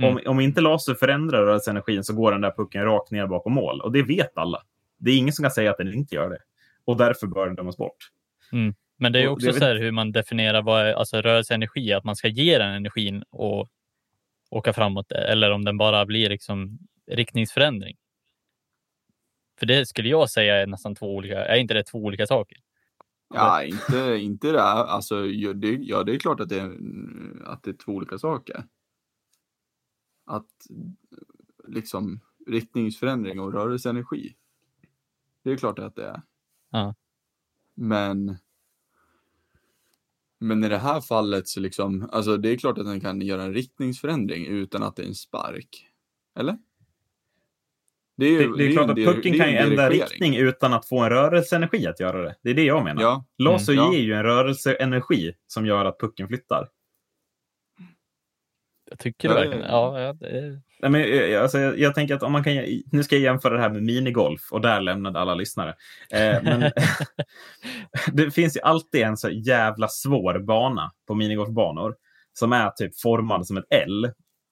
Mm. 0.00 0.16
Om, 0.16 0.22
om 0.26 0.40
inte 0.40 0.60
laser 0.60 0.94
förändrar 0.94 1.42
rörelseenergin 1.42 2.04
så 2.04 2.14
går 2.14 2.32
den 2.32 2.40
där 2.40 2.54
pucken 2.56 2.84
rakt 2.84 3.10
ner 3.10 3.26
bakom 3.26 3.52
mål. 3.52 3.80
Och 3.80 3.92
det 3.92 4.02
vet 4.02 4.38
alla. 4.38 4.62
Det 5.00 5.10
är 5.10 5.16
ingen 5.18 5.32
som 5.32 5.42
kan 5.42 5.50
säga 5.50 5.70
att 5.70 5.78
den 5.78 5.94
inte 5.94 6.14
gör 6.14 6.30
det. 6.30 6.38
Och 6.84 6.96
därför 6.96 7.26
bör 7.26 7.46
den 7.46 7.54
dömas 7.56 7.76
bort. 7.76 8.10
Men 8.96 9.12
det 9.12 9.22
är 9.22 9.28
också 9.28 9.46
det- 9.46 9.52
så 9.58 9.64
här 9.64 9.76
hur 9.76 9.92
man 9.92 10.12
definierar 10.12 10.62
vad 10.62 10.86
är, 10.86 10.92
alltså 10.94 11.20
rörelseenergi, 11.20 11.92
att 11.92 12.04
man 12.04 12.16
ska 12.16 12.28
ge 12.28 12.58
den 12.58 12.70
energin 12.74 13.22
och 13.30 13.68
åka 14.50 14.72
framåt 14.72 15.12
eller 15.12 15.50
om 15.50 15.64
den 15.64 15.78
bara 15.78 16.06
blir 16.06 16.28
liksom 16.28 16.78
riktningsförändring. 17.06 17.96
För 19.58 19.66
det 19.66 19.86
skulle 19.86 20.08
jag 20.08 20.30
säga 20.30 20.56
är 20.62 20.66
nästan 20.66 20.94
två 20.94 21.16
olika, 21.16 21.44
är 21.44 21.56
inte 21.56 21.74
det 21.74 21.82
två 21.84 21.98
olika 21.98 22.26
saker? 22.26 22.58
Ja, 23.34 23.62
inte, 23.64 24.16
inte 24.20 24.52
det. 24.52 24.62
Alltså, 24.62 25.26
ja, 25.26 25.52
det, 25.52 25.68
ja, 25.80 26.02
det 26.02 26.14
är 26.14 26.18
klart 26.18 26.40
att 26.40 26.48
det, 26.48 26.60
är, 26.60 26.72
att 27.44 27.62
det 27.62 27.70
är 27.70 27.74
två 27.84 27.92
olika 27.92 28.18
saker. 28.18 28.64
Att 30.26 30.46
liksom 31.68 32.20
riktningsförändring 32.46 33.40
och 33.40 33.52
rörelseenergi. 33.52 34.34
Det 35.44 35.50
är 35.52 35.56
klart 35.56 35.78
att 35.78 35.96
det 35.96 36.04
är. 36.06 36.22
Ja. 36.70 36.94
Men. 37.74 38.36
Men 40.42 40.64
i 40.64 40.68
det 40.68 40.78
här 40.78 41.00
fallet 41.00 41.48
så 41.48 41.60
liksom, 41.60 42.08
alltså 42.12 42.36
det 42.36 42.48
är 42.48 42.56
klart 42.56 42.78
att 42.78 42.84
den 42.86 43.00
kan 43.00 43.20
göra 43.20 43.42
en 43.42 43.54
riktningsförändring 43.54 44.46
utan 44.46 44.82
att 44.82 44.96
det 44.96 45.02
är 45.02 45.06
en 45.06 45.14
spark. 45.14 45.86
Eller? 46.38 46.58
Det 48.16 48.26
är, 48.26 48.30
ju- 48.30 48.38
Det, 48.50 48.56
det 48.56 48.64
är 48.64 48.66
ju 48.66 48.72
klart 48.72 48.90
att 48.90 48.96
pucken 48.96 49.32
det 49.32 49.38
kan 49.38 49.50
ju 49.50 49.56
ändra 49.56 49.90
riktning 49.90 50.36
utan 50.36 50.72
att 50.72 50.88
få 50.88 51.00
en 51.00 51.10
rörelseenergi 51.10 51.86
att 51.86 52.00
göra 52.00 52.22
det. 52.22 52.36
Det 52.42 52.50
är 52.50 52.54
det 52.54 52.64
jag 52.64 52.84
menar. 52.84 53.02
Ja, 53.02 53.24
Laser 53.38 53.72
Mm, 53.72 53.84
ja. 53.84 53.92
ger 53.94 54.00
ju 54.00 54.12
en 54.12 54.22
rörelseenergi 54.22 55.32
som 55.46 55.66
gör 55.66 55.84
att 55.84 55.98
pucken 56.00 56.28
flyttar. 56.28 56.68
Jag 58.90 58.98
tycker 58.98 59.28
Ja, 59.28 59.34
verkligen, 59.34 59.62
ja, 59.62 60.00
ja, 60.00 60.12
det 60.12 60.60
Nej, 60.82 60.90
men, 60.90 61.00
eh, 61.00 61.42
alltså, 61.42 61.58
jag, 61.58 61.78
jag 61.78 61.94
tänker 61.94 62.14
att 62.14 62.22
om 62.22 62.32
man 62.32 62.44
kan, 62.44 62.54
nu 62.92 63.02
ska 63.02 63.14
jag 63.14 63.22
jämföra 63.22 63.54
det 63.54 63.60
här 63.60 63.70
med 63.70 63.82
minigolf 63.82 64.52
och 64.52 64.60
där 64.60 64.80
lämnade 64.80 65.18
alla 65.18 65.34
lyssnare. 65.34 65.74
Eh, 66.10 66.42
men 66.42 66.70
det 68.12 68.30
finns 68.30 68.56
ju 68.56 68.60
alltid 68.60 69.02
en 69.02 69.16
så 69.16 69.30
jävla 69.30 69.88
svår 69.88 70.38
bana 70.38 70.92
på 71.06 71.14
minigolfbanor 71.14 71.94
som 72.32 72.52
är 72.52 72.70
typ 72.70 73.00
formad 73.00 73.46
som 73.46 73.56
ett 73.56 73.64
L. 73.70 74.04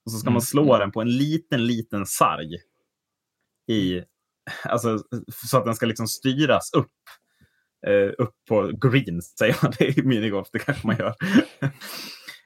Och 0.05 0.12
så 0.12 0.18
ska 0.18 0.26
Mm. 0.26 0.32
man 0.32 0.43
slå 0.43 0.78
den 0.78 0.93
på 0.93 1.01
en 1.01 1.16
liten, 1.16 1.66
liten 1.66 2.07
sarg. 2.07 2.49
I, 3.68 4.03
alltså, 4.64 4.99
så 5.49 5.59
att 5.59 5.64
den 5.64 5.74
ska 5.74 5.86
liksom 5.86 6.07
styras 6.09 6.72
upp. 6.72 6.93
Eh, 7.86 8.11
upp 8.18 8.34
på 8.49 8.70
green, 8.89 9.22
säger 9.22 9.57
man 9.62 9.72
det 9.78 9.99
i 9.99 10.03
minigolf. 10.03 10.49
Det 10.53 10.59
kanske 10.59 10.86
man 10.86 10.97
gör. 10.97 11.14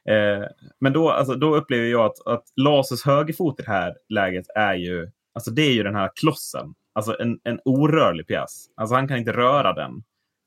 Eh, 0.09 0.47
men 0.81 0.93
då, 0.93 1.11
alltså, 1.11 1.35
då 1.35 1.57
upplever 1.57 1.87
jag 1.87 2.05
att, 2.05 2.27
att 2.27 2.45
Lasers 2.57 3.05
högerfot 3.05 3.61
i 3.61 3.63
det 3.63 3.71
här 3.71 3.95
läget 4.09 4.47
är 4.55 4.75
ju, 4.75 5.11
alltså 5.35 5.51
det 5.51 5.63
är 5.63 5.73
ju 5.73 5.83
den 5.83 5.95
här 5.95 6.11
klossen. 6.15 6.75
Alltså 6.93 7.21
en, 7.21 7.41
en 7.45 7.61
orörlig 7.65 8.27
pjäs. 8.27 8.67
Alltså 8.77 8.95
han 8.95 9.09
kan 9.09 9.19
inte 9.19 9.33
röra 9.33 9.73
den. 9.73 10.03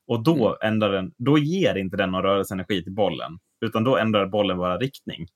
Och 0.06 0.22
då, 0.22 0.58
ändrar 0.62 0.92
den, 0.92 1.12
då 1.18 1.38
ger 1.38 1.74
inte 1.74 1.96
den 1.96 2.10
någon 2.10 2.22
rörelseenergi 2.22 2.82
till 2.82 2.94
bollen. 2.94 3.38
Utan 3.60 3.84
då 3.84 3.96
ändrar 3.96 4.26
bollen 4.26 4.58
bara 4.58 4.78
riktning. 4.78 5.26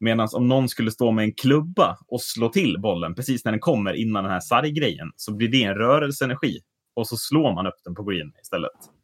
Medan 0.00 0.28
om 0.32 0.48
någon 0.48 0.68
skulle 0.68 0.90
stå 0.90 1.10
med 1.10 1.24
en 1.24 1.34
klubba 1.34 1.98
och 2.08 2.20
slå 2.20 2.48
till 2.48 2.80
bollen 2.80 3.14
precis 3.14 3.44
när 3.44 3.52
den 3.52 3.60
kommer 3.60 3.92
innan 3.92 4.24
den 4.24 4.32
här 4.32 4.40
sarggrejen 4.40 5.10
så 5.16 5.34
blir 5.34 5.48
det 5.48 5.62
en 5.62 5.74
rörelseenergi. 5.74 6.60
Och 6.94 7.08
så 7.08 7.16
slår 7.16 7.54
man 7.54 7.66
upp 7.66 7.84
den 7.84 7.94
på 7.94 8.02
green 8.02 8.32
istället 8.42 8.97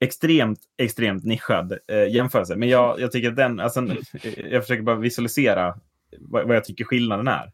extremt, 0.00 0.60
extremt 0.76 1.24
nischad 1.24 1.78
eh, 1.88 2.08
jämförelse. 2.14 2.56
Men 2.56 2.68
jag, 2.68 3.00
jag 3.00 3.12
tycker 3.12 3.28
att 3.28 3.36
den, 3.36 3.60
alltså, 3.60 3.80
eh, 3.80 4.46
jag 4.50 4.62
försöker 4.62 4.82
bara 4.82 4.96
visualisera 4.96 5.80
vad, 6.18 6.46
vad 6.46 6.56
jag 6.56 6.64
tycker 6.64 6.84
skillnaden 6.84 7.28
är. 7.28 7.52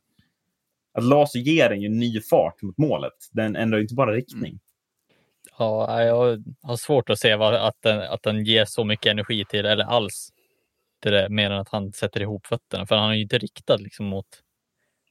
Att 0.93 1.05
laser 1.05 1.39
ger 1.39 1.69
den 1.69 1.81
ju 1.81 1.89
ny 1.89 2.21
fart 2.21 2.63
mot 2.63 2.79
målet. 2.79 3.13
Den 3.33 3.57
ändrar 3.57 3.79
ju 3.79 3.83
inte 3.83 3.95
bara 3.95 4.13
riktning. 4.13 4.61
ja, 5.59 6.03
jag 6.03 6.43
har 6.63 6.77
svårt 6.77 7.11
att 7.11 7.19
se 7.19 7.37
vad, 7.37 7.55
att, 7.55 7.77
den, 7.83 8.01
att 8.01 8.23
den 8.23 8.45
ger 8.45 8.65
så 8.65 8.85
mycket 8.85 9.11
energi 9.11 9.45
till, 9.49 9.67
eller 9.67 9.85
alls, 9.85 10.31
till 11.03 11.13
det, 11.13 11.29
mer 11.29 11.51
än 11.51 11.59
att 11.61 11.69
han 11.69 11.93
sätter 11.93 12.21
ihop 12.21 12.47
fötterna. 12.47 12.87
För 12.87 12.97
han 12.97 13.11
är 13.11 13.15
ju 13.15 13.23
inte 13.23 13.39
riktad 13.39 13.77
liksom 13.77 14.07
mot, 14.07 14.27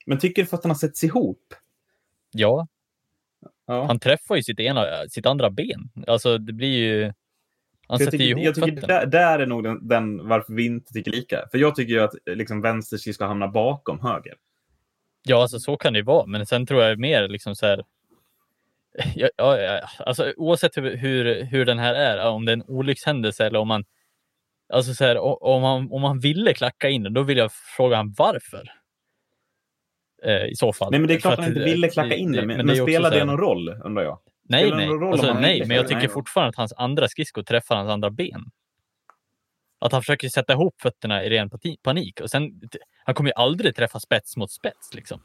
Men 0.06 0.20
tycker 0.20 0.42
du 0.42 0.46
för 0.46 0.58
att 0.58 0.62
den 0.64 0.72
har 0.72 0.76
sätts 0.76 1.04
ihop? 1.04 1.54
ja, 2.32 2.68
Ja. 3.66 3.86
han 3.86 4.00
träffar 4.00 4.36
ju 4.36 4.44
sitt, 4.44 4.60
ena, 4.60 4.86
sitt 5.10 5.26
andra 5.26 5.50
ben. 5.50 5.90
Alltså 6.08 6.38
det 6.38 6.54
blir 6.54 6.78
ju, 6.78 7.14
han 7.88 8.00
jag 8.00 8.00
sätter 8.00 8.18
tycker, 8.18 8.42
jag 8.42 8.56
tycker 8.56 8.88
där, 8.88 9.06
där 9.06 9.40
är 9.40 9.46
nog 9.46 9.64
den, 9.64 9.88
den 9.88 10.28
varför 10.28 10.54
vi 10.54 10.66
inte 10.66 10.94
tycker 10.94 11.12
lika. 11.12 11.48
För 11.52 11.58
jag 11.58 11.76
tycker 11.76 11.94
ju 11.94 12.00
att 12.00 12.14
liksom, 12.26 12.62
vänster 12.62 12.98
ska 12.98 13.26
hamna 13.26 13.48
bakom 13.48 14.00
höger. 14.00 14.34
Ja, 15.24 15.42
alltså 15.42 15.60
så 15.60 15.78
kan 15.78 15.94
det 15.94 16.00
ju 16.00 16.06
vara, 16.06 16.26
men 16.26 16.46
sen 16.46 16.66
tror 16.66 16.84
jag 16.84 17.00
mer 17.00 17.28
liksom 17.28 17.56
så 17.56 17.66
här. 17.66 17.84
Ja, 19.16 19.30
ja, 19.38 19.58
ja, 19.58 19.82
alltså 20.00 20.34
oavsett 20.38 20.78
hur, 20.78 20.98
hur, 20.98 21.44
hur 21.44 21.66
den 21.66 21.80
här 21.80 21.96
är, 21.96 22.30
om 22.30 22.46
det 22.46 22.52
är 22.52 22.54
en 22.54 22.64
olyckshändelse 22.68 23.46
eller 23.46 23.60
om 23.60 23.68
man 23.68 23.86
Alltså 24.74 24.94
så 24.94 25.04
här, 25.04 25.44
om 25.44 25.62
man, 25.62 25.92
om 25.92 26.02
man 26.02 26.20
ville 26.20 26.54
klacka 26.54 26.90
in 26.90 27.04
den, 27.04 27.14
då 27.14 27.24
vill 27.24 27.38
jag 27.38 27.52
fråga 27.78 27.96
han 27.96 28.14
varför. 28.18 28.72
Eh, 30.24 30.46
I 30.46 30.56
så 30.56 30.74
fall. 30.74 30.92
Nej, 30.92 31.00
men 31.00 31.08
det 31.08 31.14
är 31.14 31.20
klart 31.20 31.34
att 31.34 31.40
han 31.40 31.48
inte 31.48 31.64
ville 31.64 31.90
klacka 31.90 32.16
in 32.16 32.32
det- 32.32 32.38
den. 32.38 32.48
Men, 32.48 32.58
men 32.58 32.70
också 32.70 32.84
spelar 32.84 33.12
det 33.12 33.26
någon 33.26 33.38
roll, 33.38 33.70
undrar 33.70 34.04
jag? 34.04 34.20
Nej, 34.44 34.72
nej. 34.72 34.90
Alltså, 34.90 35.34
nej, 35.34 35.66
men 35.68 35.78
jag 35.78 35.88
tycker 35.88 36.08
fortfarande 36.08 36.50
att 36.50 36.56
hans 36.56 36.74
andra 36.74 37.08
skridsko 37.08 37.44
träffar 37.44 37.76
hans 37.76 37.90
andra 37.90 38.10
ben. 38.10 38.46
Att 39.80 39.92
han 39.92 40.02
försöker 40.02 40.30
sätta 40.30 40.54
ihop 40.54 40.82
fötterna 40.82 41.24
i 41.24 41.30
ren 41.30 41.50
panik. 41.84 42.22
Och 42.22 42.30
sen, 42.30 42.62
han 43.04 43.16
kommer 43.16 43.30
ju 43.30 43.34
aldrig 43.34 43.76
träffa 43.76 44.00
spets 44.00 44.38
mot 44.38 44.52
spets 44.52 44.94
liksom. 44.94 45.22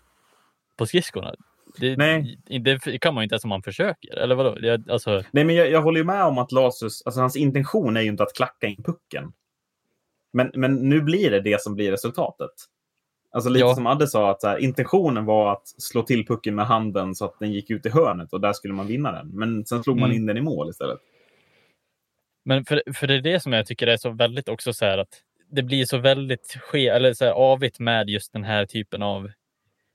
På 0.77 0.87
skridskorna. 0.87 1.35
Det, 1.77 1.97
Nej. 1.97 2.39
det 2.47 2.99
kan 2.99 3.15
man 3.15 3.23
ju 3.23 3.25
inte 3.25 3.35
ens 3.35 3.45
om 3.45 3.49
man 3.49 3.63
försöker. 3.63 4.17
Eller 4.17 4.35
vadå? 4.35 4.55
Det, 4.55 4.91
alltså, 4.91 5.23
Nej, 5.31 5.45
men 5.45 5.55
jag, 5.55 5.71
jag 5.71 5.83
håller 5.83 5.99
ju 5.99 6.05
med 6.05 6.25
om 6.25 6.39
att 6.39 6.53
Lasus, 6.53 7.03
alltså 7.07 7.21
hans 7.21 7.37
intention 7.37 7.97
är 7.97 8.01
ju 8.01 8.09
inte 8.09 8.23
att 8.23 8.35
klacka 8.35 8.67
in 8.67 8.83
pucken. 8.83 9.33
Men, 10.33 10.51
men 10.55 10.75
nu 10.89 11.01
blir 11.01 11.31
det 11.31 11.41
det 11.41 11.63
som 11.63 11.75
blir 11.75 11.91
resultatet. 11.91 12.51
Alltså 13.31 13.51
lite 13.51 13.61
Ja. 13.67 13.75
som 13.75 13.87
Adde 13.87 14.07
sa, 14.07 14.31
att 14.31 14.43
här, 14.43 14.59
intentionen 14.59 15.25
var 15.25 15.53
att 15.53 15.69
slå 15.69 16.03
till 16.03 16.27
pucken 16.27 16.55
med 16.55 16.67
handen 16.67 17.15
så 17.15 17.25
att 17.25 17.39
den 17.39 17.53
gick 17.53 17.71
ut 17.71 17.87
i 17.87 17.89
hörnet 17.89 18.33
och 18.33 18.41
där 18.41 18.53
skulle 18.53 18.75
man 18.75 18.87
vinna 18.87 19.13
den. 19.13 19.29
Men 19.29 19.67
sen 19.67 19.83
slog 19.83 19.97
man 19.97 20.11
Mm. 20.11 20.17
in 20.17 20.27
den 20.27 20.37
i 20.37 20.41
mål 20.41 20.71
istället. 20.71 20.99
Men 22.45 22.65
för, 22.65 22.83
för 22.95 23.07
det 23.07 23.15
är 23.15 23.21
det 23.21 23.41
som 23.41 23.53
jag 23.53 23.67
tycker 23.67 23.87
är 23.87 23.97
så 23.97 24.11
väldigt 24.11 24.49
också 24.49 24.73
så 24.73 24.85
här 24.85 24.99
att 24.99 25.23
det 25.51 25.63
blir 25.63 25.85
så 25.85 25.99
väldigt 25.99 26.57
ske, 26.61 26.89
eller 26.89 27.13
så 27.15 27.25
här 27.25 27.33
avigt 27.33 27.79
med 27.79 28.09
just 28.11 28.33
den 28.33 28.45
här 28.45 28.67
typen 28.67 29.03
av, 29.03 29.31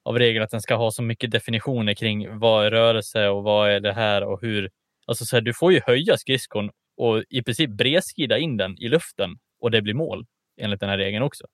av 0.06 0.20
regel 0.20 0.44
att 0.44 0.50
den 0.52 0.62
ska 0.62 0.76
ha 0.76 0.92
så 0.92 1.04
mycket 1.04 1.32
definitioner 1.32 1.94
kring 1.94 2.40
vad 2.40 2.66
är 2.66 2.72
rörelse 2.72 3.28
och 3.30 3.44
vad 3.44 3.70
är 3.70 3.80
det 3.80 3.94
här 3.94 4.24
och 4.24 4.42
hur. 4.42 4.70
Alltså 5.08 5.26
så 5.26 5.36
här, 5.36 5.42
du 5.42 5.54
får 5.54 5.74
ju 5.74 5.82
höja 5.86 6.18
skridskon 6.18 6.70
och 6.98 7.24
i 7.30 7.44
princip 7.44 7.70
bredskrida 7.70 8.38
in 8.38 8.58
den 8.58 8.78
i 8.80 8.88
luften 8.88 9.30
och 9.60 9.72
det 9.72 9.82
blir 9.82 9.94
mål 9.94 10.26
enligt 10.62 10.80
den 10.80 10.90
här 10.90 10.98
regeln 10.98 11.24
också. 11.24 11.46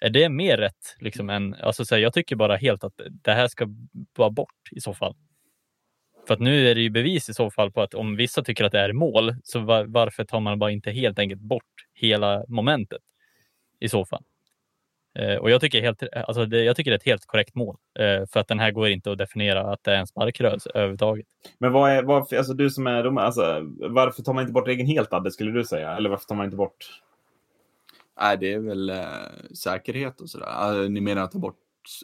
Är 0.00 0.10
det 0.10 0.28
mer 0.28 0.56
rätt? 0.56 0.96
Liksom, 0.98 1.30
än, 1.30 1.54
alltså 1.54 1.84
så 1.84 1.94
här, 1.94 2.02
jag 2.02 2.12
tycker 2.12 2.36
bara 2.36 2.56
helt 2.56 2.84
att 2.84 3.00
det 3.22 3.32
här 3.32 3.48
ska 3.48 3.68
vara 4.16 4.30
bort 4.30 4.68
i 4.70 4.80
så 4.80 4.94
fall. 4.94 5.14
För 6.26 6.34
att 6.34 6.40
nu 6.40 6.68
är 6.68 6.74
det 6.74 6.80
ju 6.80 6.90
bevis 6.90 7.28
i 7.28 7.34
så 7.34 7.50
fall 7.50 7.72
på 7.72 7.82
att 7.82 7.94
om 7.94 8.16
vissa 8.16 8.42
tycker 8.42 8.64
att 8.64 8.72
det 8.72 8.80
är 8.80 8.92
mål, 8.92 9.34
så 9.42 9.60
var, 9.60 9.84
varför 9.84 10.24
tar 10.24 10.40
man 10.40 10.58
bara 10.58 10.70
inte 10.70 10.90
helt 10.90 11.18
enkelt 11.18 11.40
bort 11.40 11.86
hela 11.94 12.44
momentet 12.48 13.02
i 13.80 13.88
så 13.88 14.04
fall? 14.04 14.22
Eh, 15.18 15.36
och 15.36 15.50
jag 15.50 15.60
tycker, 15.60 15.80
helt, 15.80 16.02
alltså 16.12 16.46
det, 16.46 16.64
jag 16.64 16.76
tycker 16.76 16.90
det 16.90 16.94
är 16.94 16.98
ett 16.98 17.06
helt 17.06 17.26
korrekt 17.26 17.54
mål. 17.54 17.76
Eh, 17.98 18.26
för 18.32 18.40
att 18.40 18.48
den 18.48 18.58
här 18.58 18.70
går 18.70 18.88
inte 18.88 19.12
att 19.12 19.18
definiera 19.18 19.72
att 19.72 19.84
det 19.84 19.92
är 19.92 19.98
en 19.98 20.06
sparkrörelse 20.06 20.70
överhuvudtaget. 20.74 21.26
Men 21.58 21.72
vad 21.72 21.90
är, 21.90 22.02
vad, 22.02 22.34
alltså 22.34 22.54
du 22.54 22.70
som 22.70 22.86
är 22.86 23.02
domare, 23.02 23.26
alltså, 23.26 23.60
varför 23.88 24.22
tar 24.22 24.34
man 24.34 24.42
inte 24.42 24.52
bort 24.52 24.68
regeln 24.68 24.88
helt 24.88 25.12
Adde, 25.12 25.30
skulle 25.30 25.52
du 25.52 25.64
säga? 25.64 25.96
Eller 25.96 26.10
varför 26.10 26.26
tar 26.26 26.34
man 26.34 26.44
inte 26.44 26.56
bort? 26.56 27.00
Nej, 28.20 28.36
det 28.40 28.52
är 28.52 28.58
väl 28.58 28.90
eh, 28.90 29.06
säkerhet 29.54 30.20
och 30.20 30.30
sådär. 30.30 30.46
Alltså, 30.46 30.88
ni 30.88 31.00
menar 31.00 31.22
att 31.22 31.32
ta 31.32 31.38
bort, 31.38 31.58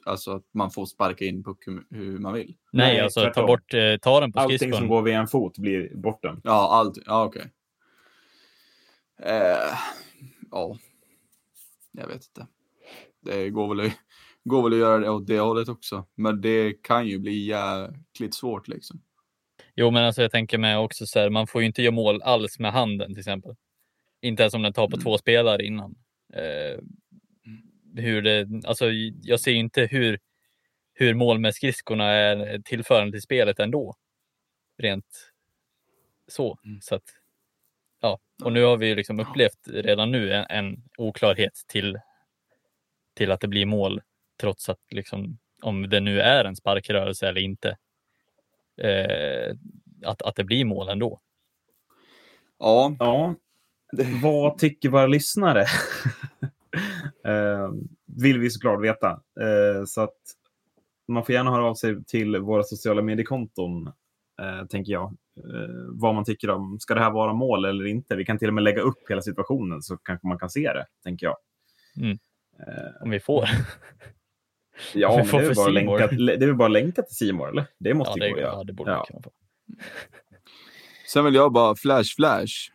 alltså 0.05 0.31
att 0.31 0.45
man 0.55 0.71
får 0.71 0.87
sparka 0.87 1.25
in 1.25 1.45
puck 1.45 1.59
hur, 1.67 1.83
hur 1.91 2.19
man 2.19 2.33
vill? 2.33 2.55
Nej, 2.73 2.93
Nej, 2.95 3.01
alltså 3.01 3.31
ta 3.35 3.47
bort, 3.47 3.75
eh, 3.75 3.97
ta 4.03 4.21
den 4.21 4.33
på 4.33 4.41
Allting 4.41 4.59
som 4.59 4.67
skridskon. 4.69 4.89
går 4.89 5.03
via 5.03 5.19
en 5.19 5.27
fot 5.27 5.59
blir 5.59 5.91
bortdömt. 5.97 6.41
Ja, 6.45 6.69
allt. 6.73 6.99
Ja, 7.07 7.25
okej. 7.25 7.51
Eh, 9.23 9.79
ja, 10.51 10.79
jag 11.93 12.07
vet 12.07 12.15
inte. 12.27 12.47
Det 13.21 13.51
går 13.51 13.75
väl, 13.75 13.87
att, 13.87 13.93
går 14.45 14.63
väl 14.63 14.73
att 14.73 14.79
göra 14.79 14.99
det 14.99 15.11
åt 15.11 15.27
det 15.27 15.39
hållet 15.41 15.69
också. 15.69 16.05
Men 16.15 16.41
det 16.41 16.83
kan 16.83 17.07
ju 17.07 17.19
bli 17.19 17.47
jäkligt 17.47 18.35
svårt 18.35 18.69
liksom. 18.69 19.01
Jo, 19.75 19.91
men 19.91 20.05
alltså 20.05 20.23
jag 20.23 20.31
tänker 20.31 20.59
mig 20.59 20.77
också 20.77 21.07
så 21.07 21.19
här, 21.19 21.31
man 21.31 21.47
får 21.47 21.61
ju 21.61 21.67
inte 21.67 21.83
göra 21.83 21.95
mål 21.95 22.23
alls 22.23 22.59
med 22.59 22.73
handen 22.73 23.11
till 23.15 23.19
exempel. 23.21 23.55
Inte 24.21 24.43
ens 24.43 24.55
om 24.55 24.63
den 24.63 24.73
tar 24.73 24.87
på 24.89 24.97
Mm. 24.97 25.03
två 25.05 25.19
spelare 25.19 25.65
innan. 25.67 25.95
Eh, 26.33 26.79
hur 27.97 28.23
det, 28.23 28.49
alltså, 28.67 28.91
jag 29.23 29.41
ser 29.41 29.51
ju 29.51 29.59
inte 29.59 29.87
hur, 29.87 30.19
hur 30.95 31.15
mål 31.15 31.39
med 31.39 31.55
skridskorna 31.55 32.05
är 32.05 32.59
tillförande 32.59 33.13
till 33.13 33.23
spelet 33.23 33.61
ändå. 33.61 33.95
Rent 34.79 35.33
så. 36.29 36.59
Mm. 36.65 36.81
så 36.81 36.95
att, 36.95 37.15
ja. 38.01 38.19
Och 38.45 38.53
nu 38.53 38.63
har 38.65 38.77
vi 38.77 38.95
liksom 38.95 39.21
upplevt 39.21 39.69
redan 39.69 40.13
nu 40.13 40.33
en, 40.33 40.47
en 40.49 40.83
oklarhet 40.99 41.65
till, 41.67 41.99
till 43.15 43.31
att 43.31 43.41
det 43.41 43.49
blir 43.49 43.67
mål 43.67 44.03
trots 44.41 44.69
att 44.69 44.81
liksom, 44.91 45.39
om 45.63 45.89
det 45.89 46.01
nu 46.01 46.21
är 46.21 46.45
en 46.45 46.57
sparkrörelse 46.57 47.29
eller 47.29 47.41
inte. 47.41 47.77
Eh, 48.77 49.57
att, 50.05 50.23
att 50.23 50.37
det 50.37 50.45
blir 50.45 50.65
mål 50.65 50.89
ändå. 50.89 51.21
Ja, 52.59 52.97
Ja, 52.99 53.35
vad 54.23 54.59
tycker 54.59 54.89
våra 54.89 55.07
lyssnare? 55.07 55.61
eh, 57.25 57.71
vill 58.07 58.39
vi 58.39 58.51
såklart 58.51 58.83
veta. 58.83 59.11
Eh, 59.41 59.85
så 59.87 60.01
att 60.01 60.17
man 61.09 61.25
får 61.25 61.35
gärna 61.35 61.51
höra 61.51 61.65
av 61.67 61.75
sig 61.75 62.05
till 62.05 62.37
våra 62.37 62.63
sociala 62.63 63.03
mediekonton, 63.03 63.87
eh, 64.43 64.67
tänker 64.71 64.93
jag. 64.93 65.05
Eh, 65.37 65.71
vad 65.89 66.15
man 66.15 66.25
tycker 66.25 66.51
om, 66.51 66.81
ska 66.81 66.95
det 66.95 67.01
här 67.01 67.11
vara 67.11 67.33
mål 67.33 67.65
eller 67.65 67.85
inte? 67.87 68.17
Vi 68.17 68.25
kan 68.25 68.39
till 68.39 68.49
och 68.49 68.55
med 68.55 68.65
lägga 68.65 68.81
upp 68.81 69.11
hela 69.11 69.23
situationen 69.23 69.83
så 69.83 69.97
kanske 69.97 70.27
man 70.27 70.39
kan 70.39 70.51
se 70.51 70.73
det, 70.73 70.87
tänker 71.05 71.27
jag. 71.27 71.37
Mm. 71.97 72.19
Eh, 72.67 73.03
Om 73.03 73.11
vi 73.11 73.21
får. 73.21 73.45
ja, 74.95 75.17
Vi 75.17 75.29
får 75.29 75.41
det 75.41 75.47
är, 75.47 75.55
bara 75.55 75.69
länka, 75.69 76.07
det 76.07 76.33
är 76.33 76.47
väl 76.47 76.55
bara 76.55 76.67
att 76.67 76.73
länka 76.73 77.03
till 77.03 77.17
Simor 77.17 77.49
eller? 77.49 77.67
Det 77.79 77.95
måste 77.95 78.19
Ja, 78.21 78.29
gå 78.29 78.35
det, 78.35 78.41
att 78.41 78.41
göra. 78.41 78.59
ja, 78.59 78.65
det 78.65 78.73
borde 78.73 78.91
Ja. 78.91 79.05
kunna 79.05 79.21
få. 79.23 79.31
sen 81.13 81.25
vill 81.25 81.35
jag 81.35 81.53
bara 81.53 81.75
flash 81.77 82.15
flash. 82.17 82.71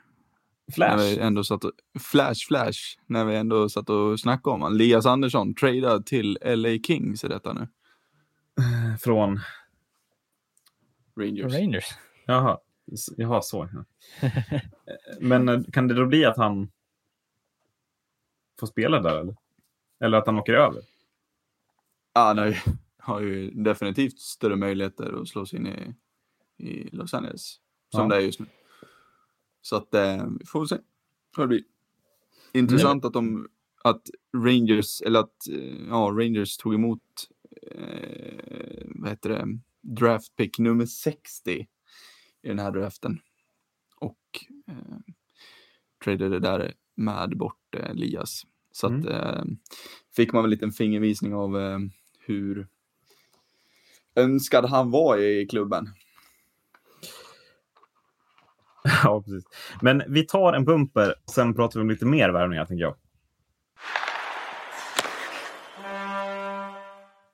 När 0.77 0.97
Flash. 0.97 1.03
vi 1.03 1.17
ändå 1.19 1.43
satt 1.43 1.63
och, 1.63 1.71
flash 1.99 2.47
flash. 2.47 2.79
När 3.05 3.25
vi 3.25 3.35
ändå 3.35 3.69
satt 3.69 3.89
och 3.89 4.19
snackade 4.19 4.53
om 4.53 4.61
han. 4.61 4.71
Elias 4.73 5.05
Andersson 5.05 5.53
tradad 5.55 6.05
till 6.05 6.37
LA 6.45 6.69
Kings 6.87 7.23
i 7.23 7.27
detta 7.27 7.53
nu. 7.53 7.67
Från... 8.99 9.39
Rangers. 11.15 11.53
Rangers. 11.53 11.85
Jaha, 12.25 12.57
Jaha 13.17 13.41
så. 13.41 13.69
Ja. 13.73 13.85
Eh, 14.21 14.61
Men 15.19 15.49
eh, 15.49 15.61
kan 15.73 15.87
det 15.87 15.93
då 15.93 16.05
bli 16.05 16.25
att 16.25 16.37
han 16.37 16.71
får 18.59 18.67
spela 18.67 18.99
där 19.01 19.19
eller? 19.19 19.35
Eller 19.99 20.17
att 20.17 20.25
han 20.25 20.39
åker 20.39 20.53
över? 20.53 20.81
Ja, 22.13 22.21
han 22.21 22.37
har 22.37 22.45
ju, 22.47 22.55
har 22.97 23.19
ju 23.21 23.51
definitivt 23.51 24.19
större 24.19 24.55
möjligheter 24.55 25.21
att 25.21 25.27
slå 25.27 25.45
sig 25.45 25.59
in 25.59 25.67
i, 25.67 25.95
i 26.67 26.89
Los 26.91 27.13
Angeles. 27.13 27.55
Som 27.91 28.01
Ja. 28.01 28.07
det 28.07 28.15
är 28.15 28.19
just 28.25 28.39
nu. 28.39 28.45
Så 29.61 29.75
att 29.75 29.93
eh, 29.93 30.25
vi 30.39 30.45
får 30.45 30.65
se 30.65 30.77
det 31.37 31.47
blir. 31.47 31.63
Intressant 32.53 33.05
att 33.05 33.13
de 33.13 33.47
att 33.83 34.09
Rangers, 34.33 35.01
eller 35.01 35.19
att 35.19 35.47
eh, 35.49 35.87
ja, 35.89 36.13
Rangers 36.17 36.57
tog 36.57 36.73
emot 36.73 37.01
eh, 37.61 38.83
vad 38.85 39.09
heter 39.09 39.29
det, 39.29 39.59
draft 39.81 40.35
pick 40.35 40.59
nummer 40.59 40.85
60 40.85 41.67
i 42.41 42.47
den 42.47 42.59
här 42.59 42.71
draften. 42.71 43.19
Och 43.95 44.45
eh, 44.67 44.99
tradade 46.03 46.39
där 46.39 46.73
med 46.95 47.37
bort 47.37 47.75
eh, 47.75 47.89
Elias. 47.89 48.45
Så 48.71 48.87
att 48.87 49.05
eh, 49.05 49.43
fick 50.15 50.33
man 50.33 50.43
väl 50.43 50.51
en 50.51 50.55
liten 50.55 50.71
fingervisning 50.71 51.33
av 51.33 51.57
eh, 51.59 51.79
hur 52.19 52.67
önskad 54.15 54.65
han 54.65 54.91
var 54.91 55.17
i 55.17 55.47
klubben. 55.47 55.89
Ja, 59.03 59.21
precis. 59.21 59.43
Men 59.81 60.03
vi 60.07 60.23
tar 60.23 60.53
en 60.53 60.65
bumper, 60.65 61.15
sen 61.31 61.53
pratar 61.55 61.79
vi 61.79 61.81
om 61.81 61.89
lite 61.89 62.05
mer 62.05 62.29
värvningar, 62.29 62.65
tänker 62.65 62.83
jag. 62.83 62.95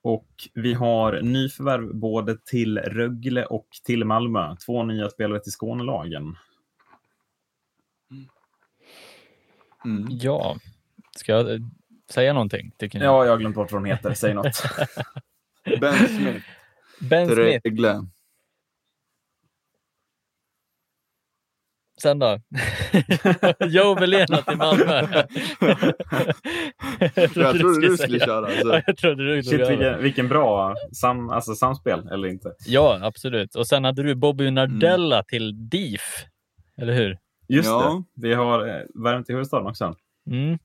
Och 0.01 0.27
vi 0.53 0.73
har 0.73 1.21
nyförvärv 1.21 1.95
både 1.95 2.37
till 2.37 2.77
Rögle 2.77 3.45
och 3.45 3.67
till 3.83 4.05
Malmö. 4.05 4.55
Två 4.65 4.83
nya 4.83 5.09
spelare 5.09 5.39
till 5.39 5.51
Skånelagen. 5.51 6.37
Mm. 9.85 10.07
Ja, 10.09 10.57
ska 11.17 11.31
jag 11.31 11.71
säga 12.09 12.33
någonting? 12.33 12.71
Tycker 12.77 12.99
ni? 12.99 13.05
Ja, 13.05 13.25
jag 13.25 13.31
har 13.31 13.37
glömt 13.37 13.55
bort 13.55 13.71
vad 13.71 13.83
de 13.83 13.89
heter. 13.89 14.13
Säg 14.13 14.33
något. 14.33 14.63
Ben 15.81 16.07
Smith 16.07 16.45
Ben 16.99 17.25
Smith, 17.27 17.61
Rögle. 17.65 18.05
Sen 22.01 22.19
då? 22.19 22.39
Joe 23.67 23.95
Velena 23.95 24.37
till 24.41 24.57
Malmö. 24.57 25.01
Jag 27.15 27.33
trodde 27.33 27.81
du 27.81 27.97
skulle 27.97 27.97
säga. 28.19 28.25
köra. 28.25 28.45
alltså. 28.47 28.61
Så. 28.61 28.67
Ja, 28.73 28.81
jag 28.87 28.97
trodde 28.97 29.35
du 29.35 29.43
Shit, 29.43 29.59
göra 29.59 29.69
vilken, 29.69 30.03
vilken 30.03 30.27
bra 30.27 30.75
sam, 30.93 31.29
alltså, 31.29 31.55
samspel, 31.55 32.07
eller 32.07 32.27
inte? 32.27 32.53
Ja, 32.65 32.99
absolut. 33.01 33.55
Och 33.55 33.67
sen 33.67 33.83
hade 33.83 34.03
du 34.03 34.15
Bobby 34.15 34.51
Nardella 34.51 35.23
till 35.23 35.69
DIF. 35.69 36.25
Eller 36.77 36.93
hur? 36.93 37.17
Just 37.47 37.69
Ja. 37.69 38.03
det. 38.15 38.27
Vi 38.27 38.33
har 38.33 38.67
eh, 38.67 38.81
värmt 39.03 39.25
till 39.25 39.35
huvudstaden 39.35 39.67
också. 39.67 39.95
Mm. 40.29 40.57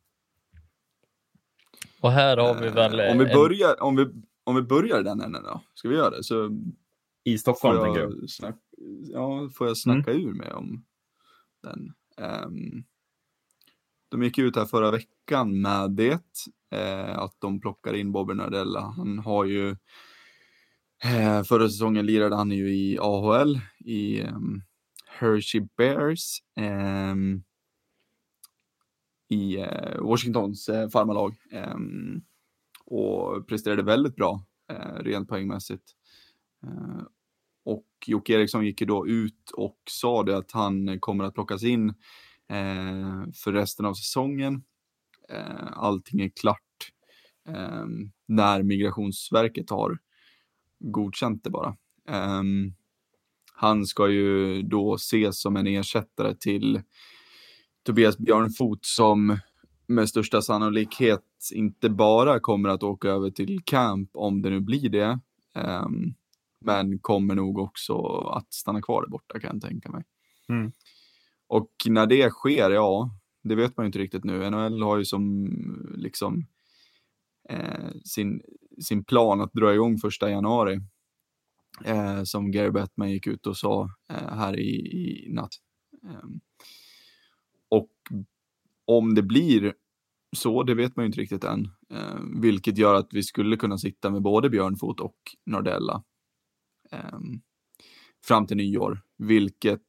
Och 2.01 2.13
här 2.13 2.37
har 2.37 2.55
vi 2.55 2.69
väl... 2.69 3.01
Eh, 3.01 3.11
om, 3.11 3.19
vi 3.19 3.25
en- 3.25 3.35
börjar, 3.37 3.83
om, 3.83 3.97
vi, 3.97 4.07
om 4.45 4.55
vi 4.57 4.63
börjar 4.63 5.03
den 5.03 5.21
änden 5.21 5.43
då, 5.43 5.61
ska 5.75 5.89
vi 5.89 5.95
göra 5.97 6.11
det? 6.11 6.23
Så 6.25 6.51
I 7.25 7.39
Stockholm, 7.39 7.85
tänker 7.85 8.01
du? 8.07 8.19
jag, 8.21 8.31
snack, 8.31 8.57
ja, 9.13 9.49
får 9.55 9.67
jag 9.67 9.77
snacka 9.77 10.11
ur 10.13 10.33
mig 10.35 10.53
om 10.53 10.85
den. 11.63 11.93
Um, 12.17 12.25
ehm, 12.27 12.85
de 14.09 14.23
gick 14.23 14.39
ut 14.39 14.57
här 14.57 14.65
förra 14.65 14.91
veckan 14.91 15.61
med 15.61 15.91
det, 15.91 16.23
eh, 16.71 17.19
att 17.19 17.37
de 17.39 17.61
plockar 17.61 17.95
in 17.95 18.13
Bobby 18.13 18.35
Nardella. 18.35 18.81
Han 18.81 19.19
har 19.19 19.45
ju, 19.45 19.71
eh, 21.05 21.43
förra 21.43 21.69
säsongen 21.69 22.07
lirade 22.07 22.37
han 22.37 22.51
ju 22.51 22.75
i 22.75 22.99
AHL 23.01 23.61
i 23.85 24.23
um, 24.23 24.63
Hershey 25.07 25.67
Bears. 25.77 26.43
eh, 26.57 27.15
i 29.33 29.57
eh, 29.57 30.01
Washingtons 30.01 30.69
eh, 30.69 30.89
farmarlag. 30.89 31.35
Ehm, 31.51 32.23
och 32.85 33.49
presterade 33.49 33.83
väldigt 33.83 34.17
bra 34.17 34.45
eh, 34.71 34.95
rent 34.95 35.29
poängmässigt. 35.29 35.93
Eh, 36.67 37.03
och 37.65 37.87
Jocke 38.07 38.33
Eriksson 38.33 38.67
gick 38.67 38.81
ju 38.81 38.87
då 38.87 39.07
ut 39.07 39.51
och 39.55 39.79
sa 39.91 40.23
det 40.23 40.37
att 40.37 40.53
han 40.53 41.01
kommer 41.01 41.25
att 41.25 41.35
plockas 41.35 41.63
in 41.63 41.89
eh, 42.49 43.25
för 43.35 43.53
resten 43.53 43.87
av 43.87 43.95
säsongen. 43.95 44.63
Eh, 45.29 45.73
allting 45.73 46.21
är 46.21 46.29
klart 46.41 46.93
eh, 47.49 47.87
när 48.29 48.63
Migrationsverket 48.63 49.71
har 49.71 49.99
godkänt 50.79 51.45
det 51.45 51.51
bara. 51.51 51.77
Eh, 52.09 52.43
han 53.55 53.87
ska 53.87 54.09
ju 54.09 54.63
då 54.63 54.95
ses 54.95 55.41
som 55.41 55.57
en 55.57 55.67
ersättare 55.67 56.35
till 56.35 56.83
Tobias 57.83 58.19
Björnfot 58.19 58.85
som 58.85 59.39
med 59.87 60.09
största 60.09 60.43
sannolikhet 60.43 61.25
inte 61.55 61.91
bara 61.91 62.41
kommer 62.41 62.69
att 62.69 62.83
åka 62.83 63.09
över 63.09 63.31
till 63.31 63.61
camp 63.65 64.11
om 64.15 64.43
det 64.43 64.51
nu 64.51 64.61
blir 64.61 64.89
det. 64.89 65.21
ehm, 65.55 66.15
men 66.65 66.99
kommer 66.99 67.35
nog 67.35 67.59
också 67.59 67.95
att 68.19 68.53
stanna 68.53 68.83
kvar 68.83 69.03
där 69.03 69.09
borta 69.09 69.41
kan 69.41 69.51
jag 69.53 69.71
tänka 69.71 69.91
mig. 69.91 70.05
Mm. 70.49 70.73
Och 71.47 71.73
när 71.89 72.07
det 72.07 72.31
sker, 72.31 72.71
ja, 72.71 73.11
det 73.43 73.55
vet 73.55 73.77
man 73.77 73.85
ju 73.85 73.87
inte 73.87 73.99
riktigt 73.99 74.25
nu. 74.25 74.51
NHL 74.51 74.83
har 74.83 74.99
ju 74.99 75.05
som 75.05 75.49
liksom 75.97 76.47
eh, 77.49 77.91
sin, 78.05 78.43
sin 78.81 79.05
plan 79.05 79.41
att 79.41 79.53
dra 79.53 79.75
igång 79.75 79.99
första 79.99 80.31
januari. 80.31 80.81
Eh, 81.85 82.23
som 82.23 82.51
Gary 82.51 82.71
Bettman 82.71 83.11
gick 83.11 83.27
ut 83.27 83.47
och 83.47 83.57
sa 83.57 83.91
eh, 84.11 84.35
här 84.35 84.59
i, 84.59 84.71
i 84.71 85.33
natt. 85.33 85.55
Ehm, 86.05 86.41
och 87.69 87.91
om 88.85 89.15
det 89.15 89.23
blir 89.23 89.75
så, 90.37 90.63
det 90.63 90.75
vet 90.75 90.97
man 90.97 91.05
ju 91.05 91.07
inte 91.07 91.21
riktigt 91.21 91.45
än. 91.45 91.71
Eh, 91.91 92.21
vilket 92.43 92.79
gör 92.79 92.95
att 92.95 93.09
vi 93.13 93.23
skulle 93.23 93.57
kunna 93.57 93.79
sitta 93.79 94.11
med 94.11 94.23
både 94.23 94.51
Björnfot 94.51 95.01
och 95.01 95.17
Nordella 95.47 96.03
fram 98.25 98.47
till 98.47 98.57
nyår, 98.57 99.01
vilket 99.19 99.83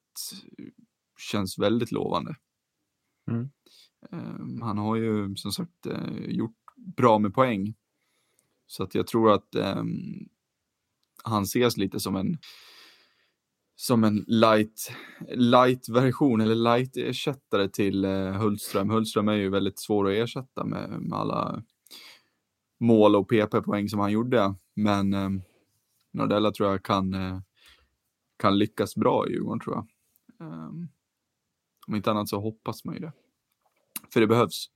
känns 1.32 1.60
väldigt 1.60 1.92
lovande. 1.92 2.36
Mm. 3.32 3.50
Eh, 4.12 4.66
han 4.66 4.78
har 4.78 4.96
ju 4.96 5.36
som 5.36 5.52
sagt 5.52 5.86
eh, 5.86 6.26
gjort 6.28 6.58
bra 6.98 7.20
med 7.20 7.34
poäng. 7.34 7.74
Så 8.68 8.84
att 8.84 8.96
jag 8.96 9.08
tror 9.08 9.32
att 9.34 9.56
ehm, 9.56 10.30
han 11.24 11.44
ses 11.44 11.78
lite 11.78 12.00
som 12.00 12.16
en 12.16 12.38
som 13.76 14.04
en 14.04 14.26
light, 14.28 14.92
light 15.36 15.90
version 15.90 16.42
eller 16.42 16.56
light 16.56 16.98
ersättare 16.98 17.70
till 17.70 18.06
eh, 18.06 18.32
Hultström. 18.32 18.90
Hultström 18.90 19.28
är 19.28 19.34
ju 19.34 19.50
väldigt 19.50 19.80
svår 19.80 20.10
att 20.10 20.14
ersätta 20.14 20.66
med, 20.66 20.90
med 21.02 21.20
alla 21.20 21.64
mål 22.80 23.16
och 23.16 23.30
PP-poäng 23.30 23.90
som 23.90 24.00
han 24.00 24.12
gjorde. 24.12 24.56
Men 24.76 25.14
eh, 25.14 25.30
Nordella 26.14 26.52
tror 26.52 26.72
jag 26.72 26.84
kan, 26.84 27.14
eh, 27.14 27.40
kan 28.38 28.58
lyckas 28.58 28.96
bra 28.96 29.28
i 29.28 29.32
Djurgården 29.32 29.60
tror 29.60 29.76
jag. 29.76 29.88
Um, 30.48 30.90
om 31.88 31.96
inte 31.96 32.12
annat 32.12 32.30
så 32.30 32.40
hoppas 32.40 32.86
man 32.86 32.96
ju 32.96 33.02
det. 33.02 33.12
För 34.14 34.20
det 34.20 34.28
behövs. 34.28 34.70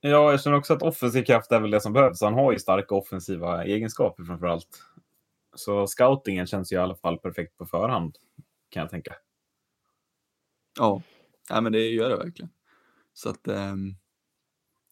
Ja, 0.00 0.30
jag 0.30 0.42
känner 0.42 0.56
också 0.56 0.74
att 0.74 0.82
offensiv 0.82 1.24
kraft 1.24 1.52
är 1.52 1.60
väl 1.60 1.70
det 1.70 1.80
som 1.80 1.92
behövs. 1.92 2.20
Han 2.20 2.34
har 2.34 2.52
ju 2.52 2.58
starka 2.58 2.94
offensiva 2.94 3.64
egenskaper 3.64 4.24
framför 4.24 4.46
allt. 4.46 4.82
Så 5.54 5.86
scoutingen 5.86 6.46
känns 6.46 6.72
ju 6.72 6.76
i 6.76 6.78
alla 6.78 6.96
fall 6.96 7.18
perfekt 7.18 7.56
på 7.56 7.66
förhand, 7.66 8.16
kan 8.68 8.80
jag 8.80 8.90
tänka. 8.90 9.14
Ja, 10.78 11.02
ja 11.48 11.60
men 11.60 11.72
det 11.72 11.88
gör 11.88 12.10
det 12.10 12.16
verkligen. 12.16 12.50
Så 13.12 13.28
att, 13.28 13.48
um, 13.48 13.96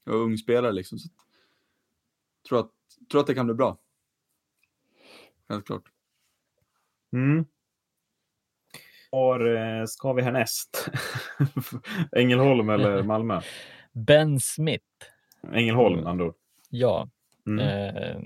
jag 0.05 0.15
är 0.15 0.19
ung 0.19 0.39
spelare 0.39 0.73
liksom. 0.73 0.99
Så 0.99 1.09
att, 1.09 1.27
tror, 2.49 2.61
att, 2.61 2.71
tror 3.11 3.21
att 3.21 3.27
det 3.27 3.35
kan 3.35 3.47
bli 3.47 3.55
bra. 3.55 3.79
Helt 5.49 5.67
klart. 5.67 5.83
Mm. 7.13 7.45
Var 9.11 9.55
eh, 9.55 9.85
ska 9.87 10.13
vi 10.13 10.23
härnäst? 10.23 10.91
Ängelholm 12.17 12.71
eller 12.71 13.03
Malmö? 13.13 13.41
Ben 13.93 14.41
Smith. 14.41 14.85
Ängelholm, 15.53 16.07
andra 16.07 16.33
Ja. 16.69 17.09
mm. 17.47 17.59
Eh, 17.61 18.17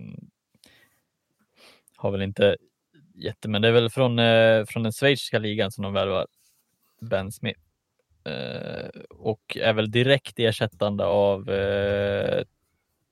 har 1.97 2.11
väl 2.11 2.23
inte 2.23 2.57
jätte, 3.15 3.49
men 3.49 3.63
det 3.63 3.69
är 3.69 3.73
väl 3.73 3.91
från, 3.91 4.19
eh, 4.19 4.65
från 4.65 4.83
den 4.83 4.93
schweiziska 4.93 5.39
ligan 5.39 5.73
som 5.73 5.85
de 5.85 5.93
värvar 5.93 6.27
Ben 7.01 7.33
Smith. 7.33 7.61
Eh, 8.25 8.89
och 9.11 9.57
är 9.61 9.73
väl 9.73 9.91
direkt 9.91 10.39
ersättande 10.39 11.05
av 11.05 11.51
eh, 11.51 12.45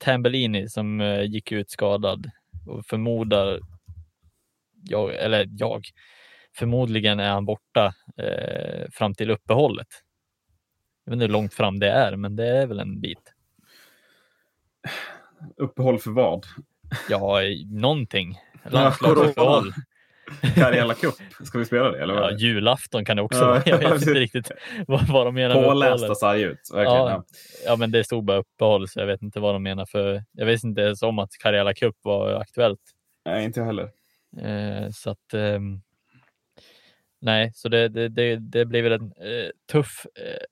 Tambellini 0.05 0.69
som 0.69 1.01
eh, 1.01 1.23
gick 1.23 1.53
ut 1.53 1.71
skadad 1.71 2.31
och 2.67 2.87
förmodar 2.87 3.61
jag, 4.83 5.15
eller 5.15 5.49
jag, 5.51 5.85
förmodligen 6.57 7.21
är 7.21 7.31
han 7.31 7.45
borta 7.45 7.95
eh, 8.17 8.91
fram 8.93 9.15
till 9.15 9.31
uppehållet. 9.31 9.87
Jag 11.05 11.11
vet 11.11 11.17
inte 11.17 11.25
hur 11.25 11.33
långt 11.33 11.55
fram 11.55 11.79
det 11.79 11.91
är, 11.91 12.17
men 12.17 12.37
det 12.37 12.49
är 12.49 12.67
väl 12.67 12.79
en 12.79 13.01
bit. 13.01 13.33
Uppehåll 15.57 15.99
för 15.99 16.11
vad? 16.11 16.47
Ja, 17.09 17.41
någonting. 17.67 18.39
Landslagsuppehåll. 18.65 19.73
Karriära 20.55 20.95
Cup, 20.95 21.15
ska 21.47 21.59
vi 21.59 21.65
spela 21.65 21.91
det? 21.91 22.03
Eller 22.03 22.15
Ja, 22.15 22.31
julafton 22.31 23.05
kan 23.05 23.17
det 23.17 23.23
också 23.23 23.45
vara. 23.47 23.63
Jag 23.67 23.79
vet 23.79 23.93
inte 23.93 24.15
riktigt 24.15 24.51
vad, 24.87 25.09
vad 25.09 25.27
de 25.27 25.35
menar 25.35 25.55
Pålästa 25.55 25.95
uppehållet. 25.95 26.19
sarg 26.19 26.43
ut. 26.43 26.59
Verkligen. 26.75 26.97
Ja, 26.99 27.25
Ja. 27.67 27.77
men 27.77 27.91
det 27.91 28.05
stod 28.05 28.25
bara 28.25 28.39
uppehåll, 28.39 28.89
så 28.89 29.01
jag 29.01 29.07
vet 29.07 29.23
inte 29.23 29.41
vad 29.41 29.55
de 29.55 29.63
menar 29.63 29.87
för. 29.87 30.25
Jag 30.33 30.47
visste 30.47 30.67
inte 30.67 30.81
ens 30.81 31.03
om 31.03 31.19
att 31.19 31.31
Karriära 31.43 31.75
Cup 31.75 31.95
var 32.03 32.33
aktuellt. 32.35 32.81
Nej, 33.27 33.45
inte 33.45 33.61
jag 33.61 33.67
heller. 33.67 33.91
Eh, 34.43 34.91
så 34.91 35.11
att 35.11 35.35
ehm, 35.35 35.81
nej, 37.21 37.51
så 37.55 37.69
det, 37.69 37.89
det, 37.89 38.09
det, 38.09 38.37
det 38.37 38.65
blir 38.65 38.83
väl 38.83 38.93
en 38.93 39.03
eh, 39.07 39.49
tuff 39.73 40.07
eh, 40.19 40.45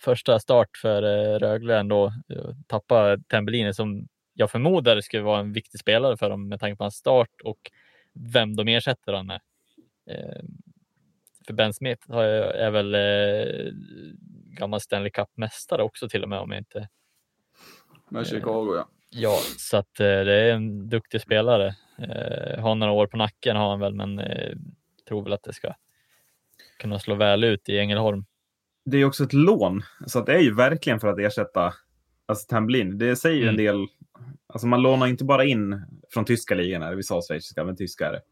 första 0.00 0.38
start 0.38 0.68
för 0.82 1.02
eh, 1.02 1.38
Rögle 1.38 1.78
ändå. 1.78 2.06
Eh, 2.06 2.50
Tappa 2.66 3.16
Tambellini 3.28 3.74
som 3.74 4.08
jag 4.34 4.50
förmodar 4.50 5.00
skulle 5.00 5.22
vara 5.22 5.40
en 5.40 5.52
viktig 5.52 5.80
spelare 5.80 6.16
för 6.16 6.30
dem 6.30 6.48
med 6.48 6.60
tanke 6.60 6.76
på 6.76 6.84
hans 6.84 6.94
start 6.96 7.30
och 7.44 7.58
vem 8.16 8.56
de 8.56 8.68
ersätter 8.68 9.12
honom 9.12 9.26
med. 9.26 9.40
Eh, 10.10 10.42
för 11.46 11.54
Ben 11.54 11.74
Smith 11.74 12.12
har, 12.12 12.22
jag- 12.22 12.56
är 12.56 12.70
väl 12.70 12.94
eh, 12.94 13.72
gammal 14.58 14.80
Stanley 14.80 15.10
Cup-mästare 15.10 15.82
också 15.82 16.08
till 16.08 16.22
och 16.22 16.28
med 16.28 16.38
om 16.38 16.50
jag 16.50 16.60
inte 16.60 16.88
Med 18.08 18.26
Chicago 18.26 18.74
ja. 18.76 18.88
Ja, 19.10 19.38
så 19.58 19.76
att 19.76 20.00
eh, 20.00 20.04
det 20.06 20.32
är 20.34 20.52
en 20.54 20.88
duktig 20.88 21.20
spelare. 21.20 21.76
Eh, 21.98 22.60
har 22.62 22.74
några 22.74 22.92
år 22.92 23.06
på 23.06 23.16
nacken 23.16 23.56
har 23.56 23.70
han 23.70 23.80
väl, 23.80 23.94
men 23.94 24.18
eh, 24.18 24.56
tror 25.08 25.22
väl 25.22 25.32
att 25.32 25.42
det 25.42 25.52
ska 25.52 25.74
kunna 26.78 26.98
slå 26.98 27.14
väl 27.14 27.44
ut 27.44 27.68
i 27.68 27.78
Ängelholm. 27.78 28.24
Det 28.84 28.96
är 28.98 29.04
också 29.04 29.24
ett 29.24 29.32
lån, 29.32 29.82
så 30.06 30.18
att 30.18 30.26
det 30.26 30.34
är 30.34 30.40
ju 30.40 30.54
verkligen 30.54 31.00
för 31.00 31.08
att 31.08 31.18
ersätta 31.18 31.74
alltså, 32.26 32.46
Tambellini. 32.48 32.92
Det 32.96 33.16
säger 33.16 33.36
ju 33.36 33.42
en 33.42 33.48
Mm. 33.48 33.64
del. 33.64 33.86
Alltså 34.46 34.66
man 34.66 34.82
lånar 34.82 35.06
inte 35.06 35.24
bara 35.24 35.44
in 35.44 35.82
från 36.12 36.24
tyska 36.24 36.54
ligan, 36.54 36.82
eller 36.82 36.96
vi 36.96 37.02
sa 37.02 37.22
schweiziska, 37.22 37.64
men 37.64 37.76
tyska 37.76 38.08
är 38.08 38.12
det. 38.12 38.22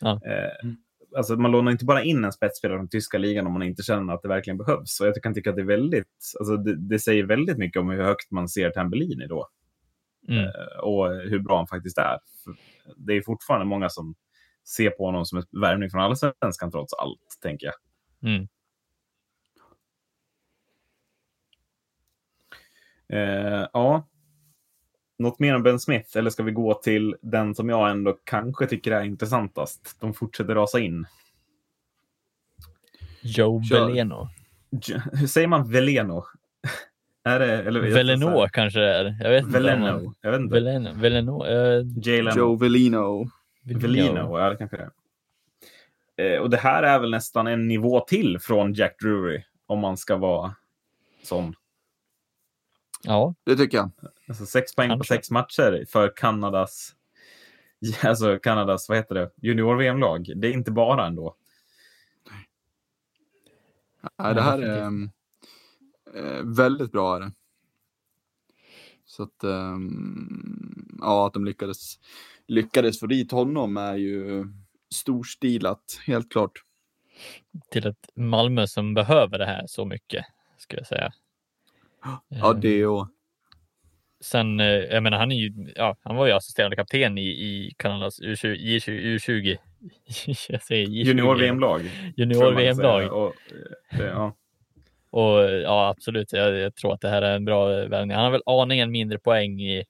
Ja. 0.00 0.10
Eh, 0.26 0.70
alltså 1.16 1.36
man 1.36 1.50
lånar 1.50 1.72
inte 1.72 1.84
bara 1.84 2.02
in 2.02 2.24
en 2.24 2.32
spetsspelare 2.32 2.78
från 2.78 2.88
tyska 2.88 3.18
ligan 3.18 3.46
om 3.46 3.52
man 3.52 3.62
inte 3.62 3.82
känner 3.82 4.14
att 4.14 4.22
det 4.22 4.28
verkligen 4.28 4.58
behövs. 4.58 5.00
Och 5.00 5.06
jag 5.06 5.22
kan 5.22 5.34
tycka 5.34 5.50
att 5.50 5.56
det 5.56 5.62
är 5.62 5.66
väldigt, 5.66 6.32
alltså 6.38 6.56
det, 6.56 6.76
det 6.76 6.98
säger 6.98 7.24
väldigt 7.24 7.58
mycket 7.58 7.80
om 7.80 7.90
hur 7.90 8.02
högt 8.02 8.30
man 8.30 8.48
ser 8.48 8.70
Tambellini 8.70 9.26
då. 9.26 9.48
Mm. 10.28 10.44
Eh, 10.44 10.78
och 10.82 11.08
hur 11.10 11.38
bra 11.38 11.56
han 11.56 11.66
faktiskt 11.66 11.98
är. 11.98 12.18
Det 12.96 13.12
är 13.12 13.22
fortfarande 13.22 13.66
många 13.66 13.88
som 13.88 14.14
ser 14.76 14.90
på 14.90 15.04
honom 15.04 15.24
som 15.24 15.38
en 15.38 15.60
värvning 15.60 15.90
från 15.90 16.00
allsvenskan 16.00 16.70
trots 16.70 16.92
allt, 16.94 17.20
tänker 17.42 17.66
jag. 17.66 17.74
Mm. 18.30 18.48
Eh, 23.12 23.66
ja. 23.72 24.08
Något 25.18 25.38
mer 25.38 25.54
om 25.54 25.62
Ben 25.62 25.80
Smith, 25.80 26.16
eller 26.16 26.30
ska 26.30 26.42
vi 26.42 26.52
gå 26.52 26.74
till 26.74 27.16
den 27.22 27.54
som 27.54 27.68
jag 27.68 27.90
ändå 27.90 28.18
kanske 28.24 28.66
tycker 28.66 28.92
är 28.92 29.04
intressantast? 29.04 29.96
De 30.00 30.14
fortsätter 30.14 30.54
rasa 30.54 30.80
in. 30.80 31.06
Joe 33.22 33.62
Kör. 33.62 33.86
Veleno. 33.86 34.28
Hur 35.12 35.26
säger 35.26 35.48
man 35.48 35.70
Veleno? 35.70 36.24
är 37.24 37.38
det, 37.38 37.62
eller, 37.62 37.80
Veleno 37.80 38.48
kanske 38.52 38.80
det 38.80 38.94
är. 38.94 39.16
Jag 39.20 39.30
vet 39.30 39.44
inte. 39.44 39.58
Veleno. 39.58 40.14
Jag 40.20 40.30
vet 40.30 40.40
inte. 40.40 40.54
Veleno. 40.54 40.90
Veleno. 40.94 41.44
J-Leno. 42.02 42.36
Joe 42.36 42.56
Velino. 42.56 43.30
Velino, 43.62 44.38
ja 44.38 44.50
det 44.50 44.56
kanske 44.56 44.76
det 44.76 44.82
är. 44.82 44.90
Eh, 46.18 46.40
och 46.40 46.50
det 46.50 46.56
här 46.56 46.82
är 46.82 46.98
väl 46.98 47.10
nästan 47.10 47.46
en 47.46 47.68
nivå 47.68 48.00
till 48.00 48.38
från 48.40 48.72
Jack 48.72 48.98
Drury, 49.00 49.42
om 49.66 49.78
man 49.78 49.96
ska 49.96 50.16
vara 50.16 50.54
sån. 51.22 51.54
Ja, 53.02 53.34
Det 53.44 53.56
tycker 53.56 53.76
jag. 53.78 53.90
Alltså 54.28 54.46
sex 54.46 54.74
poäng 54.74 54.88
på 54.88 54.94
Kanske. 54.94 55.14
sex 55.14 55.30
matcher 55.30 55.84
för 55.88 56.12
Kanadas, 56.16 56.94
alltså 58.04 58.38
Kanadas, 58.38 58.88
vad 58.88 58.98
heter 58.98 59.14
det, 59.14 59.30
junior-VM-lag. 59.36 60.32
Det 60.36 60.48
är 60.48 60.52
inte 60.52 60.70
bara 60.70 61.06
ändå. 61.06 61.36
Nej, 64.18 64.34
det 64.34 64.42
här 64.42 64.58
är 64.58 65.08
eh, 66.14 66.44
väldigt 66.44 66.92
bra. 66.92 67.16
Är 67.16 67.20
det. 67.20 67.32
Så 69.04 69.22
att, 69.22 69.44
ehm, 69.44 70.96
ja, 71.00 71.26
att 71.26 71.32
de 71.32 71.44
lyckades, 71.44 71.98
lyckades 72.46 73.00
få 73.00 73.06
dit 73.06 73.32
honom 73.32 73.76
är 73.76 73.94
ju 73.94 74.46
storstilat, 74.90 76.00
helt 76.06 76.32
klart. 76.32 76.52
till 77.70 77.86
ett 77.86 78.08
Malmö 78.14 78.66
som 78.66 78.94
behöver 78.94 79.38
det 79.38 79.46
här 79.46 79.64
så 79.66 79.84
mycket, 79.84 80.24
skulle 80.58 80.80
jag 80.80 80.86
säga. 80.86 81.12
Ja, 82.28 82.52
det 82.52 82.86
och 82.86 83.08
Sen, 84.20 84.60
eh, 84.60 84.66
jag 84.66 85.02
menar, 85.02 85.18
han 85.18 85.32
är 85.32 85.36
ju, 85.36 85.72
ja, 85.76 85.96
han 86.02 86.16
var 86.16 86.26
ju 86.26 86.32
assisterande 86.32 86.76
kapten 86.76 87.18
i, 87.18 87.26
i 87.26 87.74
Kanadas 87.76 88.20
U20, 88.20 88.56
I20, 88.56 89.16
U20. 89.16 89.56
jag 90.48 90.62
säger 90.62 90.86
I20. 90.86 91.04
Junior-VM-lag. 91.04 91.90
Junior-VM-lag. 92.16 93.12
Och, 93.12 93.34
eh, 93.92 94.06
ja. 94.06 94.34
Och 95.10 95.50
ja, 95.50 95.88
absolut. 95.88 96.32
Jag, 96.32 96.58
jag 96.58 96.74
tror 96.74 96.92
att 96.92 97.00
det 97.00 97.08
här 97.08 97.22
är 97.22 97.36
en 97.36 97.44
bra 97.44 97.66
värvning. 97.66 98.16
Han 98.16 98.24
har 98.24 98.32
väl 98.32 98.42
aningen 98.46 98.90
mindre 98.90 99.18
poäng 99.18 99.60
i 99.60 99.84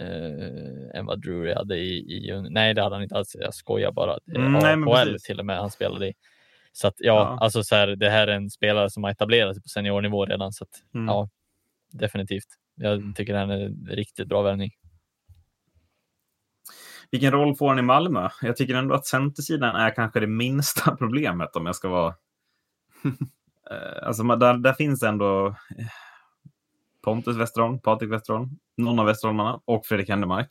eh, 0.00 0.98
än 0.98 1.06
vad 1.06 1.22
Drury 1.22 1.54
hade 1.54 1.76
i, 1.76 1.98
i 1.98 2.42
Nej, 2.50 2.74
det 2.74 2.82
hade 2.82 2.94
han 2.94 3.02
inte 3.02 3.14
alls. 3.14 3.36
Jag 3.40 3.54
skojar 3.54 3.92
bara. 3.92 4.18
Mm, 4.36 4.52
nej, 4.52 4.76
men 4.76 4.88
AHL 4.88 5.16
till 5.20 5.38
och 5.38 5.46
med 5.46 5.58
han 5.58 5.70
spelade 5.70 6.08
i. 6.08 6.14
Så 6.76 6.88
att 6.88 6.94
ja, 6.98 7.14
Ja. 7.14 7.38
alltså 7.40 7.62
så 7.62 7.74
här, 7.74 7.86
det 7.86 8.10
här 8.10 8.26
är 8.28 8.32
en 8.36 8.50
spelare 8.50 8.90
som 8.90 9.04
har 9.04 9.10
etablerat 9.10 9.54
sig 9.54 9.62
på 9.62 9.68
seniornivå 9.68 10.26
redan. 10.26 10.52
Så 10.52 10.64
att 10.64 10.70
Mm. 10.94 11.06
ja, 11.06 11.28
definitivt. 11.92 12.46
Jag 12.74 13.12
tycker 13.16 13.32
det 13.32 13.38
här 13.38 13.48
är 13.48 13.66
en 13.66 13.86
riktigt 13.90 14.28
bra 14.28 14.42
värvning. 14.42 14.70
Vilken 17.10 17.32
roll 17.32 17.56
får 17.56 17.68
han 17.68 17.78
i 17.78 17.82
Malmö? 17.82 18.28
Jag 18.42 18.56
tycker 18.56 18.74
ändå 18.74 18.94
att 18.94 19.06
centersidan 19.06 19.76
är 19.76 19.94
kanske 19.94 20.20
det 20.20 20.26
minsta 20.26 20.96
problemet 20.98 21.56
om 21.56 21.66
jag 21.66 21.76
ska 21.76 21.88
vara... 21.88 22.14
Eh, 23.70 24.06
alltså, 24.08 24.22
där, 24.22 24.54
där 24.54 24.72
finns 24.72 25.02
ändå 25.02 25.46
eh, 25.46 25.86
Pontus 27.04 27.36
Westerholm, 27.36 27.78
Patrik 27.80 28.10
Westerholm, 28.10 28.50
någon 28.76 28.98
av 28.98 29.06
Westerholmarna 29.06 29.60
och 29.64 29.86
Fredrik 29.86 30.08
Händemark. 30.08 30.48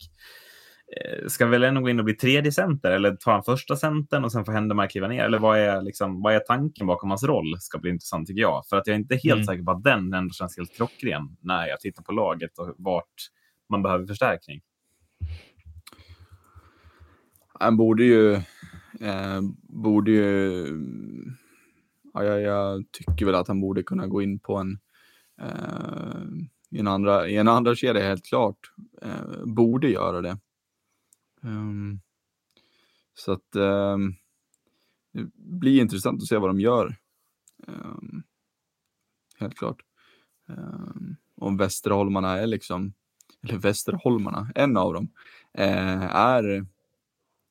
Eh, 0.92 1.28
ska 1.28 1.46
väl 1.46 1.62
ändå 1.62 1.80
gå 1.80 1.88
in 1.88 1.98
och 1.98 2.04
bli 2.04 2.14
tredje 2.14 2.52
center 2.52 2.90
eller 2.90 3.16
ta 3.16 3.36
en 3.36 3.42
första 3.42 3.76
centern 3.76 4.24
och 4.24 4.32
sen 4.32 4.44
får 4.44 4.52
Händemark 4.52 4.90
kliva 4.90 5.08
ner? 5.08 5.24
Eller 5.24 5.38
vad 5.38 5.58
är, 5.58 5.82
liksom, 5.82 6.22
vad 6.22 6.34
är 6.34 6.38
tanken 6.38 6.86
bakom 6.86 7.10
hans 7.10 7.24
roll? 7.24 7.56
ska 7.58 7.78
bli 7.78 7.90
intressant 7.90 8.28
tycker 8.28 8.40
jag. 8.40 8.66
För 8.66 8.76
att 8.76 8.86
jag 8.86 8.94
är 8.94 8.98
inte 8.98 9.16
helt 9.16 9.34
mm. 9.34 9.44
säker 9.44 9.62
på 9.62 9.70
att 9.70 9.84
den 9.84 10.14
ändå 10.14 10.32
känns 10.32 10.56
helt 10.56 10.76
klockren 10.76 11.36
när 11.40 11.66
jag 11.66 11.80
tittar 11.80 12.02
på 12.02 12.12
laget 12.12 12.58
och 12.58 12.74
vart 12.78 13.30
man 13.68 13.82
behöver 13.82 14.06
förstärkning. 14.06 14.60
Han 17.58 17.76
borde 17.76 18.04
ju, 18.04 18.34
eh, 19.00 19.40
borde 19.62 20.10
ju 20.10 20.66
ja, 22.14 22.24
jag, 22.24 22.40
jag, 22.40 22.84
tycker 22.92 23.26
väl 23.26 23.34
att 23.34 23.48
han 23.48 23.60
borde 23.60 23.82
kunna 23.82 24.06
gå 24.06 24.22
in 24.22 24.38
på 24.38 24.56
en 24.56 24.78
eh, 25.42 26.46
i 26.70 26.78
en 26.78 26.86
andra, 26.86 27.28
i 27.28 27.36
en 27.36 27.48
andra 27.48 27.74
kedja 27.74 28.02
helt 28.02 28.24
klart. 28.24 28.58
Eh, 29.02 29.44
borde 29.44 29.88
göra 29.88 30.20
det. 30.20 30.38
Um, 31.46 32.00
så 33.14 33.32
att 33.32 33.56
um, 33.56 34.14
det 35.12 35.30
blir 35.34 35.80
intressant 35.80 36.22
att 36.22 36.28
se 36.28 36.36
vad 36.36 36.50
de 36.50 36.60
gör. 36.60 36.96
Um, 37.66 38.22
helt 39.38 39.54
klart. 39.54 39.82
Om 41.36 41.56
Västerholmarna 41.56 42.38
är 42.38 42.46
liksom, 42.46 42.92
eller 43.42 43.58
Västerholmarna, 43.58 44.52
en 44.54 44.76
av 44.76 44.94
dem, 44.94 45.08
eh, 45.54 46.16
är 46.16 46.66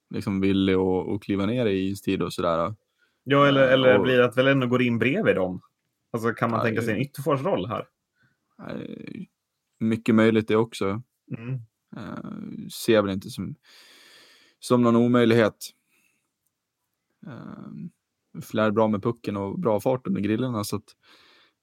liksom 0.09 0.41
villig 0.41 0.73
att, 0.73 1.09
att 1.09 1.21
kliva 1.21 1.45
ner 1.45 1.65
i 1.65 1.89
istid 1.89 2.21
och 2.21 2.33
sådär. 2.33 2.75
Ja, 3.23 3.47
eller, 3.47 3.67
eller 3.67 3.97
och, 3.97 4.03
blir 4.03 4.17
det 4.17 4.25
att 4.25 4.37
väl 4.37 4.47
ändå 4.47 4.67
går 4.67 4.81
in 4.81 4.99
bredvid 4.99 5.35
dem? 5.35 5.61
Alltså 6.11 6.33
kan 6.33 6.51
man 6.51 6.59
nej, 6.59 6.67
tänka 6.67 6.81
sig 6.81 6.93
en 6.93 7.01
ytterforsroll 7.01 7.65
här? 7.65 7.87
Nej, 8.57 9.29
mycket 9.79 10.15
möjligt 10.15 10.47
det 10.47 10.55
också. 10.55 11.01
Mm. 11.37 11.59
Uh, 11.97 12.67
ser 12.71 13.01
väl 13.01 13.11
inte 13.11 13.29
som, 13.29 13.55
som 14.59 14.81
någon 14.81 14.95
omöjlighet. 14.95 15.55
Uh, 17.27 18.41
flär 18.41 18.71
bra 18.71 18.87
med 18.87 19.03
pucken 19.03 19.37
och 19.37 19.59
bra 19.59 19.79
fart 19.79 20.07
under 20.07 20.21
grillarna 20.21 20.63
så 20.63 20.75
att 20.75 20.95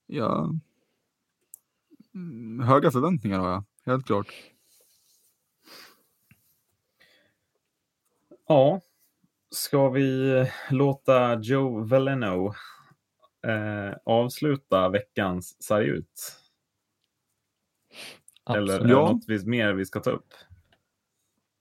ja, 0.06 0.50
mm, 2.14 2.60
höga 2.60 2.90
förväntningar 2.90 3.38
har 3.38 3.48
jag, 3.50 3.64
helt 3.84 4.06
klart. 4.06 4.26
Ja, 8.48 8.80
ska 9.50 9.88
vi 9.88 10.46
låta 10.70 11.40
Joe 11.40 11.84
Veleno 11.84 12.54
eh, 13.46 13.96
avsluta 14.04 14.88
veckans 14.88 15.62
sarg 15.62 15.86
ut? 15.86 16.41
Absolut. 18.44 18.70
Eller 18.70 18.80
är 18.80 18.84
det 18.84 18.92
ja. 18.92 19.12
något 19.12 19.46
mer 19.46 19.72
vi 19.72 19.86
ska 19.86 20.00
ta 20.00 20.10
upp? 20.10 20.34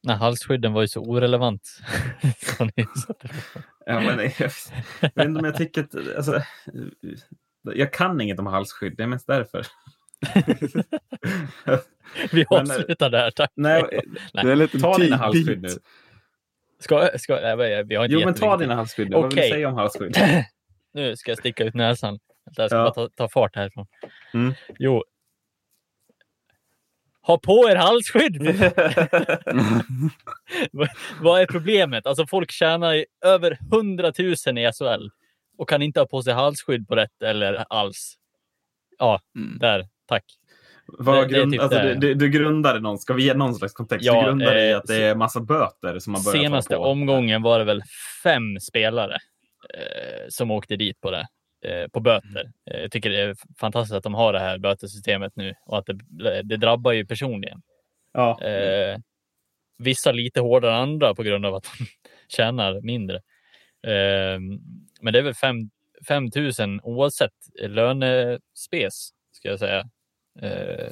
Nej, 0.03 0.15
halsskydden 0.15 0.73
var 0.73 0.81
ju 0.81 0.87
så 0.87 1.01
orelevant. 1.01 1.69
ja, 3.85 3.99
men 3.99 4.17
jag, 4.17 4.51
jag 4.99 5.09
vet 5.15 5.27
inte 5.27 5.39
om 5.39 5.45
jag 5.45 5.55
tycker 5.55 5.81
att... 5.81 5.95
Alltså, 6.17 6.41
jag 7.61 7.93
kan 7.93 8.21
inget 8.21 8.39
om 8.39 8.47
halsskydd, 8.47 8.97
det 8.97 9.03
är 9.03 9.07
mest 9.07 9.27
därför. 9.27 9.65
vi 12.31 12.45
avslutar 12.49 13.09
där, 13.09 13.31
tack. 13.31 13.51
Nej, 13.55 13.83
nej. 14.33 14.67
ta 14.67 14.97
dina 14.97 15.15
halsskydd 15.15 15.61
nu. 15.61 15.69
Ska, 16.79 17.09
ska, 17.17 17.55
nej, 17.55 17.83
vi 17.83 17.95
har 17.95 18.05
inte 18.05 18.13
jo, 18.13 18.25
men 18.25 18.33
ta 18.33 18.57
dina 18.57 18.75
halsskydd 18.75 19.09
nu. 19.09 19.15
Okay. 19.15 19.23
Vad 19.23 19.35
vill 19.35 19.43
du 19.43 19.49
säga 19.49 19.69
om 19.69 19.75
halsskydd? 19.75 20.17
nu 20.93 21.15
ska 21.15 21.31
jag 21.31 21.37
sticka 21.37 21.63
ut 21.63 21.73
näsan. 21.73 22.19
Jag 22.55 22.69
ska 22.69 22.77
ja. 22.77 22.83
bara 22.83 22.93
ta, 22.93 23.09
ta 23.15 23.29
fart 23.29 23.55
härifrån. 23.55 23.87
Mm. 24.33 24.53
Jo, 24.79 25.03
ha 27.21 27.37
på 27.37 27.69
er 27.69 27.75
halsskydd! 27.75 28.41
Vad 31.21 31.41
är 31.41 31.45
problemet? 31.45 32.07
Alltså 32.07 32.27
folk 32.27 32.51
tjänar 32.51 33.05
över 33.25 33.57
100 33.73 34.13
000 34.19 34.57
i 34.57 34.71
SHL 34.71 35.09
och 35.57 35.69
kan 35.69 35.81
inte 35.81 35.99
ha 35.99 36.07
på 36.07 36.21
sig 36.21 36.33
halsskydd 36.33 36.87
på 36.87 36.95
rätt 36.95 37.21
eller 37.23 37.65
alls. 37.69 38.15
Ja, 38.97 39.21
mm. 39.35 39.59
där. 39.59 39.87
Tack. 40.07 40.23
Vad 40.85 41.15
det, 41.15 41.37
grund, 41.37 41.51
det 41.51 41.57
typ 41.57 41.61
alltså, 41.61 41.99
du, 41.99 42.13
du 42.13 42.29
grundade 42.29 42.79
någon, 42.79 42.97
ska 42.97 43.13
vi 43.13 43.23
ge 43.23 43.33
någon 43.33 43.55
slags 43.55 43.73
kontext? 43.73 44.05
Ja, 44.05 44.21
du 44.21 44.25
grundade 44.25 44.63
eh, 44.63 44.69
i 44.69 44.73
att 44.73 44.85
det 44.85 45.03
är 45.03 45.15
massa 45.15 45.39
böter 45.39 45.99
som 45.99 46.13
man 46.13 46.23
börjar 46.23 46.43
Senaste 46.43 46.77
omgången 46.77 47.41
var 47.41 47.59
det 47.59 47.65
väl 47.65 47.81
fem 48.23 48.59
spelare 48.59 49.17
eh, 49.73 50.25
som 50.29 50.51
åkte 50.51 50.75
dit 50.75 51.01
på 51.01 51.11
det. 51.11 51.27
Eh, 51.61 51.87
på 51.87 51.99
böter. 51.99 52.51
Eh, 52.71 52.81
jag 52.81 52.91
tycker 52.91 53.09
det 53.09 53.21
är 53.21 53.35
fantastiskt 53.57 53.95
att 53.95 54.03
de 54.03 54.13
har 54.13 54.33
det 54.33 54.39
här 54.39 54.57
bötesystemet 54.57 55.35
nu 55.35 55.55
och 55.65 55.77
att 55.77 55.85
det, 55.85 56.41
det 56.43 56.57
drabbar 56.57 56.91
ju 56.91 57.05
personligen. 57.05 57.61
Ja. 58.13 58.41
Eh, 58.41 58.97
vissa 59.77 60.11
lite 60.11 60.39
hårdare 60.39 60.71
än 60.71 60.81
andra 60.81 61.15
på 61.15 61.23
grund 61.23 61.45
av 61.45 61.55
att 61.55 61.63
de 61.79 61.85
tjänar 62.27 62.81
mindre. 62.81 63.15
Eh, 63.83 64.39
men 65.01 65.13
det 65.13 65.19
är 65.19 65.23
väl 65.23 65.33
5 66.07 66.29
000 66.59 66.79
oavsett 66.83 67.33
lönespes, 67.59 69.09
ska 69.31 69.49
jag 69.49 69.59
säga. 69.59 69.89
Eh, 70.41 70.91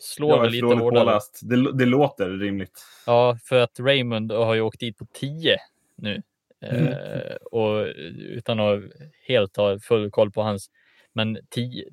slår 0.00 0.40
väl 0.40 0.50
lite 0.50 0.66
hårdare. 0.66 1.20
Det, 1.42 1.72
det 1.72 1.86
låter 1.86 2.30
rimligt. 2.30 2.86
Ja, 3.06 3.38
för 3.44 3.60
att 3.60 3.80
Raymond 3.80 4.32
har 4.32 4.54
ju 4.54 4.60
åkt 4.60 4.80
dit 4.80 4.98
på 4.98 5.06
10 5.12 5.58
nu. 5.96 6.22
Mm. 6.62 6.86
Eh, 6.86 7.36
och 7.52 7.86
utan 8.18 8.60
att 8.60 8.80
helt 9.28 9.56
ha 9.56 9.78
full 9.78 10.10
koll 10.10 10.32
på 10.32 10.42
hans. 10.42 10.70
Men 11.14 11.38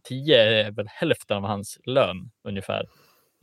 10 0.04 0.38
är 0.38 0.72
väl 0.72 0.88
hälften 0.90 1.38
av 1.38 1.44
hans 1.44 1.80
lön 1.86 2.32
ungefär. 2.44 2.86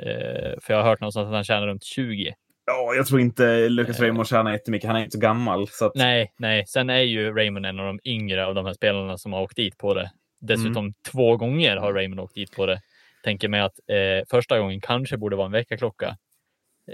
Eh, 0.03 0.61
för 0.61 0.75
jag 0.75 0.77
har 0.77 0.89
hört 0.91 1.01
någonstans 1.01 1.27
att 1.27 1.35
han 1.35 1.45
tjänar 1.45 1.67
runt 1.67 1.85
20. 1.85 2.35
Ja, 2.67 2.95
jag 2.95 3.07
tror 3.07 3.21
inte 3.21 3.69
Lucas 3.69 3.99
eh. 3.99 4.03
Raymond 4.03 4.29
tjänar 4.29 4.53
jättemycket. 4.53 4.89
Han 4.89 4.97
är 4.97 5.01
inte 5.01 5.17
så 5.17 5.21
gammal. 5.21 5.69
Så 5.69 5.87
att... 5.87 5.95
Nej, 5.95 6.33
nej. 6.39 6.67
Sen 6.67 6.91
är 6.91 7.01
ju 7.01 7.35
Raymond 7.35 7.67
en 7.67 7.81
av 7.81 7.87
de 7.87 8.01
yngre 8.05 8.47
av 8.47 8.55
de 8.55 8.67
här 8.67 8.75
spelarna 8.75 9.19
som 9.19 9.33
har 9.33 9.43
åkt 9.43 9.57
dit 9.57 9.79
på 9.79 9.95
det. 9.95 10.11
Dessutom 10.41 10.85
mm. 10.85 10.95
två 11.13 11.37
gånger 11.37 11.77
har 11.77 11.93
Raymond 11.93 12.21
åkt 12.21 12.35
dit 12.35 12.53
på 12.57 12.67
det. 12.67 12.81
Tänker 13.25 13.49
mig 13.49 13.61
att 13.61 13.79
eh, 13.89 14.27
första 14.31 14.59
gången 14.59 14.81
kanske 14.81 15.17
borde 15.17 15.37
vara 15.37 15.47
en 15.47 15.53
väckarklocka. 15.53 16.17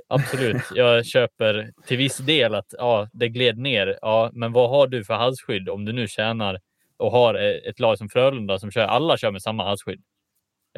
Absolut, 0.09 0.63
jag 0.75 1.07
köper 1.07 1.73
till 1.87 1.97
viss 1.97 2.17
del 2.17 2.55
att 2.55 2.75
ja, 2.79 3.09
det 3.13 3.29
gled 3.29 3.59
ner. 3.59 3.99
Ja, 4.03 4.31
men 4.33 4.53
vad 4.53 4.71
har 4.71 4.87
du 4.87 5.05
för 5.05 5.15
halsskydd 5.15 5.69
om 5.69 5.85
du 5.85 5.93
nu 5.93 6.09
tjänar 6.09 6.61
och 6.97 7.11
har 7.11 7.35
ett 7.69 7.81
lag 7.81 7.99
som 7.99 8.09
Frölunda 8.09 8.59
som 8.59 8.71
kör, 8.71 8.83
alla 8.87 9.17
kör 9.17 9.31
med 9.31 9.43
samma 9.43 9.65
halsskydd? 9.65 10.03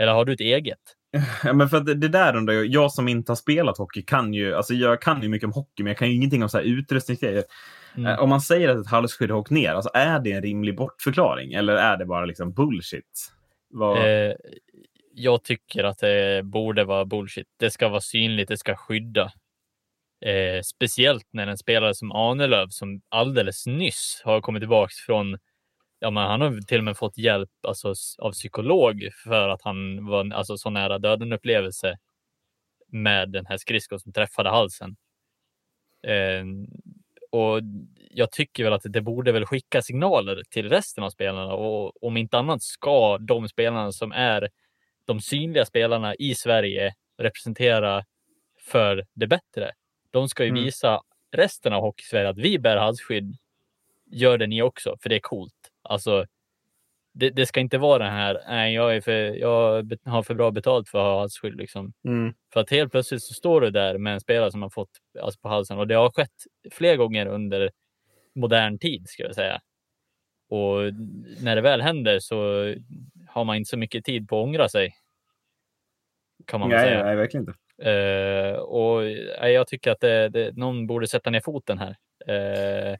Eller 0.00 0.12
har 0.12 0.24
du 0.24 0.32
ett 0.32 0.40
eget? 0.40 0.78
Ja, 1.44 1.52
men 1.52 1.68
för 1.68 1.80
det, 1.80 1.94
det 1.94 2.08
där 2.08 2.36
undrar 2.36 2.54
jag, 2.54 2.66
jag 2.66 2.92
som 2.92 3.08
inte 3.08 3.32
har 3.32 3.36
spelat 3.36 3.78
hockey 3.78 4.02
kan 4.02 4.34
ju, 4.34 4.54
alltså 4.54 4.74
jag 4.74 5.02
kan 5.02 5.22
ju 5.22 5.28
mycket 5.28 5.46
om 5.46 5.52
hockey, 5.52 5.82
men 5.82 5.86
jag 5.86 5.98
kan 5.98 6.08
ju 6.08 6.14
ingenting 6.14 6.42
om 6.42 6.48
så 6.48 6.58
här 6.58 6.64
utrustningsgrejer. 6.64 7.44
Mm. 7.96 8.06
Eh, 8.06 8.18
om 8.20 8.28
man 8.28 8.40
säger 8.40 8.68
att 8.68 8.78
ett 8.78 8.90
halsskydd 8.90 9.30
har 9.30 9.38
åkt 9.38 9.50
ner, 9.50 9.74
alltså 9.74 9.90
är 9.94 10.20
det 10.20 10.32
en 10.32 10.42
rimlig 10.42 10.76
bortförklaring 10.76 11.52
eller 11.52 11.72
är 11.72 11.96
det 11.96 12.06
bara 12.06 12.24
liksom 12.24 12.52
bullshit? 12.52 13.32
Vad... 13.70 13.98
Eh, 13.98 14.32
jag 15.18 15.44
tycker 15.44 15.84
att 15.84 15.98
det 15.98 16.42
borde 16.44 16.84
vara 16.84 17.04
bullshit. 17.04 17.46
Det 17.56 17.70
ska 17.70 17.88
vara 17.88 18.00
synligt, 18.00 18.48
det 18.48 18.56
ska 18.58 18.76
skydda. 18.76 19.32
Eh, 20.20 20.62
speciellt 20.62 21.26
när 21.30 21.46
en 21.46 21.58
spelare 21.58 21.94
som 21.94 22.12
Ahnelöv 22.12 22.68
som 22.68 23.00
alldeles 23.08 23.66
nyss 23.66 24.22
har 24.24 24.40
kommit 24.40 24.60
tillbaka 24.60 24.92
från 25.06 25.38
Ja, 26.00 26.10
men 26.10 26.22
han 26.26 26.40
har 26.40 26.60
till 26.60 26.78
och 26.78 26.84
med 26.84 26.96
fått 26.96 27.18
hjälp 27.18 27.50
alltså, 27.68 27.94
av 28.18 28.32
psykolog 28.32 29.08
för 29.24 29.48
att 29.48 29.62
han 29.62 30.06
var 30.06 30.32
alltså, 30.34 30.56
så 30.56 30.70
nära 30.70 30.98
döden 30.98 31.32
upplevelse 31.32 31.98
med 32.88 33.30
den 33.32 33.46
här 33.46 33.56
skridskon 33.56 34.00
som 34.00 34.12
träffade 34.12 34.50
halsen. 34.50 34.96
Eh, 36.06 36.44
och 37.30 37.60
jag 38.10 38.32
tycker 38.32 38.64
väl 38.64 38.72
att 38.72 38.82
det 38.84 39.00
borde 39.00 39.32
väl 39.32 39.46
skicka 39.46 39.82
signaler 39.82 40.42
till 40.50 40.68
resten 40.68 41.04
av 41.04 41.10
spelarna 41.10 41.52
och 41.52 42.04
om 42.04 42.16
inte 42.16 42.38
annat 42.38 42.62
ska 42.62 43.18
de 43.18 43.48
spelarna 43.48 43.92
som 43.92 44.12
är 44.12 44.48
de 45.08 45.20
synliga 45.20 45.64
spelarna 45.64 46.14
i 46.14 46.34
Sverige 46.34 46.94
representera 47.18 48.04
för 48.60 49.06
det 49.14 49.26
bättre. 49.26 49.72
De 50.10 50.28
ska 50.28 50.44
ju 50.44 50.50
mm. 50.50 50.64
visa 50.64 51.00
resten 51.36 51.72
av 51.72 51.82
hockeysverige 51.82 52.28
att 52.28 52.38
vi 52.38 52.58
bär 52.58 52.76
halsskydd. 52.76 53.36
Gör 54.10 54.38
det 54.38 54.46
ni 54.46 54.62
också, 54.62 54.96
för 55.02 55.08
det 55.08 55.16
är 55.16 55.20
coolt. 55.20 55.54
Alltså, 55.82 56.26
det, 57.12 57.30
det, 57.30 57.46
ska 57.46 57.60
inte 57.60 57.78
vara 57.78 58.04
den 58.04 58.12
här, 58.12 58.42
nej, 58.48 58.74
jag, 58.74 58.96
är 58.96 59.00
för, 59.00 59.12
jag 59.12 59.92
har 60.04 60.22
för 60.22 60.34
bra 60.34 60.50
betalt 60.50 60.88
för 60.88 60.98
att 60.98 61.04
ha 61.04 61.18
halsskydd. 61.18 61.56
Liksom. 61.56 61.92
Mm. 62.04 62.34
För 62.52 62.60
att 62.60 62.70
helt 62.70 62.92
plötsligt 62.92 63.22
så 63.22 63.34
står 63.34 63.60
du 63.60 63.70
där 63.70 63.98
med 63.98 64.14
en 64.14 64.20
spelare 64.20 64.50
som 64.50 64.62
har 64.62 64.70
fått 64.70 64.90
alltså, 65.22 65.40
på 65.40 65.48
halsen 65.48 65.78
och 65.78 65.86
det 65.86 65.94
har 65.94 66.10
skett 66.10 66.44
flera 66.72 66.96
gånger 66.96 67.26
under 67.26 67.70
modern 68.34 68.78
tid, 68.78 69.08
ska 69.08 69.22
jag 69.22 69.34
säga. 69.34 69.60
Och 70.48 70.94
när 71.42 71.56
det 71.56 71.62
väl 71.62 71.80
händer 71.80 72.18
så 72.18 72.74
har 73.38 73.44
man 73.44 73.56
inte 73.56 73.70
så 73.70 73.76
mycket 73.76 74.04
tid 74.04 74.28
på 74.28 74.40
att 74.40 74.44
ångra 74.44 74.68
sig. 74.68 74.96
Kan 76.46 76.60
man 76.60 76.68
nej, 76.68 76.78
säga. 76.78 77.04
Nej, 77.04 77.16
verkligen 77.16 77.42
inte. 77.42 77.58
Uh, 77.86 78.58
och 78.58 79.00
uh, 79.00 79.48
jag 79.48 79.66
tycker 79.66 79.90
att 79.90 80.00
det, 80.00 80.28
det, 80.28 80.56
någon 80.56 80.86
borde 80.86 81.08
sätta 81.08 81.30
ner 81.30 81.40
foten 81.40 81.78
här. 81.78 81.96
Uh, 82.28 82.96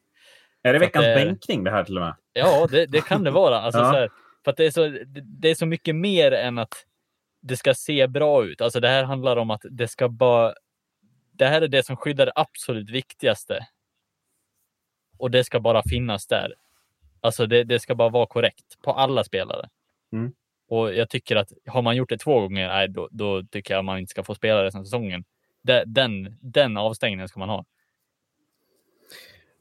är 0.63 0.73
det 0.73 0.79
veckans 0.79 1.07
det, 1.07 1.15
bänkning 1.15 1.65
det 1.65 1.71
här 1.71 1.85
till 1.85 1.97
och 1.97 2.03
med? 2.03 2.15
Ja, 2.33 2.67
det, 2.71 2.87
det 2.87 3.01
kan 3.01 3.25
det 3.25 3.31
vara. 3.31 3.61
Alltså, 3.61 3.81
ja. 3.83 3.91
så 3.91 3.97
här, 3.97 4.11
För 4.45 4.55
det 4.57 4.67
är, 4.67 4.71
så, 4.71 4.99
det, 5.23 5.49
är 5.49 5.55
så 5.55 5.67
mycket 5.67 5.97
mer 5.97 6.33
än 6.33 6.59
att 6.59 6.75
det 7.41 7.57
ska 7.57 7.75
se 7.75 8.07
bra 8.07 8.45
ut. 8.45 8.61
Alltså 8.61 8.81
det 8.81 8.89
här 8.89 9.05
handlar 9.05 9.37
om 9.37 9.51
att 9.51 9.63
det 9.71 9.89
ska 9.89 10.09
bara... 10.09 10.55
Det 11.33 11.47
här 11.47 11.63
är 11.63 11.69
det 11.69 11.87
som 11.87 11.97
skyddar 11.97 12.27
det 12.27 12.33
absolut 12.35 12.91
viktigaste. 12.91 13.67
Och 15.19 15.31
det 15.31 15.45
ska 15.45 15.61
bara 15.61 15.83
finnas 15.83 16.27
där. 16.27 16.55
Alltså 17.21 17.47
det 17.47 17.83
ska 17.83 17.95
bara 17.95 18.09
vara 18.09 18.27
korrekt 18.27 18.83
på 18.83 18.93
alla 18.93 19.25
spelare. 19.25 19.69
Mm. 20.13 20.33
Och 20.69 20.95
jag 20.95 21.11
tycker 21.11 21.37
att 21.37 21.53
har 21.67 21.83
man 21.83 21.97
gjort 21.97 22.09
det 22.09 22.19
två 22.19 22.41
gånger, 22.41 22.69
nej, 22.69 22.89
då, 22.89 23.09
då 23.11 23.43
tycker 23.43 23.75
jag 23.75 23.85
man 23.85 23.99
inte 23.99 24.11
ska 24.11 24.23
få 24.25 24.35
spela 24.35 24.65
resten 24.65 24.81
av 24.81 24.85
säsongen. 24.85 25.25
De- 25.63 25.85
Den, 25.87 26.37
den 26.41 26.77
avstängningen 26.77 27.29
ska 27.29 27.41
man 27.41 27.49
ha. 27.49 27.65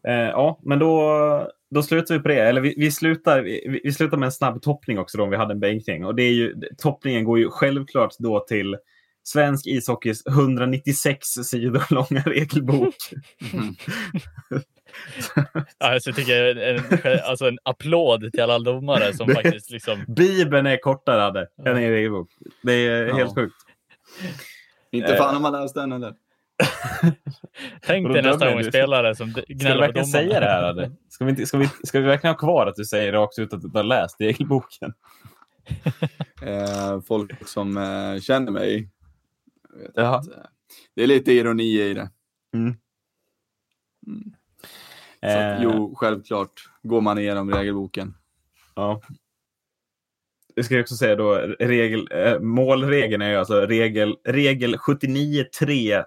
Eh, 0.07 0.13
ja, 0.13 0.59
men 0.63 0.79
då, 0.79 1.51
då 1.69 1.83
slutar 1.83 2.15
vi 2.15 2.21
på 2.21 2.27
det. 2.27 2.41
Eller 2.41 2.61
vi, 2.61 2.73
vi, 2.77 2.91
slutar, 2.91 3.41
vi, 3.41 3.79
vi 3.83 3.91
slutar 3.93 4.17
med 4.17 4.25
en 4.27 4.31
snabb 4.31 4.61
toppning 4.61 4.99
också 4.99 5.17
då, 5.17 5.23
om 5.23 5.29
vi 5.29 5.37
hade 5.37 5.53
en 5.53 5.59
bänkning. 5.59 6.05
Och 6.05 6.15
det 6.15 6.23
är 6.23 6.33
ju, 6.33 6.55
toppningen 6.77 7.23
går 7.23 7.39
ju 7.39 7.49
självklart 7.49 8.15
då 8.19 8.39
till 8.39 8.77
Svensk 9.23 9.67
ishockeys 9.67 10.27
196 10.27 11.27
sidor 11.27 11.93
långa 11.93 12.21
regelbok. 12.21 12.95
Alltså, 15.77 16.09
jag 16.09 16.15
tycker 16.15 16.57
en, 16.57 17.19
alltså 17.23 17.47
en 17.47 17.57
applåd 17.63 18.31
till 18.31 18.41
alla 18.41 18.59
domare 18.59 19.13
som 19.13 19.27
Det- 19.27 19.33
faktiskt 19.33 19.69
liksom... 19.71 20.05
Bibeln 20.07 20.65
är 20.67 20.77
kortare 20.77 21.23
Adde, 21.25 21.47
än 21.65 21.67
en 21.77 21.89
regelbok. 21.89 22.29
Det 22.63 22.73
är 22.73 23.05
Ja. 23.07 23.15
helt 23.15 23.35
sjukt. 23.35 23.55
Inte 24.91 25.13
Eh. 25.13 25.17
fan 25.17 25.33
har 25.33 25.41
man 25.41 25.61
läst 25.61 25.75
den 25.75 25.91
eller? 25.91 26.13
Tänk 27.81 28.13
dig 28.13 28.21
nästa 28.21 28.51
gång 28.53 28.63
spelare 28.63 29.15
som 29.15 29.33
d- 29.33 29.41
Ska 29.41 29.53
du 29.53 29.53
gnäller 29.59 29.75
på 29.75 29.81
verkligen 29.81 30.07
säga 30.07 30.39
det 30.39 30.45
här 30.45 30.63
Adde? 30.63 30.91
Ska 31.09 31.25
vi, 31.25 31.29
inte, 31.31 31.45
ska, 31.45 31.57
vi, 31.57 31.69
ska 31.83 31.99
vi 31.99 32.05
verkligen 32.07 32.33
ha 32.33 32.39
kvar 32.39 32.67
att 32.67 32.75
du 32.75 32.85
säger 32.85 33.11
rakt 33.11 33.39
ut 33.39 33.53
att 33.53 33.61
du 33.61 33.67
inte 33.67 33.79
har 33.79 33.83
läst 33.83 34.21
regelboken? 34.21 34.93
Eh, 36.41 37.01
folk 37.01 37.47
som 37.47 37.77
eh, 37.77 38.19
känner 38.21 38.51
mig. 38.51 38.89
att, 39.95 40.27
eh, 40.27 40.33
det 40.95 41.03
är 41.03 41.07
lite 41.07 41.31
ironi 41.31 41.81
i 41.81 41.93
det. 41.93 42.09
Mm. 42.53 42.75
Mm. 44.07 44.33
Att, 45.21 45.29
Eh, 45.59 45.63
jo, 45.63 45.95
självklart 45.97 46.51
går 46.83 47.01
man 47.01 47.17
igenom 47.17 47.51
regelboken. 47.53 48.13
Ja. 48.75 49.01
Jag 50.55 50.65
ska 50.65 50.79
också 50.79 50.95
säga 50.95 51.15
då, 51.15 51.35
regel, 51.59 52.07
eh, 52.11 52.39
målregeln 52.39 53.21
är 53.21 53.29
ju 53.29 53.35
alltså 53.35 53.61
regel, 53.65 54.15
regel 54.23 54.77
79.3 54.77 56.03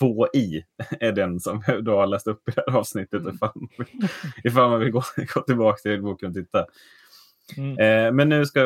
2i 0.00 0.62
är 1.00 1.12
den 1.12 1.40
som 1.40 1.62
då 1.82 1.96
har 1.96 2.06
läst 2.06 2.26
upp 2.26 2.48
i 2.48 2.52
det 2.54 2.64
här 2.66 2.76
avsnittet 2.78 3.20
Mm. 3.22 3.34
ifall, 3.34 3.50
man 3.54 3.68
vill- 3.78 4.08
ifall 4.44 4.70
man 4.70 4.80
vill 4.80 4.90
gå, 4.90 5.02
gå 5.34 5.40
tillbaka 5.40 5.76
till 5.82 6.02
boken 6.02 6.28
och 6.28 6.34
titta. 6.34 6.66
Mm. 7.56 7.78
Eh, 7.78 8.12
men 8.12 8.28
nu 8.28 8.46
ska, 8.46 8.60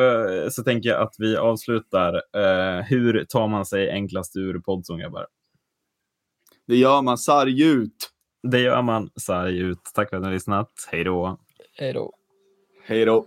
så 0.51 0.63
tänker 0.63 0.89
jag 0.89 1.01
att 1.01 1.15
vi 1.17 1.37
avslutar. 1.37 2.13
Eh, 2.13 2.83
hur 2.85 3.25
tar 3.29 3.47
man 3.47 3.65
sig 3.65 3.91
enklast 3.91 4.35
ur 4.37 4.59
poddzon, 4.59 4.99
grabbar? 4.99 5.27
Det 6.67 6.75
gör 6.75 7.01
man 7.01 7.17
sarg 7.17 7.63
ut. 7.63 8.09
Det 8.43 8.59
gör 8.59 8.81
man 8.81 9.09
sarg 9.15 9.59
ut. 9.59 9.79
Tack 9.93 10.09
för 10.09 10.17
att 10.17 10.21
ni 10.21 10.27
har 10.27 10.33
lyssnat. 10.33 10.71
Hej 10.91 11.03
då! 11.03 11.37
Hej 11.77 11.93
då. 11.93 12.13
Hej 12.85 13.05
då. 13.05 13.25